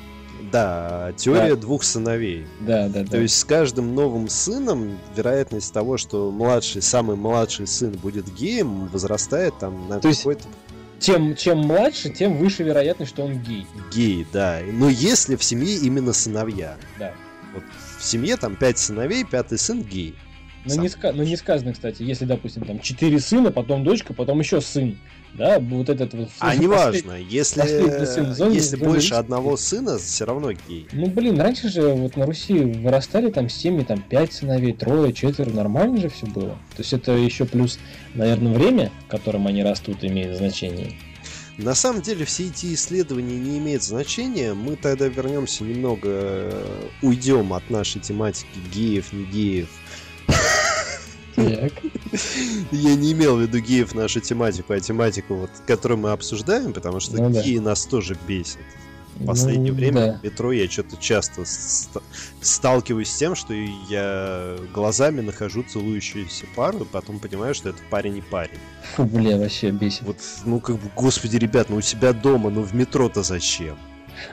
Да, 0.51 1.13
теория 1.15 1.55
двух 1.55 1.83
сыновей. 1.83 2.45
Да, 2.59 2.89
да, 2.89 3.03
да. 3.03 3.11
То 3.11 3.17
есть 3.21 3.37
с 3.37 3.45
каждым 3.45 3.95
новым 3.95 4.27
сыном 4.27 4.97
вероятность 5.15 5.73
того, 5.73 5.97
что 5.97 6.31
младший, 6.31 6.81
самый 6.81 7.15
младший 7.15 7.65
сын 7.65 7.91
будет 7.91 8.33
геем, 8.33 8.87
возрастает 8.87 9.57
там 9.57 9.87
на 9.87 10.01
То 10.01 10.13
какой-то 10.13 10.43
Тем, 10.99 11.33
чем 11.35 11.59
младше, 11.59 12.09
тем 12.09 12.37
выше 12.37 12.63
вероятность, 12.63 13.11
что 13.11 13.23
он 13.23 13.39
гей. 13.39 13.65
гей, 13.93 14.27
да. 14.33 14.59
Но 14.69 14.89
если 14.89 15.37
в 15.37 15.43
семье 15.45 15.77
именно 15.77 16.11
сыновья. 16.11 16.75
Да. 16.97 17.13
Вот 17.53 17.63
в 17.97 18.03
семье 18.03 18.35
там 18.35 18.57
пять 18.57 18.79
сыновей, 18.79 19.23
пятый 19.23 19.57
сын 19.57 19.81
гей. 19.81 20.15
Но 20.65 20.71
Сам. 20.71 20.83
не, 20.83 20.87
ска- 20.89 21.11
но 21.13 21.23
не 21.23 21.37
сказано, 21.37 21.73
кстати, 21.73 22.03
если, 22.03 22.25
допустим, 22.25 22.65
там 22.65 22.79
четыре 22.79 23.19
сына, 23.19 23.49
потом 23.49 23.83
дочка, 23.83 24.13
потом 24.13 24.39
еще 24.39 24.59
сын. 24.59 24.97
Да, 25.33 25.59
вот 25.59 25.89
этот 25.89 26.13
вот... 26.13 26.29
А 26.39 26.55
неважно, 26.55 27.13
если, 27.13 27.61
сын 27.61 28.33
зомби- 28.33 28.55
если 28.55 28.75
зомби 28.75 28.85
больше 28.85 29.07
риск. 29.09 29.19
одного 29.19 29.57
сына, 29.57 29.99
все 29.99 30.25
равно 30.25 30.51
гей. 30.51 30.87
Ну, 30.91 31.05
блин, 31.07 31.39
раньше 31.39 31.69
же 31.69 31.93
вот 31.93 32.17
на 32.17 32.25
Руси 32.25 32.55
вырастали 32.55 33.29
там 33.29 33.47
семьи, 33.47 33.83
там 33.83 34.01
пять 34.01 34.33
сыновей, 34.33 34.73
трое, 34.73 35.13
четверо, 35.13 35.51
нормально 35.51 36.01
же 36.01 36.09
все 36.09 36.25
было. 36.25 36.57
То 36.75 36.79
есть 36.79 36.93
это 36.93 37.11
еще 37.11 37.45
плюс, 37.45 37.79
наверное, 38.15 38.53
время, 38.53 38.91
в 39.05 39.07
котором 39.07 39.47
они 39.47 39.63
растут, 39.63 40.03
имеет 40.03 40.35
значение. 40.35 40.93
На 41.57 41.75
самом 41.75 42.01
деле 42.01 42.25
все 42.25 42.47
эти 42.47 42.73
исследования 42.73 43.37
не 43.37 43.59
имеют 43.59 43.83
значения. 43.83 44.53
Мы 44.53 44.77
тогда 44.77 45.07
вернемся 45.07 45.63
немного, 45.63 46.07
э, 46.07 46.87
уйдем 47.01 47.53
от 47.53 47.69
нашей 47.69 48.01
тематики 48.01 48.47
геев, 48.73 49.13
не 49.13 49.25
геев. 49.25 49.69
Так. 51.35 51.71
Я 52.71 52.95
не 52.95 53.13
имел 53.13 53.37
в 53.37 53.41
виду 53.41 53.59
геев 53.59 53.93
нашу 53.95 54.19
тематику, 54.19 54.73
а 54.73 54.79
тематику, 54.79 55.35
вот, 55.35 55.51
которую 55.67 55.99
мы 55.99 56.11
обсуждаем, 56.11 56.73
потому 56.73 56.99
что 56.99 57.17
Ну 57.17 57.29
да. 57.29 57.41
геи 57.41 57.57
нас 57.59 57.85
тоже 57.85 58.17
бесят. 58.27 58.61
В 59.15 59.25
последнее 59.25 59.73
Ну, 59.73 59.77
время 59.77 60.05
да. 60.13 60.19
в 60.19 60.23
метро 60.23 60.51
я 60.53 60.69
что-то 60.69 60.95
часто 60.95 61.43
ст- 61.43 61.97
сталкиваюсь 62.41 63.09
с 63.11 63.17
тем, 63.17 63.35
что 63.35 63.53
я 63.53 64.55
глазами 64.73 65.19
нахожу 65.19 65.63
целующуюся 65.63 66.45
пару, 66.55 66.79
и 66.79 66.85
потом 66.85 67.19
понимаю, 67.19 67.53
что 67.53 67.69
это 67.69 67.79
парень 67.89 68.17
и 68.17 68.21
парень. 68.21 68.59
Фу, 68.95 69.03
бля, 69.03 69.35
вообще 69.37 69.71
бесит. 69.71 70.03
Вот, 70.03 70.17
ну 70.45 70.61
как 70.61 70.77
бы, 70.77 70.89
господи, 70.95 71.35
ребят, 71.35 71.69
ну 71.69 71.77
у 71.77 71.81
себя 71.81 72.13
дома, 72.13 72.49
ну 72.49 72.61
в 72.61 72.73
метро-то 72.73 73.21
зачем? 73.21 73.77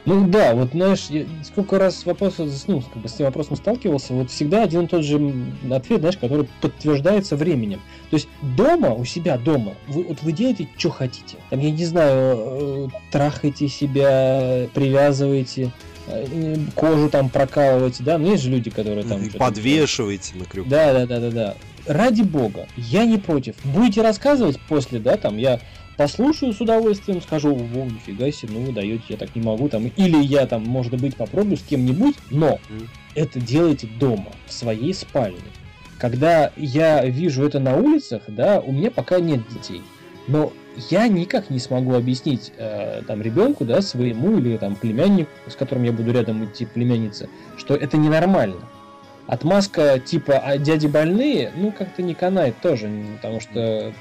Ну 0.05 0.27
да, 0.29 0.55
вот 0.55 0.71
знаешь, 0.73 1.09
сколько 1.45 1.79
раз 1.79 2.05
вопросов, 2.07 2.51
ну, 2.67 2.81
как 2.81 3.03
бы 3.03 3.09
с 3.09 3.15
этим 3.15 3.27
вопросом 3.27 3.57
сталкивался, 3.57 4.13
вот 4.13 4.31
всегда 4.31 4.63
один 4.63 4.85
и 4.85 4.87
тот 4.87 5.05
же 5.05 5.21
ответ, 5.71 6.01
знаешь, 6.01 6.17
который 6.17 6.49
подтверждается 6.61 7.37
временем. 7.37 7.81
То 8.11 8.17
есть 8.17 8.29
дома, 8.43 8.95
у 8.95 9.05
себя 9.05 9.37
дома, 9.39 9.75
вы, 9.89 10.05
вот 10.05 10.23
вы 10.23 10.33
делаете, 10.33 10.69
что 10.77 10.91
хотите. 10.91 11.37
Там, 11.51 11.61
я 11.61 11.71
не 11.71 11.85
знаю, 11.85 12.37
э, 12.39 12.89
трахаете 13.11 13.69
себя, 13.69 14.69
привязываете, 14.75 15.73
э, 16.07 16.57
кожу 16.75 17.09
там 17.11 17.29
прокалываете, 17.29 18.03
да, 18.05 18.19
ну 18.19 18.31
есть 18.31 18.45
же 18.45 18.51
люди, 18.51 18.71
которые 18.71 19.05
там... 19.05 19.23
что-то 19.23 19.39
Подвешивайте 19.39 20.37
на 20.37 20.45
крюк. 20.45 20.69
да, 20.69 20.93
да, 20.93 21.07
да, 21.07 21.21
да, 21.21 21.31
да. 21.31 21.55
Ради 21.87 22.23
бога, 22.23 22.67
я 22.77 23.05
не 23.05 23.17
против. 23.17 23.55
Будете 23.63 24.03
рассказывать 24.03 24.59
после, 24.69 24.99
да, 24.99 25.17
там, 25.17 25.37
я 25.37 25.61
послушаю 25.97 26.53
с 26.53 26.61
удовольствием, 26.61 27.21
скажу, 27.23 27.55
во, 27.55 27.85
нифига 27.85 28.31
себе, 28.31 28.55
ну 28.55 28.61
вы 28.67 28.73
даете, 28.73 29.05
я 29.09 29.17
так 29.17 29.35
не 29.35 29.43
могу, 29.43 29.69
там, 29.69 29.87
или 29.87 30.23
я 30.23 30.47
там, 30.47 30.65
может 30.65 30.99
быть, 31.01 31.17
попробую 31.17 31.57
с 31.57 31.63
кем-нибудь, 31.63 32.17
но 32.31 32.59
Мгм. 32.69 32.89
это 33.15 33.41
делайте 33.41 33.87
дома, 33.87 34.33
в 34.47 34.53
своей 34.53 34.93
спальне. 34.95 35.39
Когда 35.99 36.51
я 36.57 37.05
вижу 37.07 37.47
это 37.47 37.59
на 37.59 37.77
улицах, 37.77 38.23
да, 38.29 38.61
у 38.61 38.73
меня 38.73 38.91
пока 38.91 39.19
нет 39.19 39.41
детей, 39.49 39.83
но 40.29 40.53
я 40.91 41.09
никак 41.09 41.49
не 41.49 41.59
смогу 41.59 41.95
объяснить 41.95 42.53
э, 42.59 43.03
там 43.07 43.23
ребенку, 43.23 43.65
да, 43.65 43.81
своему 43.81 44.37
или 44.37 44.59
там 44.59 44.77
племяннику, 44.77 45.31
с 45.47 45.55
которым 45.55 45.85
я 45.85 45.93
буду 45.93 46.13
рядом 46.13 46.45
идти, 46.45 46.67
племяннице, 46.67 47.31
что 47.57 47.75
это 47.75 47.97
ненормально. 47.97 48.69
Отмазка 49.27 49.99
типа 49.99 50.39
«а 50.39 50.57
дяди 50.59 50.87
больные», 50.87 51.53
ну, 51.57 51.73
как-то 51.73 52.03
не 52.03 52.15
канает 52.15 52.61
тоже, 52.61 52.87
м, 52.87 53.17
потому 53.17 53.41
что 53.41 53.93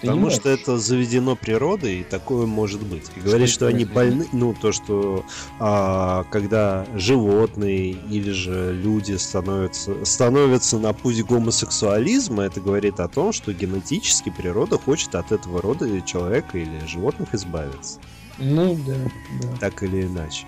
Потому 0.00 0.30
что 0.30 0.48
это 0.48 0.78
заведено 0.78 1.36
природой, 1.36 2.00
и 2.00 2.04
такое 2.04 2.46
может 2.46 2.82
быть. 2.82 3.10
И 3.16 3.20
говорить, 3.20 3.48
Что 3.48 3.54
что 3.54 3.66
они 3.66 3.84
больны, 3.84 4.26
ну, 4.32 4.54
то, 4.54 4.72
что 4.72 5.24
а, 5.58 6.24
когда 6.30 6.86
животные 6.94 7.90
или 7.90 8.30
же 8.30 8.72
люди 8.72 9.14
становятся, 9.14 10.04
становятся 10.04 10.78
на 10.78 10.92
путь 10.92 11.22
гомосексуализма, 11.24 12.44
это 12.44 12.60
говорит 12.60 13.00
о 13.00 13.08
том, 13.08 13.32
что 13.32 13.52
генетически 13.52 14.30
природа 14.30 14.78
хочет 14.78 15.14
от 15.14 15.32
этого 15.32 15.60
рода 15.60 16.00
человека 16.02 16.58
или 16.58 16.86
животных 16.86 17.34
избавиться. 17.34 17.98
Ну, 18.38 18.78
да, 18.86 18.94
да. 19.42 19.48
Так 19.58 19.82
или 19.82 20.06
иначе. 20.06 20.46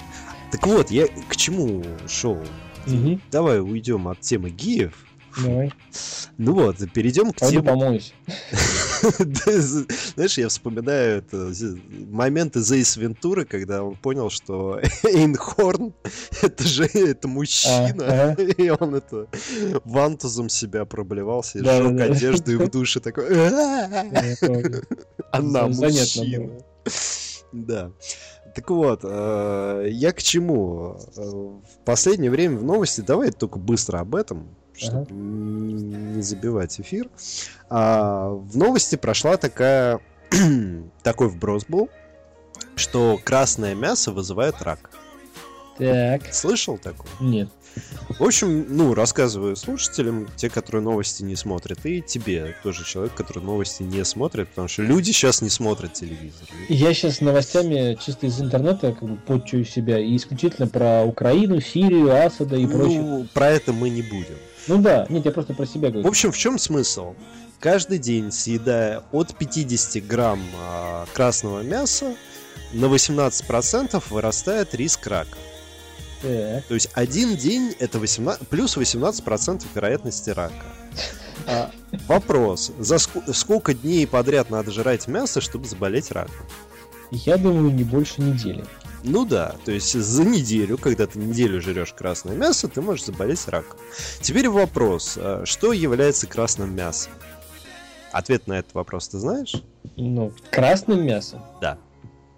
Так 0.50 0.66
вот, 0.66 0.90
я 0.90 1.06
к 1.28 1.36
чему 1.36 1.84
шел? 2.06 2.38
Мгм. 2.86 3.20
Давай 3.30 3.60
уйдем 3.60 4.08
от 4.08 4.20
темы 4.20 4.50
геев. 4.50 4.94
Давай. 5.36 5.72
Ну 6.38 6.54
вот, 6.54 6.76
перейдем 6.92 7.32
к 7.32 7.36
Пойду 7.36 7.60
теме 7.60 7.70
помоюсь. 7.70 8.14
Знаешь, 10.14 10.38
я 10.38 10.48
вспоминаю 10.48 11.18
это, 11.18 11.52
моменты 12.10 12.60
Зейс 12.60 12.96
Вентуры, 12.96 13.44
когда 13.44 13.82
он 13.82 13.96
понял, 13.96 14.30
что 14.30 14.80
Эйнхорн 15.04 15.94
это 16.42 16.64
же 16.64 16.84
это 16.84 17.28
мужчина, 17.28 18.34
и 18.56 18.70
он 18.70 18.94
это 18.94 19.28
вантузом 19.84 20.48
себя 20.48 20.84
проблевался, 20.84 21.58
и 21.58 21.62
сжег 21.62 22.00
одежду 22.00 22.52
и 22.52 22.56
в 22.56 22.70
душе 22.70 23.00
такой. 23.00 23.26
Она 25.30 25.68
мужчина. 25.68 26.50
Да. 27.52 27.92
Так 28.54 28.68
вот, 28.70 29.00
э, 29.02 29.86
я 29.90 30.12
к 30.12 30.22
чему? 30.22 30.96
Э, 31.16 31.22
В 31.22 31.84
последнее 31.84 32.30
время 32.30 32.58
в 32.58 32.64
новости, 32.64 33.00
давай 33.00 33.30
только 33.30 33.58
быстро 33.58 33.98
об 33.98 34.14
этом, 34.14 34.54
чтобы 34.74 35.02
Ага. 35.02 35.14
не 35.14 36.22
забивать 36.22 36.80
эфир. 36.80 37.08
А, 37.70 38.28
в 38.30 38.56
новости 38.56 38.96
прошла 38.96 39.36
такая 39.36 40.00
такой 41.02 41.28
вброс 41.28 41.64
был, 41.66 41.88
что 42.76 43.18
красное 43.22 43.74
мясо 43.74 44.12
вызывает 44.12 44.60
рак. 44.62 44.90
Так, 45.78 46.32
Слышал 46.32 46.78
такое? 46.78 47.10
нет. 47.20 47.48
В 48.18 48.22
общем, 48.24 48.66
ну, 48.68 48.92
рассказываю 48.92 49.56
слушателям, 49.56 50.28
те, 50.36 50.50
которые 50.50 50.82
новости 50.82 51.22
не 51.22 51.36
смотрят, 51.36 51.86
и 51.86 52.02
тебе, 52.02 52.54
тоже 52.62 52.84
человек, 52.84 53.14
который 53.14 53.42
новости 53.42 53.82
не 53.82 54.04
смотрит, 54.04 54.48
потому 54.50 54.68
что 54.68 54.82
люди 54.82 55.10
сейчас 55.12 55.40
не 55.40 55.48
смотрят 55.48 55.94
телевизор. 55.94 56.46
Я 56.68 56.92
сейчас 56.92 57.22
новостями 57.22 57.96
чисто 58.04 58.26
из 58.26 58.38
интернета 58.42 58.92
как 58.92 59.08
бы 59.08 59.16
подчую 59.16 59.64
себя 59.64 59.98
и 59.98 60.14
исключительно 60.16 60.66
про 60.68 61.02
Украину, 61.04 61.62
Сирию, 61.62 62.14
Асада 62.14 62.56
и 62.56 62.66
прочее. 62.66 63.00
Ну, 63.00 63.26
про 63.32 63.48
это 63.48 63.72
мы 63.72 63.88
не 63.88 64.02
будем. 64.02 64.36
Ну 64.68 64.76
да, 64.76 65.06
нет, 65.08 65.24
я 65.24 65.30
просто 65.32 65.54
про 65.54 65.64
себя 65.64 65.88
В 65.88 65.92
говорю. 65.92 66.08
общем, 66.08 66.30
в 66.30 66.36
чем 66.36 66.58
смысл? 66.58 67.14
Каждый 67.58 67.98
день, 67.98 68.30
съедая 68.32 69.02
от 69.12 69.34
50 69.34 70.06
грамм 70.06 70.42
а, 70.60 71.06
красного 71.14 71.62
мяса, 71.62 72.14
на 72.74 72.84
18% 72.84 74.02
вырастает 74.10 74.74
риск 74.74 75.06
рака. 75.06 75.38
Так. 76.22 76.64
То 76.66 76.74
есть 76.74 76.88
один 76.94 77.36
день 77.36 77.74
это 77.78 77.98
18, 77.98 78.48
плюс 78.48 78.76
18% 78.76 79.64
вероятности 79.74 80.30
рака. 80.30 80.54
А, 81.46 81.70
вопрос, 82.06 82.72
за 82.78 82.96
ск- 82.96 83.32
сколько 83.32 83.74
дней 83.74 84.06
подряд 84.06 84.50
надо 84.50 84.70
жрать 84.70 85.08
мясо, 85.08 85.40
чтобы 85.40 85.66
заболеть 85.66 86.10
раком? 86.12 86.46
Я 87.10 87.36
думаю, 87.36 87.72
не 87.74 87.84
больше 87.84 88.22
недели. 88.22 88.64
Ну 89.04 89.24
да, 89.26 89.56
то 89.64 89.72
есть 89.72 89.92
за 89.92 90.24
неделю, 90.24 90.78
когда 90.78 91.06
ты 91.08 91.18
неделю 91.18 91.60
жрешь 91.60 91.92
красное 91.92 92.36
мясо, 92.36 92.68
ты 92.68 92.80
можешь 92.80 93.04
заболеть 93.06 93.46
раком. 93.48 93.78
Теперь 94.20 94.48
вопрос, 94.48 95.18
а, 95.20 95.42
что 95.44 95.72
является 95.72 96.26
красным 96.26 96.74
мясом? 96.74 97.12
Ответ 98.12 98.46
на 98.46 98.58
этот 98.58 98.74
вопрос 98.74 99.08
ты 99.08 99.18
знаешь? 99.18 99.54
Ну, 99.96 100.32
красным 100.50 101.04
мясом. 101.04 101.42
Да. 101.60 101.78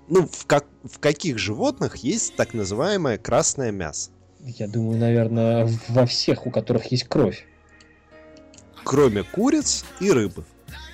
Ну, 0.08 0.26
в, 0.30 0.46
как, 0.46 0.66
в 0.84 0.98
каких 0.98 1.38
животных 1.38 1.96
есть 1.96 2.36
так 2.36 2.54
называемое 2.54 3.18
красное 3.18 3.70
мясо? 3.70 4.10
Я 4.40 4.68
думаю, 4.68 4.98
наверное, 4.98 5.68
во 5.88 6.06
всех, 6.06 6.46
у 6.46 6.50
которых 6.50 6.86
есть 6.92 7.04
кровь. 7.04 7.46
Кроме 8.84 9.22
куриц 9.22 9.84
и 10.00 10.10
рыбы. 10.10 10.44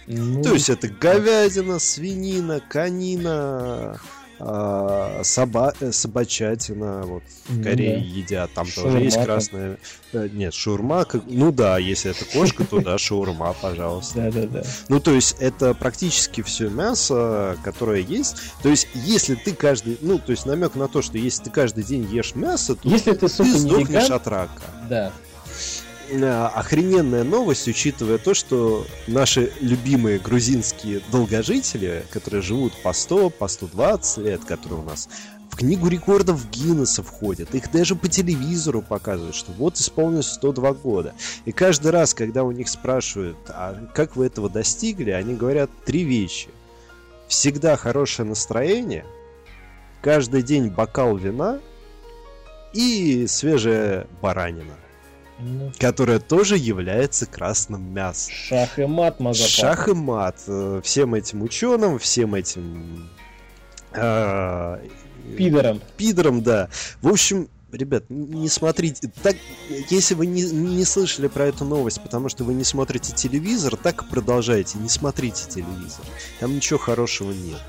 Ну, 0.06 0.42
То 0.42 0.54
есть 0.54 0.70
это 0.70 0.88
говядина, 0.88 1.78
свинина, 1.78 2.60
конина, 2.60 4.00
а, 4.40 5.20
соба, 5.22 5.74
э, 5.80 5.92
собачатина, 5.92 7.02
вот 7.02 7.22
в 7.46 7.56
ну 7.58 7.62
Корее 7.62 7.98
да. 7.98 8.04
едят, 8.04 8.50
там 8.54 8.66
Шаурма 8.66 8.92
тоже 8.92 9.04
есть 9.04 9.16
там. 9.16 9.24
красное. 9.26 9.78
э, 10.12 10.28
Нет, 10.32 10.54
шаурма, 10.54 11.04
как- 11.04 11.22
ну 11.26 11.52
да, 11.52 11.78
если 11.78 12.10
это 12.10 12.24
кошка, 12.24 12.64
то 12.64 12.80
да, 12.80 12.96
шаурма, 12.98 13.54
пожалуйста. 13.60 14.30
Да-да-да. 14.30 14.62
Ну, 14.88 14.98
то 15.00 15.12
есть 15.12 15.36
это 15.40 15.74
практически 15.74 16.40
все 16.42 16.68
мясо, 16.70 17.56
которое 17.62 18.00
есть. 18.00 18.36
То 18.62 18.68
есть, 18.70 18.88
если 18.94 19.34
ты 19.34 19.52
каждый, 19.54 19.98
ну, 20.00 20.18
то 20.18 20.30
есть 20.32 20.46
намек 20.46 20.74
на 20.74 20.88
то, 20.88 21.02
что 21.02 21.18
если 21.18 21.44
ты 21.44 21.50
каждый 21.50 21.84
день 21.84 22.08
ешь 22.10 22.34
мясо, 22.34 22.74
то 22.74 22.88
Если 22.88 23.12
ты, 23.12 23.28
сука, 23.28 23.44
ты 23.44 23.50
не 23.54 23.58
сдохнешь 23.58 24.04
веган, 24.04 24.12
от 24.16 24.26
рака. 24.26 24.62
да. 24.88 25.12
Э, 26.10 26.46
Охрененная 26.54 27.24
новость, 27.24 27.68
учитывая 27.68 28.18
то, 28.18 28.34
что 28.34 28.86
наши 29.06 29.52
любимые 29.60 30.18
грузинские 30.18 31.00
долгожители, 31.12 32.04
которые 32.10 32.42
живут 32.42 32.72
по 32.82 32.92
100, 32.92 33.30
по 33.30 33.46
120 33.46 34.18
лет, 34.18 34.44
которые 34.44 34.80
у 34.80 34.82
нас 34.82 35.08
в 35.50 35.56
книгу 35.56 35.88
рекордов 35.88 36.48
Гиннесса 36.50 37.02
входят. 37.02 37.54
Их 37.54 37.70
даже 37.70 37.94
по 37.94 38.08
телевизору 38.08 38.82
показывают, 38.82 39.34
что 39.34 39.52
вот 39.52 39.76
исполнилось 39.76 40.32
102 40.32 40.72
года. 40.74 41.14
И 41.44 41.52
каждый 41.52 41.90
раз, 41.90 42.14
когда 42.14 42.44
у 42.44 42.50
них 42.50 42.68
спрашивают, 42.68 43.36
а 43.48 43.86
как 43.94 44.16
вы 44.16 44.26
этого 44.26 44.48
достигли, 44.48 45.10
они 45.10 45.34
говорят 45.34 45.70
три 45.84 46.04
вещи. 46.04 46.48
Всегда 47.28 47.76
хорошее 47.76 48.28
настроение, 48.28 49.04
каждый 50.02 50.42
день 50.42 50.68
бокал 50.68 51.16
вина 51.16 51.60
и 52.72 53.26
свежая 53.28 54.06
баранина, 54.20 54.74
Ну, 55.42 55.72
которая 55.78 56.18
тоже 56.18 56.56
является 56.56 57.26
красным 57.26 57.92
мясом. 57.92 58.32
Шах 58.34 58.78
и 58.78 58.84
мат, 58.84 59.20
мазапа. 59.20 59.48
Шах 59.48 59.88
и 59.88 59.94
мат 59.94 60.36
э, 60.46 60.80
всем 60.84 61.14
этим 61.14 61.42
ученым, 61.42 61.98
всем 61.98 62.34
этим 62.34 63.08
э, 63.92 64.78
Пидором. 65.36 65.80
пидорам, 65.96 66.42
да. 66.42 66.68
В 67.00 67.08
общем, 67.08 67.48
ребят, 67.72 68.04
не 68.08 68.48
смотрите. 68.48 69.10
Так, 69.22 69.36
если 69.88 70.14
вы 70.14 70.26
не, 70.26 70.42
не 70.42 70.84
слышали 70.84 71.28
про 71.28 71.46
эту 71.46 71.64
новость, 71.64 72.02
потому 72.02 72.28
что 72.28 72.44
вы 72.44 72.54
не 72.54 72.64
смотрите 72.64 73.12
телевизор, 73.14 73.76
так 73.76 74.02
и 74.02 74.06
продолжайте. 74.06 74.78
Не 74.78 74.88
смотрите 74.88 75.48
телевизор. 75.48 76.04
Там 76.38 76.54
ничего 76.54 76.78
хорошего 76.78 77.32
нет. 77.32 77.60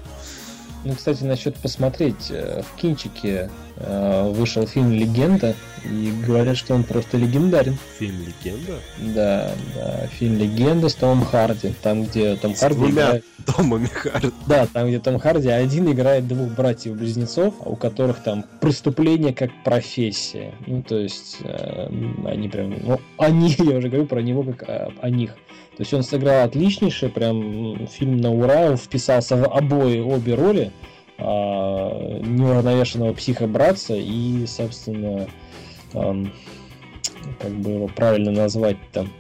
Ну, 0.83 0.93
кстати, 0.95 1.23
насчет 1.23 1.55
посмотреть. 1.55 2.27
э, 2.29 2.63
В 2.63 2.79
кинчике 2.79 3.49
э, 3.77 4.31
вышел 4.31 4.65
фильм 4.65 4.91
«Легенда», 4.91 5.55
и 5.83 6.11
говорят, 6.25 6.57
что 6.57 6.75
он 6.75 6.83
просто 6.83 7.17
легендарен. 7.17 7.77
Фильм 7.97 8.17
Легенда. 8.19 8.79
Да, 9.15 9.51
да, 9.75 10.07
фильм 10.07 10.37
«Легенда» 10.37 10.89
с 10.89 10.95
Томом 10.95 11.25
Харди. 11.25 11.73
Там, 11.81 12.03
где 12.03 12.35
Том 12.35 12.55
С 12.55 12.59
Харди 12.59 12.75
двумя 12.75 12.91
играет... 12.91 13.25
Томами 13.45 13.87
Харди. 13.87 14.31
Да, 14.45 14.67
там, 14.67 14.87
где 14.87 14.99
Том 14.99 15.19
Харди 15.19 15.49
один 15.49 15.91
играет 15.91 16.27
двух 16.27 16.49
братьев-близнецов, 16.49 17.55
у 17.65 17.75
которых 17.75 18.21
там 18.21 18.45
преступление 18.59 19.33
как 19.33 19.49
профессия. 19.63 20.53
Ну, 20.67 20.83
то 20.83 20.97
есть, 20.97 21.37
э, 21.41 21.87
они 22.25 22.49
прям... 22.49 22.75
Ну, 22.83 22.99
они, 23.17 23.49
я 23.57 23.77
уже 23.77 23.89
говорю 23.89 24.05
про 24.05 24.21
него 24.21 24.43
как 24.43 24.69
о, 24.69 24.93
о 25.01 25.09
них. 25.09 25.35
То 25.81 25.83
есть 25.83 25.93
он 25.95 26.03
сыграл 26.03 26.45
отличнейший, 26.45 27.09
прям 27.09 27.87
фильм 27.87 28.17
на 28.17 28.31
ура, 28.31 28.69
он 28.69 28.77
вписался 28.77 29.35
в 29.35 29.45
обои, 29.51 29.99
обе 29.99 30.35
роли 30.35 30.71
а, 31.17 32.19
неуравновешенного 32.21 33.13
психобратца 33.15 33.95
и, 33.95 34.45
собственно, 34.45 35.27
ам, 35.95 36.31
как 37.39 37.49
бы 37.49 37.71
его 37.71 37.87
правильно 37.87 38.29
назвать 38.29 38.77
там. 38.91 39.11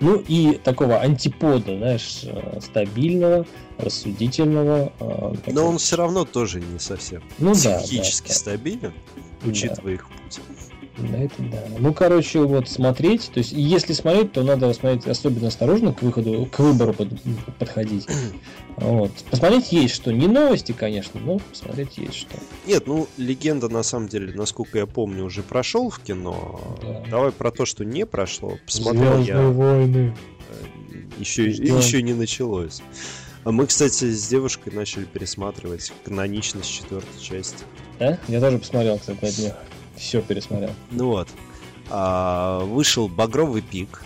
Ну 0.00 0.20
и 0.26 0.54
такого 0.54 0.96
антипода, 0.98 1.76
знаешь, 1.78 2.22
э, 2.24 2.58
стабильного, 2.60 3.46
рассудительного. 3.78 4.92
э, 4.98 5.34
Но 5.52 5.68
он 5.68 5.78
все 5.78 5.94
равно 5.94 6.24
тоже 6.24 6.60
не 6.60 6.80
совсем 6.80 7.22
ну, 7.38 7.54
да, 7.54 7.78
психически 7.78 8.28
да, 8.30 8.34
стабилен, 8.34 8.92
Да. 9.44 9.48
учитывая 9.48 9.92
их 9.94 10.08
Да, 10.98 11.18
это 11.18 11.34
да. 11.42 11.62
Ну, 11.78 11.92
короче, 11.92 12.40
вот 12.40 12.68
смотреть, 12.68 13.30
то 13.32 13.38
есть, 13.38 13.52
если 13.52 13.92
смотреть, 13.92 14.32
то 14.32 14.42
надо 14.42 14.72
смотреть 14.72 15.06
особенно 15.06 15.48
осторожно 15.48 15.92
к 15.92 16.00
выходу, 16.02 16.46
к 16.50 16.58
выбору 16.58 16.92
под- 16.94 17.08
подходить. 17.58 18.06
Вот. 18.76 19.10
Посмотреть 19.30 19.72
есть 19.72 19.94
что. 19.94 20.12
Не 20.12 20.26
новости, 20.26 20.72
конечно, 20.72 21.20
но 21.20 21.38
посмотреть 21.38 21.98
есть 21.98 22.14
что. 22.14 22.36
Нет, 22.66 22.86
ну, 22.86 23.08
легенда, 23.16 23.68
на 23.68 23.82
самом 23.82 24.08
деле, 24.08 24.32
насколько 24.34 24.78
я 24.78 24.86
помню, 24.86 25.24
уже 25.24 25.42
прошел 25.42 25.90
в 25.90 25.98
кино. 26.00 26.60
Да. 26.82 27.04
Давай 27.10 27.32
про 27.32 27.50
то, 27.50 27.66
что 27.66 27.84
не 27.84 28.06
прошло. 28.06 28.58
Посмотрел 28.64 29.14
Звездные 29.16 29.42
я. 29.42 29.48
войны. 29.48 30.16
Еще, 31.18 31.50
Ждем. 31.50 31.78
еще 31.78 32.02
не 32.02 32.12
началось. 32.14 32.82
А 33.44 33.52
мы, 33.52 33.66
кстати, 33.66 34.10
с 34.10 34.28
девушкой 34.28 34.72
начали 34.74 35.04
пересматривать 35.04 35.92
каноничность 36.04 36.68
четвертой 36.70 37.20
части. 37.22 37.64
Да? 37.98 38.18
Я 38.28 38.40
тоже 38.40 38.58
посмотрел, 38.58 38.98
кстати, 38.98 39.24
на 39.24 39.30
днях. 39.30 39.56
Все 39.96 40.20
пересмотрел. 40.22 40.70
Ну 40.90 41.06
вот. 41.08 41.28
А, 41.90 42.60
вышел 42.64 43.08
Багровый 43.08 43.62
пик. 43.62 44.02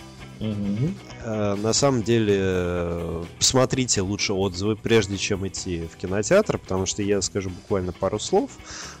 Э, 1.23 1.55
На 1.55 1.71
самом 1.73 2.01
деле, 2.01 3.23
посмотрите 3.37 4.01
лучше 4.01 4.33
отзывы, 4.33 4.75
прежде 4.75 5.17
чем 5.17 5.47
идти 5.47 5.83
в 5.91 5.95
кинотеатр, 5.97 6.57
потому 6.57 6.87
что 6.87 7.03
я 7.03 7.21
скажу 7.21 7.51
буквально 7.51 7.91
пару 7.91 8.17
слов. 8.19 8.49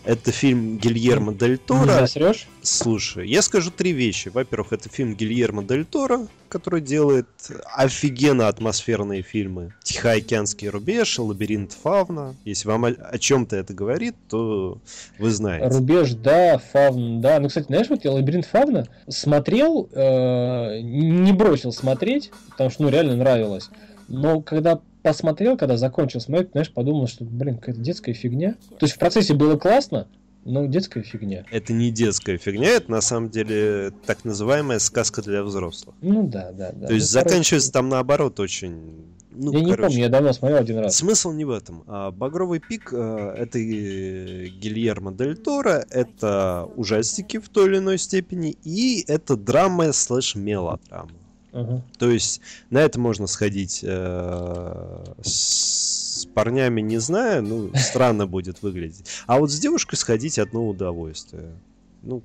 Это 0.03 0.31
фильм 0.31 0.77
Гильермо 0.77 1.33
Дель 1.33 1.51
Не 1.51 1.57
Торо. 1.57 1.85
засрешь? 1.87 2.47
Слушай, 2.63 3.27
я 3.27 3.41
скажу 3.41 3.71
три 3.71 3.91
вещи. 3.91 4.29
Во-первых, 4.29 4.71
это 4.73 4.87
фильм 4.87 5.15
Гильермо 5.15 5.63
Дель 5.63 5.83
Торо, 5.83 6.27
который 6.47 6.81
делает 6.81 7.27
офигенно 7.75 8.47
атмосферные 8.47 9.23
фильмы. 9.23 9.73
Тихоокеанский 9.83 10.69
рубеж, 10.69 11.17
Лабиринт 11.17 11.73
Фавна. 11.73 12.35
Если 12.45 12.67
вам 12.67 12.85
о, 12.85 12.89
о 12.89 13.17
чем-то 13.17 13.55
это 13.55 13.73
говорит, 13.73 14.15
то 14.29 14.77
вы 15.17 15.31
знаете. 15.31 15.67
Рубеж, 15.67 16.13
да, 16.13 16.59
Фавн, 16.59 17.19
да. 17.19 17.39
Ну, 17.39 17.47
кстати, 17.47 17.65
знаешь, 17.65 17.89
вот 17.89 18.03
я 18.03 18.11
Лабиринт 18.11 18.45
Фавна 18.45 18.85
смотрел, 19.07 19.89
э, 19.91 20.81
не 20.81 21.33
бросил 21.33 21.71
смотреть, 21.71 22.31
потому 22.51 22.69
что, 22.69 22.83
ну, 22.83 22.89
реально 22.89 23.15
нравилось. 23.15 23.69
Но 24.07 24.41
когда 24.41 24.79
посмотрел, 25.01 25.57
когда 25.57 25.77
закончил 25.77 26.19
смотреть, 26.19 26.51
знаешь, 26.51 26.71
подумал, 26.71 27.07
что, 27.07 27.23
блин, 27.23 27.57
какая-то 27.57 27.81
детская 27.81 28.13
фигня. 28.13 28.55
То 28.77 28.85
есть 28.85 28.93
в 28.93 28.99
процессе 28.99 29.33
было 29.33 29.57
классно, 29.57 30.07
но 30.43 30.65
детская 30.65 31.03
фигня. 31.03 31.45
Это 31.51 31.73
не 31.73 31.91
детская 31.91 32.37
фигня, 32.37 32.69
это 32.69 32.89
на 32.91 33.01
самом 33.01 33.29
деле 33.29 33.91
так 34.05 34.25
называемая 34.25 34.79
сказка 34.79 35.21
для 35.21 35.43
взрослых. 35.43 35.95
Ну 36.01 36.27
да, 36.27 36.51
да, 36.51 36.71
да. 36.71 36.87
То 36.87 36.93
есть 36.93 37.13
Ну, 37.13 37.19
короче, 37.19 37.29
заканчивается 37.29 37.71
там 37.71 37.89
наоборот 37.89 38.39
очень... 38.39 39.05
Ну, 39.33 39.53
я 39.53 39.59
не 39.59 39.71
короче, 39.71 39.87
помню, 39.87 40.03
я 40.03 40.09
давно 40.09 40.33
смотрел 40.33 40.59
один 40.59 40.79
раз. 40.79 40.95
Смысл 40.95 41.31
не 41.31 41.45
в 41.45 41.51
этом. 41.51 41.83
А, 41.87 42.11
Багровый 42.11 42.59
пик 42.59 42.91
э, 42.91 43.35
это 43.37 43.59
э, 43.59 44.47
Гильермо 44.47 45.13
Дель 45.13 45.37
Торо, 45.37 45.85
это 45.89 46.67
ужастики 46.75 47.37
в 47.37 47.47
той 47.47 47.69
или 47.69 47.77
иной 47.77 47.97
степени, 47.97 48.57
и 48.63 49.05
это 49.07 49.37
драма 49.37 49.93
слэш 49.93 50.35
мелодрама. 50.35 51.11
Ага. 51.53 51.81
То 51.97 52.09
есть 52.09 52.41
на 52.69 52.79
это 52.79 52.99
можно 52.99 53.27
сходить 53.27 53.81
э, 53.83 55.03
с 55.21 56.00
парнями, 56.25 56.81
не 56.81 56.97
знаю, 56.97 57.43
ну, 57.43 57.71
странно 57.75 58.27
будет 58.27 58.61
выглядеть. 58.61 59.05
А 59.27 59.39
вот 59.39 59.51
с 59.51 59.59
девушкой 59.59 59.95
сходить 59.95 60.39
одно 60.39 60.67
удовольствие. 60.67 61.55
Ну, 62.01 62.23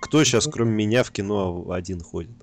кто 0.00 0.24
сейчас, 0.24 0.46
кроме 0.46 0.72
меня, 0.72 1.04
в 1.04 1.10
кино 1.10 1.70
один 1.70 2.00
ходит? 2.00 2.36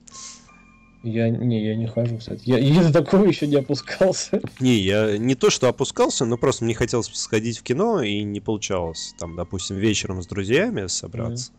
Я 1.04 1.30
не, 1.30 1.66
я 1.66 1.76
не 1.76 1.88
хожу, 1.88 2.18
кстати. 2.18 2.41
Я, 2.43 2.58
я 2.58 2.84
до 2.84 2.91
такого 2.91 3.26
еще 3.26 3.47
не 3.47 3.56
опускался. 3.56 4.41
Не, 4.60 4.76
я 4.76 5.18
не 5.18 5.36
то, 5.36 5.50
что 5.50 5.70
опускался, 5.70 6.26
но 6.26 6.38
просто 6.38 6.66
мне 6.66 6.74
хотелось 6.74 7.08
сходить 7.08 7.58
в 7.58 7.64
кино, 7.64 8.02
и 8.02 8.24
не 8.24 8.41
получалось, 8.41 9.16
там, 9.18 9.36
допустим, 9.38 9.78
вечером 9.78 10.22
с 10.22 10.28
друзьями 10.28 10.88
собраться, 10.88 11.54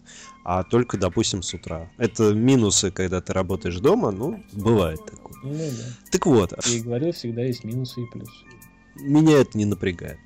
а 0.45 0.63
только, 0.63 0.99
допустим, 0.99 1.43
с 1.43 1.55
утра. 1.55 1.91
Это 1.97 2.35
минусы, 2.35 2.91
когда 2.91 3.23
ты 3.23 3.33
работаешь 3.33 3.79
дома, 3.79 4.11
ну, 4.11 4.43
бывает 4.53 5.03
такое. 5.07 5.39
Ну 5.43 5.55
да. 5.55 5.85
Так 6.11 6.27
вот, 6.27 6.53
Я 6.67 6.77
и 6.77 6.81
говорил, 6.81 7.13
всегда 7.13 7.43
есть 7.43 7.65
минусы 7.65 8.03
и 8.03 8.07
плюсы. 8.07 8.45
Меня 9.01 9.39
это 9.39 9.57
не 9.59 9.65
напрягает. 9.65 10.19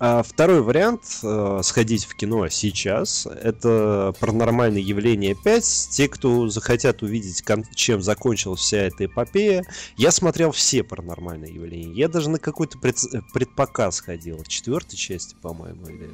А 0.00 0.22
второй 0.22 0.60
вариант 0.60 1.02
э, 1.22 1.60
сходить 1.62 2.04
в 2.04 2.14
кино 2.16 2.48
сейчас 2.48 3.26
это 3.26 4.14
паранормальное 4.20 4.82
явление 4.82 5.34
5. 5.34 5.88
Те, 5.92 6.08
кто 6.08 6.48
захотят 6.48 7.02
увидеть, 7.02 7.42
чем 7.74 8.02
закончилась 8.02 8.60
вся 8.60 8.78
эта 8.78 9.06
эпопея. 9.06 9.64
Я 9.96 10.10
смотрел 10.10 10.50
все 10.50 10.82
паранормальные 10.82 11.54
явления. 11.54 11.92
Я 11.94 12.08
даже 12.08 12.28
на 12.28 12.38
какой-то 12.38 12.78
пред- 12.78 12.98
предпоказ 13.32 14.00
ходил. 14.00 14.42
Четвертой 14.46 14.98
части, 14.98 15.36
по-моему, 15.40 15.86
или 15.86 16.10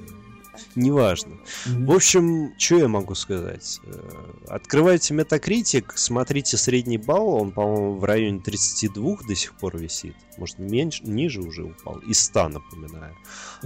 неважно. 0.74 1.36
В 1.66 1.92
общем, 1.92 2.52
что 2.58 2.76
я 2.78 2.88
могу 2.88 3.14
сказать? 3.14 3.80
Э, 3.84 4.00
Открывайте 4.48 5.14
Metacritic, 5.14 5.92
смотрите 5.94 6.56
средний 6.56 6.98
балл, 6.98 7.34
он, 7.34 7.52
по-моему, 7.52 7.94
в 7.96 8.04
районе 8.04 8.40
32 8.40 9.18
до 9.28 9.34
сих 9.34 9.54
пор 9.54 9.76
висит. 9.78 10.14
Может, 10.38 10.58
меньше, 10.58 11.02
ниже 11.04 11.40
уже 11.40 11.64
упал. 11.64 11.98
Из 11.98 12.18
100, 12.20 12.48
напоминаю. 12.48 13.14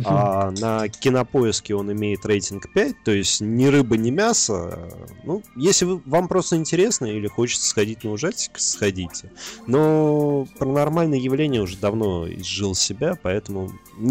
А 0.04 0.50
на 0.50 0.88
кинопоиске 0.88 1.74
он 1.74 1.92
имеет 1.92 2.26
рейтинг 2.26 2.72
5, 2.72 3.04
то 3.04 3.12
есть 3.12 3.40
ни 3.40 3.66
рыба, 3.66 3.96
ни 3.96 4.10
мясо. 4.10 4.88
Ну, 5.24 5.42
если 5.56 5.84
вы- 5.84 6.02
вам 6.04 6.26
просто 6.28 6.56
интересно 6.56 7.06
или 7.06 7.28
хочется 7.28 7.68
сходить 7.68 8.02
на 8.02 8.10
ужастик, 8.10 8.58
сходите. 8.58 9.30
Но 9.66 10.46
паранормальное 10.58 11.18
явление 11.18 11.62
уже 11.62 11.76
давно 11.76 12.28
изжил 12.28 12.74
себя, 12.74 13.16
поэтому 13.22 13.70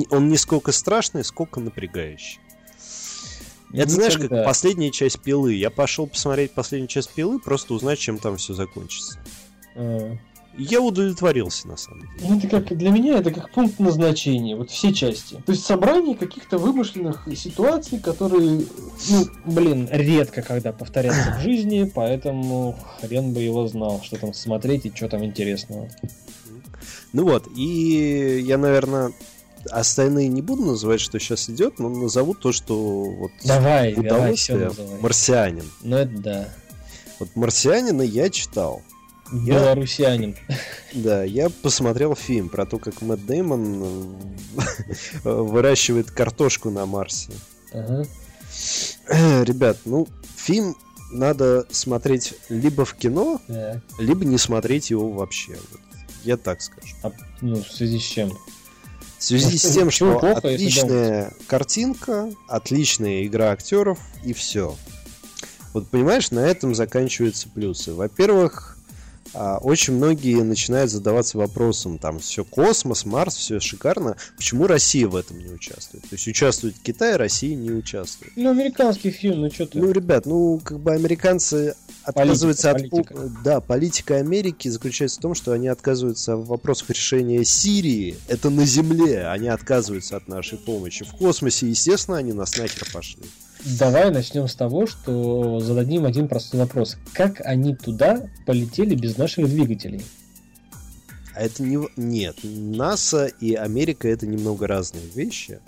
он 0.10 0.30
не 0.30 0.38
сколько 0.38 0.72
страшный, 0.72 1.24
сколько 1.24 1.60
напрягающий. 1.60 2.40
Это 3.74 3.90
знаешь, 3.90 4.18
как 4.18 4.46
последняя 4.46 4.92
часть 4.92 5.20
пилы. 5.20 5.54
Я 5.54 5.70
пошел 5.70 6.08
посмотреть 6.08 6.52
последнюю 6.52 6.88
часть 6.88 7.10
пилы, 7.12 7.40
просто 7.40 7.74
узнать, 7.74 8.00
чем 8.00 8.20
там 8.20 8.38
все 8.38 8.54
закончится. 8.54 9.20
А. 9.76 10.16
И 10.58 10.64
Я 10.64 10.82
удовлетворился, 10.82 11.68
на 11.68 11.78
самом 11.78 12.02
деле. 12.02 12.14
Ну, 12.22 12.38
это 12.38 12.48
как 12.48 12.78
для 12.78 12.92
меня 12.92 13.18
это 13.18 13.32
как 13.32 13.50
пункт 13.52 13.80
назначения, 13.80 14.56
вот 14.56 14.70
все 14.70 14.94
части. 14.94 15.42
То 15.46 15.52
есть 15.52 15.66
собрание 15.66 16.16
каких-то 16.16 16.60
вымышленных 16.60 17.28
ситуаций, 17.36 18.00
которые, 18.00 18.62
ну, 19.10 19.28
блин, 19.46 19.90
редко 19.92 20.44
когда 20.44 20.72
повторяются 20.72 21.38
в 21.40 21.42
жизни, 21.42 21.92
поэтому 21.94 22.78
хрен 23.02 23.34
бы 23.34 23.42
его 23.42 23.68
знал, 23.68 24.02
что 24.04 24.18
там 24.18 24.34
смотреть 24.34 24.86
и 24.86 24.94
что 24.96 25.10
там 25.10 25.26
интересного. 25.26 25.90
Ну 27.14 27.24
вот, 27.24 27.48
и 27.56 28.44
я, 28.46 28.58
наверное, 28.60 29.12
остальные 29.70 30.28
не 30.28 30.42
буду 30.42 30.64
называть, 30.64 31.00
что 31.02 31.20
сейчас 31.20 31.50
идет, 31.50 31.80
но 31.80 31.90
назову 31.90 32.34
то, 32.34 32.52
что 32.52 32.76
вот 33.04 33.32
Давай, 33.44 33.94
давай, 33.94 34.08
удовольствие. 34.10 34.70
всё 34.70 34.82
называй. 34.82 35.00
Марсианин. 35.02 35.72
Ну 35.82 35.96
это 35.98 36.18
да. 36.18 36.50
Вот 37.20 37.30
Марсианина 37.36 38.02
я 38.02 38.30
читал. 38.30 38.82
Я- 39.32 39.56
Белорусянин. 39.60 40.36
Да, 40.94 41.24
я 41.24 41.50
посмотрел 41.50 42.16
фильм 42.16 42.50
про 42.50 42.66
то, 42.66 42.78
как 42.78 43.02
Мэтт 43.02 43.26
Дэймон 43.26 44.16
э, 44.54 44.58
выращивает 45.24 46.12
картошку 46.12 46.70
на 46.70 46.86
Марсе. 46.86 47.32
Ага. 47.72 48.04
Ребят, 49.44 49.78
ну, 49.86 50.08
фильм 50.36 50.76
надо 51.12 51.66
смотреть 51.72 52.34
либо 52.50 52.86
в 52.86 52.94
кино, 52.96 53.40
Так. 53.48 53.82
либо 54.00 54.26
не 54.26 54.38
смотреть 54.38 54.90
его 54.92 55.10
вообще. 55.12 55.54
Вот 55.72 55.80
Я 56.24 56.38
так 56.38 56.62
скажу. 56.62 56.96
А, 57.04 57.12
ну, 57.42 57.56
в 57.64 57.68
связи 57.72 58.00
с 58.00 58.04
чем? 58.04 58.32
В 59.24 59.26
связи 59.26 59.58
с 59.58 59.72
тем, 59.74 59.90
что 59.90 60.20
плохо, 60.20 60.50
если 60.50 60.66
отличная 60.66 61.34
картинка, 61.48 62.30
отличная 62.50 63.26
игра 63.26 63.52
актеров 63.52 63.98
и 64.26 64.34
все. 64.34 64.76
Вот 65.72 65.88
понимаешь, 65.88 66.32
на 66.32 66.40
этом 66.40 66.76
заканчиваются 66.76 67.48
плюсы. 67.48 67.94
Во-первых, 67.94 68.73
очень 69.34 69.94
многие 69.94 70.42
начинают 70.44 70.92
задаваться 70.92 71.38
вопросом, 71.38 71.98
там, 71.98 72.20
все 72.20 72.44
космос, 72.44 73.06
Марс, 73.06 73.36
все 73.36 73.60
шикарно, 73.60 74.16
почему 74.38 74.68
Россия 74.68 75.08
в 75.08 75.16
этом 75.16 75.40
не 75.40 75.52
участвует? 75.52 76.04
То 76.04 76.16
есть 76.16 76.28
участвует 76.28 76.76
Китай, 76.84 77.16
Россия 77.16 77.56
не 77.56 77.72
участвует. 77.72 78.32
Ну, 78.36 78.50
американский 78.50 79.12
фильм, 79.12 79.42
ну 79.42 79.52
что 79.52 79.66
ты? 79.66 79.80
Ну, 79.80 79.92
ребят, 79.92 80.26
ну, 80.26 80.60
как 80.64 80.80
бы 80.80 80.94
американцы 80.94 81.76
отказываются 82.04 82.72
от... 82.72 82.78
политика. 82.78 83.14
пол- 83.14 83.30
Да, 83.44 83.60
политика 83.62 84.18
Америки 84.18 84.68
заключается 84.68 85.20
в 85.20 85.22
том, 85.22 85.36
что 85.36 85.52
они 85.52 85.68
отказываются 85.68 86.36
в 86.36 86.48
вопросах 86.48 86.90
решения 86.90 87.44
Сирии. 87.46 88.18
Это 88.28 88.50
на 88.50 88.66
Земле. 88.66 89.28
Они 89.28 89.48
отказываются 89.48 90.18
от 90.18 90.28
нашей 90.28 90.58
помощи. 90.58 91.06
В 91.06 91.12
космосе, 91.12 91.68
естественно, 91.68 92.18
они 92.18 92.34
нас 92.34 92.58
нахер 92.58 92.88
пошли. 92.94 93.24
Давай 93.66 94.12
начнем 94.12 94.48
с 94.48 94.56
того, 94.56 94.88
что 94.88 95.60
зададим 95.60 96.06
один 96.06 96.28
простой 96.28 96.60
вопрос. 96.60 96.98
Как 97.14 97.42
они 97.42 97.76
туда 97.76 98.30
полетели 98.46 98.96
без 98.96 99.18
наших 99.18 99.48
двигателей? 99.48 100.04
А 101.34 101.42
это 101.42 101.64
не... 101.64 101.80
Нет, 101.96 102.38
НАСА 102.44 103.28
и 103.28 103.54
Америка 103.56 104.08
это 104.08 104.28
немного 104.28 104.68
разные 104.68 105.08
вещи. 105.16 105.60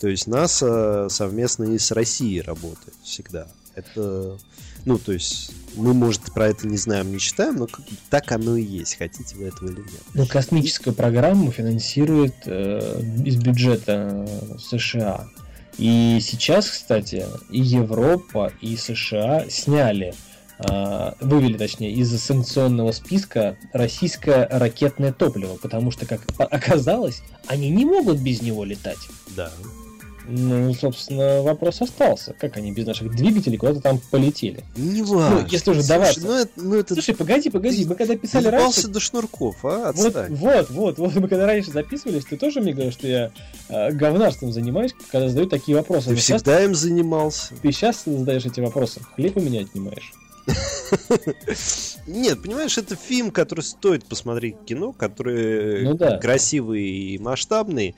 То 0.00 0.08
есть 0.08 0.26
НАСА 0.26 1.08
совместно 1.10 1.64
и 1.64 1.78
с 1.78 1.90
Россией 1.90 2.42
работает 2.42 2.94
всегда. 3.02 3.46
Это... 3.74 4.38
Ну, 4.84 4.98
то 4.98 5.12
есть, 5.12 5.52
мы, 5.76 5.94
может, 5.94 6.22
про 6.34 6.48
это 6.48 6.66
не 6.66 6.76
знаем, 6.76 7.12
не 7.12 7.20
читаем, 7.20 7.54
но 7.56 7.66
как 7.68 7.84
так 8.10 8.32
оно 8.32 8.56
и 8.56 8.64
есть, 8.64 8.96
хотите 8.98 9.36
вы 9.36 9.44
этого 9.44 9.68
или 9.68 9.78
нет. 9.78 10.02
Ну, 10.14 10.26
космическую 10.26 10.92
программу 10.92 11.52
финансирует 11.52 12.34
э, 12.46 13.00
из 13.24 13.36
бюджета 13.36 14.28
США. 14.58 15.28
И 15.78 16.18
сейчас, 16.20 16.68
кстати, 16.68 17.26
и 17.50 17.60
Европа, 17.60 18.52
и 18.60 18.76
США 18.76 19.46
сняли, 19.48 20.14
э, 20.58 21.12
вывели, 21.20 21.56
точнее, 21.56 21.92
из 21.92 22.16
санкционного 22.20 22.92
списка 22.92 23.56
российское 23.72 24.46
ракетное 24.50 25.12
топливо, 25.12 25.56
потому 25.56 25.90
что, 25.90 26.06
как 26.06 26.20
оказалось, 26.38 27.22
они 27.46 27.70
не 27.70 27.84
могут 27.84 28.18
без 28.18 28.42
него 28.42 28.64
летать. 28.64 28.98
Да. 29.34 29.50
Ну, 30.28 30.72
собственно, 30.74 31.42
вопрос 31.42 31.82
остался. 31.82 32.34
Как 32.38 32.56
они 32.56 32.72
без 32.72 32.86
наших 32.86 33.14
двигателей 33.14 33.58
куда-то 33.58 33.80
там 33.80 34.00
полетели? 34.10 34.62
Не 34.76 35.02
важно. 35.02 35.40
Ну, 35.40 35.46
если 35.48 35.70
уже 35.70 35.82
Слушай, 35.82 35.88
даваться. 35.88 36.20
Ну, 36.20 36.32
это, 36.32 36.50
ну, 36.56 36.74
это 36.76 36.94
Слушай, 36.94 37.14
погоди, 37.14 37.50
погоди, 37.50 37.84
мы 37.84 37.94
когда 37.94 38.16
писали 38.16 38.46
раньше... 38.46 38.88
до 38.88 39.00
шнурков, 39.00 39.56
а? 39.64 39.92
Вот, 39.92 40.06
Отстань. 40.06 40.34
вот, 40.34 40.70
вот, 40.70 40.98
вот, 40.98 41.14
мы 41.16 41.28
когда 41.28 41.46
раньше 41.46 41.72
записывались, 41.72 42.24
ты 42.24 42.36
тоже 42.36 42.60
мне 42.60 42.72
говорил, 42.72 42.92
что 42.92 43.06
я 43.08 43.30
э, 43.68 43.90
говнарством 43.92 44.52
занимаюсь, 44.52 44.94
когда 45.10 45.28
задаю 45.28 45.48
такие 45.48 45.76
вопросы. 45.76 46.06
Ты 46.06 46.12
Но 46.12 46.16
всегда 46.18 46.62
им 46.62 46.74
занимался. 46.74 47.54
ты 47.60 47.72
сейчас 47.72 48.02
задаешь 48.04 48.44
эти 48.44 48.60
вопросы, 48.60 49.00
хлеб 49.16 49.36
у 49.36 49.40
меня 49.40 49.60
отнимаешь. 49.62 50.12
Нет, 52.06 52.42
понимаешь, 52.42 52.76
это 52.78 52.96
фильм, 52.96 53.30
который 53.30 53.60
стоит 53.60 54.04
посмотреть 54.04 54.56
кино, 54.66 54.92
который 54.92 55.84
Ну 55.84 55.94
да. 55.94 56.18
красивый 56.18 56.82
и 56.82 57.18
масштабный. 57.18 57.94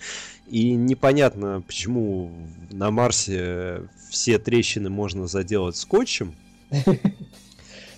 И 0.47 0.75
непонятно, 0.75 1.63
почему 1.67 2.31
на 2.71 2.91
Марсе 2.91 3.83
все 4.11 4.39
трещины 4.39 4.91
можно 4.91 5.27
заделать 5.27 5.77
скотчем. 5.77 6.35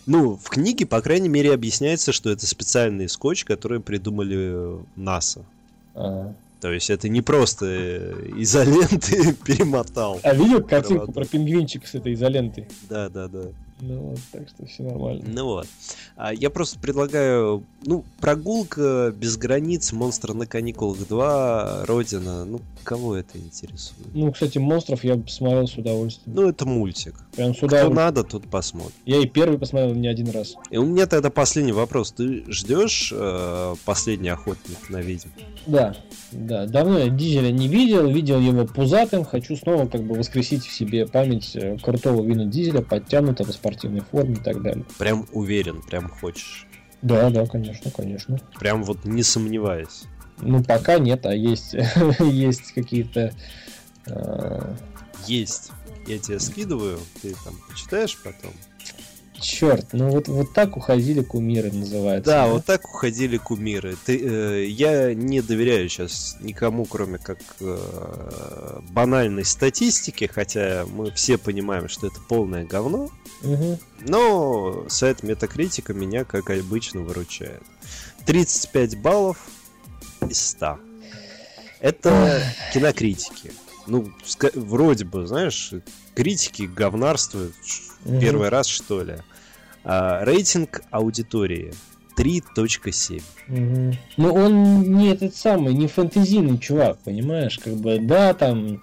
Ну, 0.09 0.37
в 0.37 0.49
книге, 0.51 0.87
по 0.87 1.01
крайней 1.03 1.29
мере, 1.29 1.53
объясняется, 1.53 2.13
что 2.13 2.31
это 2.31 2.47
специальный 2.47 3.09
скотч, 3.09 3.45
который 3.45 3.81
придумали 3.81 4.79
НАСА. 4.95 5.45
А, 5.97 6.33
То 6.61 6.73
есть 6.73 6.91
это 6.91 7.09
не 7.09 7.23
просто 7.23 8.15
изоленты 8.37 9.35
перемотал. 9.45 10.21
А 10.23 10.33
видел 10.33 10.63
картинку 10.63 11.11
про 11.11 11.25
пингвинчика 11.25 11.89
с 11.89 11.97
этой 11.97 12.15
изолентой? 12.15 12.69
Да, 12.89 13.09
да, 13.09 13.27
да. 13.27 13.49
Ну 13.81 13.99
вот, 14.01 14.19
так 14.33 14.49
что 14.49 14.65
все 14.67 14.83
нормально. 14.85 15.23
Ну 15.27 15.45
вот. 15.45 15.67
А 16.17 16.33
я 16.33 16.49
просто 16.49 16.79
предлагаю, 16.79 17.63
ну, 17.85 18.05
прогулка 18.21 19.13
без 19.15 19.37
границ, 19.37 19.93
монстр 19.93 20.33
на 20.33 20.47
каникулах 20.47 21.07
2, 21.07 21.85
Родина. 21.87 22.45
Ну, 22.47 22.61
кого 22.85 23.17
это 23.17 23.37
интересует? 23.39 24.09
Ну, 24.15 24.33
кстати, 24.33 24.57
монстров 24.57 25.05
я 25.05 25.17
посмотрел 25.17 25.67
с 25.67 25.77
удовольствием. 25.77 26.35
Ну, 26.35 26.49
это 26.49 26.65
мультик. 26.65 27.15
Прям 27.35 27.53
с 27.53 27.59
Кто 27.59 27.67
удовольствием. 27.67 27.97
надо, 27.97 28.25
тот 28.25 28.49
посмотрит. 28.49 28.95
Я 29.05 29.19
и 29.19 29.27
первый 29.27 29.59
посмотрел 29.59 29.95
не 29.95 30.09
один 30.09 30.31
раз. 30.31 30.55
И 30.71 30.79
у 30.79 30.85
меня 30.87 31.07
тогда 31.07 31.29
последний 31.29 31.73
вопрос. 31.73 32.13
Ты 32.13 32.51
ждешь 32.51 33.13
э, 33.15 33.75
последний 33.85 34.31
охотник 34.31 34.89
на 34.89 35.03
ведьм? 35.03 35.29
Да, 35.67 35.95
да. 36.33 36.67
Давно 36.67 36.99
я 36.99 37.09
Дизеля 37.11 37.51
не 37.51 37.69
видел, 37.69 38.09
видел 38.09 38.41
его 38.41 38.65
пузатым. 38.65 39.25
Хочу 39.25 39.55
снова 39.57 39.87
как 39.87 40.03
бы 40.03 40.15
воскресить 40.15 40.65
в 40.65 40.73
себе 40.73 41.07
память 41.07 41.55
э, 41.57 41.77
крутого 41.83 42.25
Вина 42.25 42.47
Дизеля, 42.47 42.81
подтянутого 42.81 43.53
в 43.53 43.66
спортивной 43.67 44.01
форме 44.03 44.35
и 44.35 44.41
так 44.41 44.63
далее. 44.63 44.85
Прям 44.99 45.27
уверен, 45.33 45.83
прям 45.83 46.09
хочешь. 46.09 46.67
Да, 47.03 47.31
да, 47.31 47.47
конечно, 47.47 47.91
конечно. 47.91 48.39
Прям 48.59 48.85
вот 48.85 49.05
не 49.05 49.23
сомневаясь. 49.23 50.05
Ну, 50.41 50.63
пока 50.63 50.99
нет, 50.99 51.25
а 51.27 51.35
есть, 51.35 51.75
есть 52.21 52.73
какие-то... 52.73 53.33
э, 54.07 54.75
Есть. 55.27 55.71
Я 56.07 56.19
тебе 56.19 56.39
скидываю, 56.39 56.99
ты 57.23 57.35
там 57.45 57.55
почитаешь 57.69 58.17
потом. 58.23 58.53
черт, 59.41 59.89
ну 59.93 60.09
вот, 60.11 60.29
вот 60.29 60.53
так 60.55 60.77
уходили 60.77 61.21
кумиры, 61.23 61.73
называется. 61.73 62.31
Да, 62.31 62.47
вот 62.49 62.65
так 62.65 62.85
уходили 62.85 63.37
кумиры. 63.39 63.97
Ты, 64.05 64.19
э, 64.19 64.65
я 64.67 65.15
не 65.15 65.41
доверяю 65.43 65.89
сейчас 65.89 66.37
никому, 66.41 66.85
кроме 66.85 67.19
как 67.19 67.39
э, 67.61 68.81
банальной 68.91 69.45
статистике, 69.45 70.29
хотя 70.29 70.85
мы 70.91 71.11
все 71.13 71.39
понимаем, 71.39 71.89
что 71.89 72.07
это 72.07 72.21
полное 72.29 72.65
говно. 72.65 73.09
Мгм. 73.43 73.79
Но 74.01 74.87
сайт 74.89 75.23
Метакритика 75.23 75.93
меня, 75.95 76.25
как 76.25 76.51
обычно, 76.51 77.03
выручает. 77.03 77.63
35 78.25 78.97
баллов 79.01 79.39
из 80.29 80.41
100. 80.49 80.79
Это 81.81 82.43
кинокритики. 82.73 83.53
Ну, 83.87 84.11
вроде 84.55 85.05
бы, 85.05 85.27
знаешь, 85.27 85.73
критики 86.15 86.63
говнарствуют 86.63 87.55
Мгм. 88.05 88.21
первый 88.21 88.49
раз, 88.49 88.67
что 88.67 89.03
ли. 89.03 89.19
А, 89.85 90.25
рейтинг 90.25 90.83
аудитории 90.91 91.73
3.7. 92.17 93.23
Мгм. 93.47 93.97
Ну, 94.17 94.33
он 94.35 94.83
не 94.83 95.11
этот 95.11 95.37
самый, 95.37 95.75
не 95.75 95.87
фэнтезийный 95.87 96.59
чувак, 96.59 96.99
понимаешь? 97.05 97.59
Как 97.59 97.75
бы, 97.75 97.99
да, 98.01 98.35
там, 98.35 98.83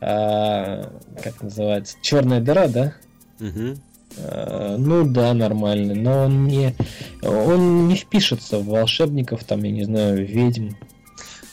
а, 0.00 0.92
как 1.22 1.42
называется, 1.42 1.96
черная 2.02 2.40
дыра, 2.40 2.68
да? 2.68 2.94
Мгм. 3.40 3.80
А, 4.18 4.76
ну 4.78 5.04
да, 5.04 5.34
нормальный, 5.34 5.94
но 5.94 6.24
он 6.24 6.46
не, 6.46 6.74
он 7.22 7.88
не 7.88 7.96
впишется 7.96 8.58
в 8.58 8.66
волшебников, 8.66 9.44
там, 9.44 9.62
я 9.62 9.70
не 9.72 9.84
знаю, 9.84 10.26
ведьм. 10.26 10.70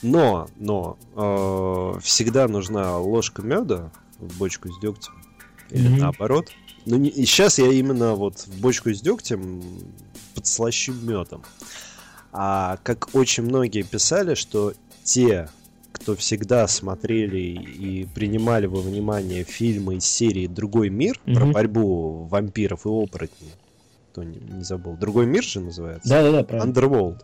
Но, 0.02 0.48
но 0.56 0.98
э, 1.14 2.00
всегда 2.00 2.48
нужна 2.48 2.98
ложка 2.98 3.42
меда 3.42 3.90
в 4.18 4.36
бочку 4.38 4.68
с 4.72 4.80
дегтем. 4.80 5.12
Или 5.70 5.88
Мгм. 5.88 5.98
наоборот. 5.98 6.50
Ну, 6.86 6.96
не, 6.96 7.08
и 7.08 7.24
сейчас 7.24 7.58
я 7.58 7.66
именно 7.70 8.14
вот 8.14 8.40
в 8.40 8.60
бочку 8.60 8.92
с 8.92 9.00
дегтем 9.00 9.62
подслащу 10.34 10.92
медом. 10.92 11.42
А 12.32 12.78
как 12.82 13.14
очень 13.14 13.44
многие 13.44 13.82
писали, 13.82 14.34
что 14.34 14.72
те, 15.04 15.48
кто 16.02 16.16
всегда 16.16 16.66
смотрели 16.66 17.38
и 17.38 18.06
принимали 18.14 18.66
во 18.66 18.80
внимание 18.80 19.44
фильмы 19.44 19.96
из 19.96 20.04
серии 20.04 20.46
«Другой 20.46 20.90
мир» 20.90 21.18
про 21.24 21.44
Мгм. 21.44 21.52
борьбу 21.52 22.24
вампиров 22.24 22.86
и 22.86 22.88
оборотней, 22.88 23.52
кто 24.10 24.22
не, 24.24 24.38
не 24.38 24.64
забыл. 24.64 24.96
«Другой 24.96 25.26
мир» 25.26 25.44
же 25.44 25.60
называется? 25.60 26.08
Да-да-да, 26.08 26.42
правильно. 26.42 26.70
Underworld. 26.72 27.20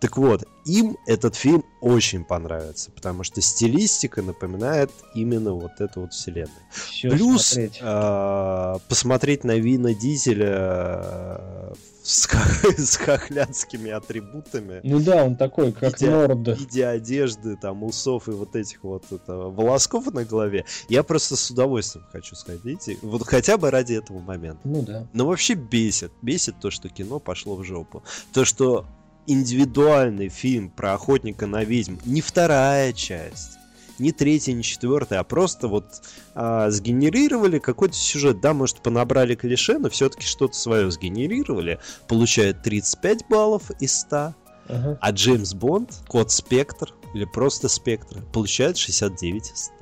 Так 0.00 0.16
вот, 0.16 0.44
им 0.66 0.96
этот 1.06 1.34
фильм 1.36 1.64
очень 1.80 2.24
понравится, 2.24 2.90
потому 2.90 3.22
что 3.22 3.40
стилистика 3.40 4.20
напоминает 4.22 4.90
именно 5.14 5.52
вот 5.54 5.80
эту 5.80 6.02
вот 6.02 6.12
вселенную. 6.12 6.50
Всё 6.70 7.10
Плюс 7.10 7.46
смотреть. 7.46 7.78
а, 7.82 8.78
посмотреть 8.88 9.44
на 9.44 9.56
Вина 9.58 9.94
Дизеля 9.94 10.54
а, 10.58 11.72
с, 12.02 12.28
с 12.78 12.96
хохлядскими 12.96 13.90
атрибутами. 13.90 14.80
Ну 14.84 15.00
да, 15.00 15.24
он 15.24 15.36
такой, 15.36 15.72
как 15.72 16.00
Видя- 16.00 16.10
Норд. 16.28 16.48
в 16.56 16.60
виде 16.60 16.86
одежды, 16.86 17.56
там, 17.56 17.82
усов 17.84 18.28
и 18.28 18.32
вот 18.32 18.54
этих 18.56 18.82
вот 18.84 19.04
это, 19.10 19.34
волосков 19.34 20.06
на 20.12 20.24
голове, 20.24 20.64
я 20.88 21.02
просто 21.02 21.36
с 21.36 21.50
удовольствием 21.50 22.04
хочу 22.12 22.34
сходить. 22.36 22.88
и 22.88 22.98
Вот 23.02 23.26
хотя 23.26 23.56
бы 23.56 23.70
ради 23.70 23.94
этого 23.94 24.18
момента. 24.20 24.60
Ну 24.64 24.82
да. 24.82 25.06
Но 25.12 25.26
вообще 25.26 25.54
бесит. 25.54 26.12
Бесит 26.22 26.56
то, 26.60 26.70
что 26.70 26.88
кино 26.88 27.18
пошло 27.18 27.56
в 27.56 27.64
жопу. 27.64 28.02
То, 28.32 28.44
что 28.44 28.86
индивидуальный 29.26 30.28
фильм 30.28 30.70
про 30.70 30.94
охотника 30.94 31.46
на 31.46 31.64
ведьм, 31.64 31.96
не 32.04 32.20
вторая 32.20 32.92
часть, 32.92 33.58
не 33.98 34.12
третья, 34.12 34.52
не 34.52 34.62
четвертая, 34.62 35.20
а 35.20 35.24
просто 35.24 35.68
вот 35.68 36.02
а, 36.34 36.70
сгенерировали 36.70 37.58
какой-то 37.58 37.94
сюжет. 37.94 38.40
Да, 38.40 38.52
может, 38.52 38.82
понабрали 38.82 39.34
клише, 39.34 39.78
но 39.78 39.88
все-таки 39.88 40.26
что-то 40.26 40.54
свое 40.54 40.90
сгенерировали. 40.90 41.78
Получает 42.08 42.62
35 42.62 43.28
баллов 43.28 43.70
из 43.80 44.00
100. 44.00 44.34
Ага. 44.68 44.98
А 45.00 45.10
Джеймс 45.12 45.54
Бонд, 45.54 46.02
код 46.08 46.30
Спектр 46.30 46.92
или 47.14 47.24
просто 47.24 47.68
Спектр, 47.68 48.22
получает 48.32 48.76
69 48.76 49.52
из 49.52 49.64
100. 49.64 49.75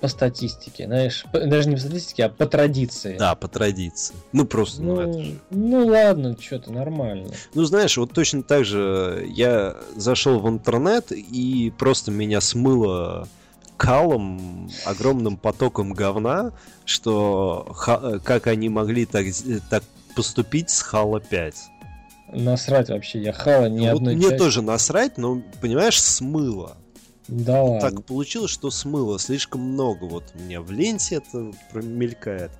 По 0.00 0.08
статистике, 0.08 0.86
знаешь, 0.86 1.26
по- 1.30 1.40
даже 1.40 1.68
не 1.68 1.74
по 1.74 1.80
статистике, 1.82 2.24
а 2.24 2.28
по 2.30 2.46
традиции. 2.46 3.16
Да, 3.18 3.34
по 3.34 3.48
традиции. 3.48 4.14
Ну, 4.32 4.46
просто, 4.46 4.80
ну, 4.82 5.00
это 5.00 5.06
Ну, 5.18 5.22
же... 5.24 5.38
ну 5.50 5.86
ладно, 5.86 6.36
что-то 6.40 6.72
нормально. 6.72 7.28
Ну, 7.54 7.64
знаешь, 7.64 7.98
вот 7.98 8.12
точно 8.12 8.42
так 8.42 8.64
же 8.64 9.26
я 9.28 9.76
зашел 9.96 10.40
в 10.40 10.48
интернет 10.48 11.12
и 11.12 11.70
просто 11.78 12.10
меня 12.10 12.40
смыло 12.40 13.28
калом, 13.76 14.70
огромным 14.86 15.36
потоком 15.36 15.92
говна, 15.92 16.52
что 16.84 17.66
ха- 17.74 18.00
э, 18.02 18.18
как 18.22 18.46
они 18.46 18.68
могли 18.68 19.06
так, 19.06 19.26
з- 19.26 19.60
так 19.70 19.82
поступить 20.16 20.70
с 20.70 20.80
Хала 20.82 21.20
5. 21.20 21.54
Насрать 22.32 22.88
вообще, 22.90 23.20
я 23.20 23.32
хала 23.32 23.66
ни 23.68 23.88
вот 23.88 23.96
одной 23.96 24.14
мне 24.14 24.24
части. 24.24 24.38
тоже 24.38 24.62
насрать, 24.62 25.18
но, 25.18 25.42
понимаешь, 25.60 26.00
смыло. 26.00 26.76
Да 27.30 27.62
ладно. 27.62 27.80
Так 27.80 28.04
получилось, 28.04 28.50
что 28.50 28.70
смыло 28.70 29.18
слишком 29.18 29.60
много. 29.60 30.04
Вот 30.04 30.24
у 30.34 30.42
меня 30.42 30.60
в 30.60 30.70
ленте 30.70 31.16
это 31.16 31.52
промелькает. 31.72 32.50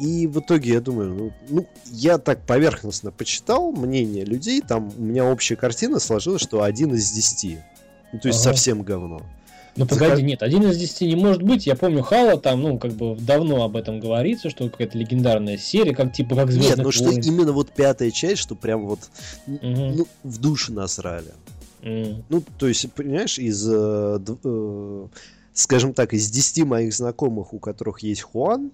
И 0.00 0.26
в 0.26 0.40
итоге 0.40 0.74
я 0.74 0.80
думаю, 0.80 1.14
ну, 1.14 1.32
ну, 1.48 1.66
я 1.86 2.18
так 2.18 2.46
поверхностно 2.46 3.10
почитал 3.10 3.72
мнение 3.72 4.24
людей, 4.24 4.60
там 4.60 4.92
у 4.96 5.02
меня 5.02 5.24
общая 5.24 5.56
картина 5.56 5.98
сложилась, 5.98 6.42
что 6.42 6.62
один 6.62 6.94
из 6.94 7.10
десяти. 7.10 7.58
Ну, 8.12 8.20
то 8.20 8.28
есть 8.28 8.40
Ага. 8.40 8.54
совсем 8.54 8.82
говно. 8.82 9.22
Ну 9.76 9.86
погоди, 9.86 10.22
нет, 10.22 10.42
один 10.42 10.68
из 10.68 10.76
десяти 10.76 11.06
не 11.06 11.16
может 11.16 11.42
быть. 11.42 11.66
Я 11.66 11.76
помню 11.76 12.02
Хала, 12.02 12.38
там, 12.38 12.60
ну, 12.60 12.78
как 12.78 12.92
бы 12.92 13.16
давно 13.16 13.62
об 13.62 13.76
этом 13.76 14.00
говорится, 14.00 14.50
что 14.50 14.68
какая-то 14.68 14.98
легендарная 14.98 15.58
серия, 15.58 15.94
как 15.94 16.12
типа 16.12 16.34
как 16.34 16.46
Нет, 16.48 16.54
Звездных 16.54 16.84
ну 16.86 16.92
что 16.92 17.10
именно 17.10 17.52
вот 17.52 17.70
пятая 17.70 18.10
часть, 18.10 18.42
что 18.42 18.54
прям 18.54 18.86
вот 18.86 19.00
Мгм. 19.46 19.96
ну, 19.96 20.06
в 20.24 20.38
душу 20.38 20.72
насрали. 20.72 21.32
Ну, 21.82 22.42
то 22.58 22.66
есть, 22.68 22.92
понимаешь, 22.92 23.38
из, 23.38 23.66
э, 23.68 24.18
э, 24.44 25.06
скажем 25.52 25.94
так, 25.94 26.12
из 26.12 26.30
10 26.30 26.64
моих 26.64 26.92
знакомых, 26.92 27.54
у 27.54 27.58
которых 27.58 28.00
есть 28.00 28.22
Хуан, 28.22 28.70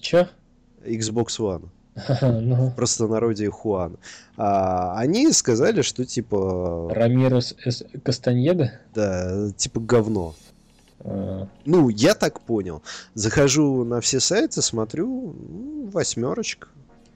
Чё? 0.00 0.28
Xbox 0.84 1.38
One, 1.38 1.68
Ну, 2.40 2.72
просто 2.76 3.06
народе 3.06 3.50
Хуан, 3.50 3.98
а, 4.36 4.96
они 4.98 5.30
сказали, 5.32 5.82
что 5.82 6.04
типа, 6.04 6.88
Рамирос. 6.90 7.54
Кастаньеда? 8.02 8.72
да, 8.94 9.50
типа 9.56 9.80
говно. 9.80 10.34
А, 11.00 11.48
Ну, 11.64 11.88
я 11.88 12.14
так 12.14 12.40
понял. 12.40 12.82
Захожу 13.14 13.84
на 13.84 14.00
все 14.00 14.20
сайты, 14.20 14.62
смотрю, 14.62 15.34
ну, 15.36 15.90
восьмерочка. 15.92 16.68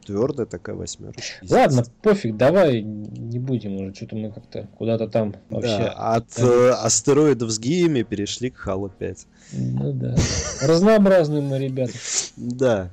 Твердая 0.05 0.47
такая 0.47 0.75
восьмерочка. 0.75 1.45
Ладно, 1.49 1.85
пофиг, 2.03 2.37
давай 2.37 2.83
не 2.83 3.39
будем 3.39 3.77
уже, 3.77 3.95
что-то 3.95 4.17
мы 4.17 4.33
как-то 4.33 4.69
куда-то 4.77 5.07
там 5.09 5.35
вообще. 5.49 5.79
Да, 5.79 5.93
от 6.15 6.27
Да. 6.37 6.43
э, 6.45 6.71
астероидов 6.71 7.51
с 7.51 7.59
геями 7.61 8.03
перешли 8.03 8.51
к 8.51 8.67
Halo 8.67 8.91
5. 8.97 9.27
Ну 9.53 9.93
да. 9.93 10.17
Разнообразные 10.61 11.41
мы 11.41 11.59
ребята. 11.59 11.93
Да. 12.37 12.91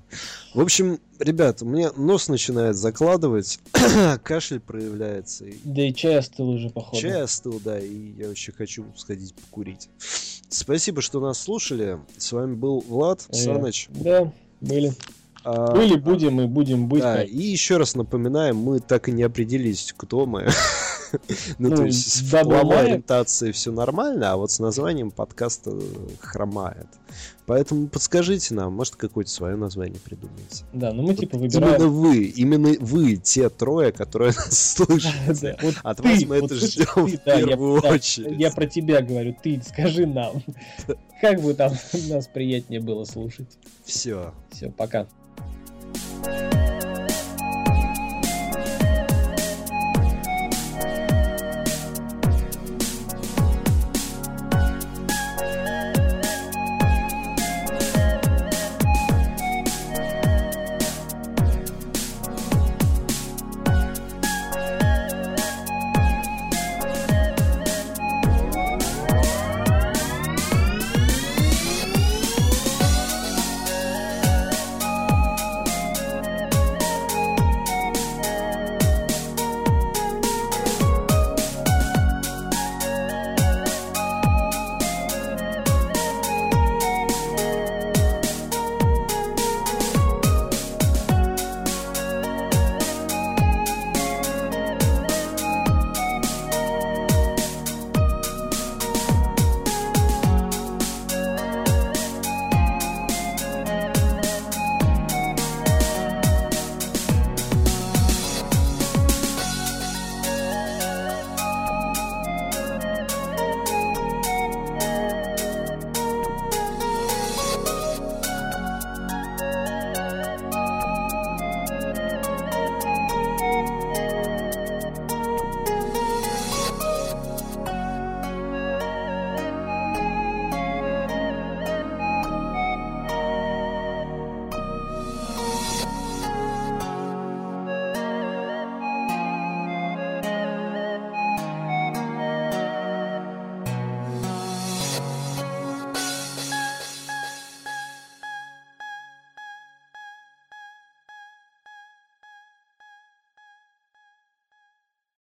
В 0.54 0.62
общем, 0.62 1.00
ребят, 1.20 1.62
меня 1.62 1.92
нос 1.96 2.28
начинает 2.28 2.76
закладывать, 2.76 3.60
кашель 4.24 4.60
проявляется. 4.60 5.46
Да 5.64 5.82
и 5.84 5.94
чай 5.94 6.18
остыл 6.20 6.50
уже, 6.50 6.70
походу. 6.70 7.02
Чай 7.02 7.22
остыл, 7.22 7.60
да, 7.64 7.80
и 7.80 8.14
я 8.18 8.30
очень 8.30 8.54
хочу 8.54 8.86
сходить 8.96 9.34
покурить. 9.36 9.90
Спасибо, 10.50 11.02
что 11.02 11.20
нас 11.20 11.40
слушали. 11.40 12.00
С 12.18 12.32
вами 12.32 12.56
был 12.56 12.82
Влад, 12.88 13.26
Э, 13.30 13.34
Саныч. 13.34 13.88
Да, 13.90 14.32
были. 14.62 14.94
А, 15.44 15.72
Были, 15.74 15.96
будем 15.98 16.42
и 16.42 16.46
будем 16.46 16.88
быть. 16.88 17.02
Да, 17.02 17.24
и 17.24 17.38
еще 17.42 17.78
раз 17.78 17.96
напоминаем, 17.96 18.58
мы 18.58 18.80
так 18.80 19.08
и 19.10 19.12
не 19.12 19.24
определились, 19.24 19.94
кто 19.96 20.26
мы. 20.26 20.48
Ну, 21.58 21.70
Ну, 21.70 21.76
то 21.76 21.86
есть 21.86 22.08
с 22.08 22.22
да, 22.30 22.44
половой 22.44 22.62
бывает. 22.66 22.88
ориентацией 22.90 23.52
все 23.52 23.72
нормально, 23.72 24.32
а 24.34 24.38
вот 24.38 24.52
с 24.52 24.60
названием 24.60 25.10
подкаста 25.10 25.76
хромает. 26.20 26.86
Поэтому 27.48 27.88
подскажите 27.88 28.54
нам, 28.54 28.74
может, 28.74 28.96
какое-то 28.96 29.32
свое 29.32 29.56
название 29.56 30.00
придумаете. 30.00 30.66
Да, 30.72 30.94
ну 30.94 31.02
мы 31.02 31.16
типа 31.16 31.38
Именно 31.38 31.50
выбираем. 31.50 31.92
вы, 31.94 32.24
именно 32.26 32.76
вы, 32.80 33.16
те 33.16 33.50
трое, 33.50 33.92
которые 33.92 34.34
нас 34.38 34.76
слышат. 34.76 35.14
Вот 35.64 35.76
От 35.82 35.98
ты, 35.98 36.04
вас 36.04 36.26
мы 36.26 36.42
вот 36.42 36.52
это 36.52 36.56
ждем 36.64 36.86
ты, 36.94 37.02
в 37.18 37.24
да, 37.26 37.34
я- 37.40 37.48
первую 37.48 37.82
да, 37.82 37.90
очередь. 37.90 38.40
Я 38.40 38.52
про 38.52 38.68
тебя 38.68 39.02
говорю, 39.02 39.36
ты 39.42 39.60
скажи 39.68 40.06
нам, 40.06 40.44
как 41.22 41.42
бы 41.42 41.56
там 41.56 41.74
нас 42.08 42.28
приятнее 42.28 42.82
было 42.82 43.04
слушать. 43.06 43.58
Все. 43.84 44.32
Все, 44.52 44.70
пока. 44.70 45.08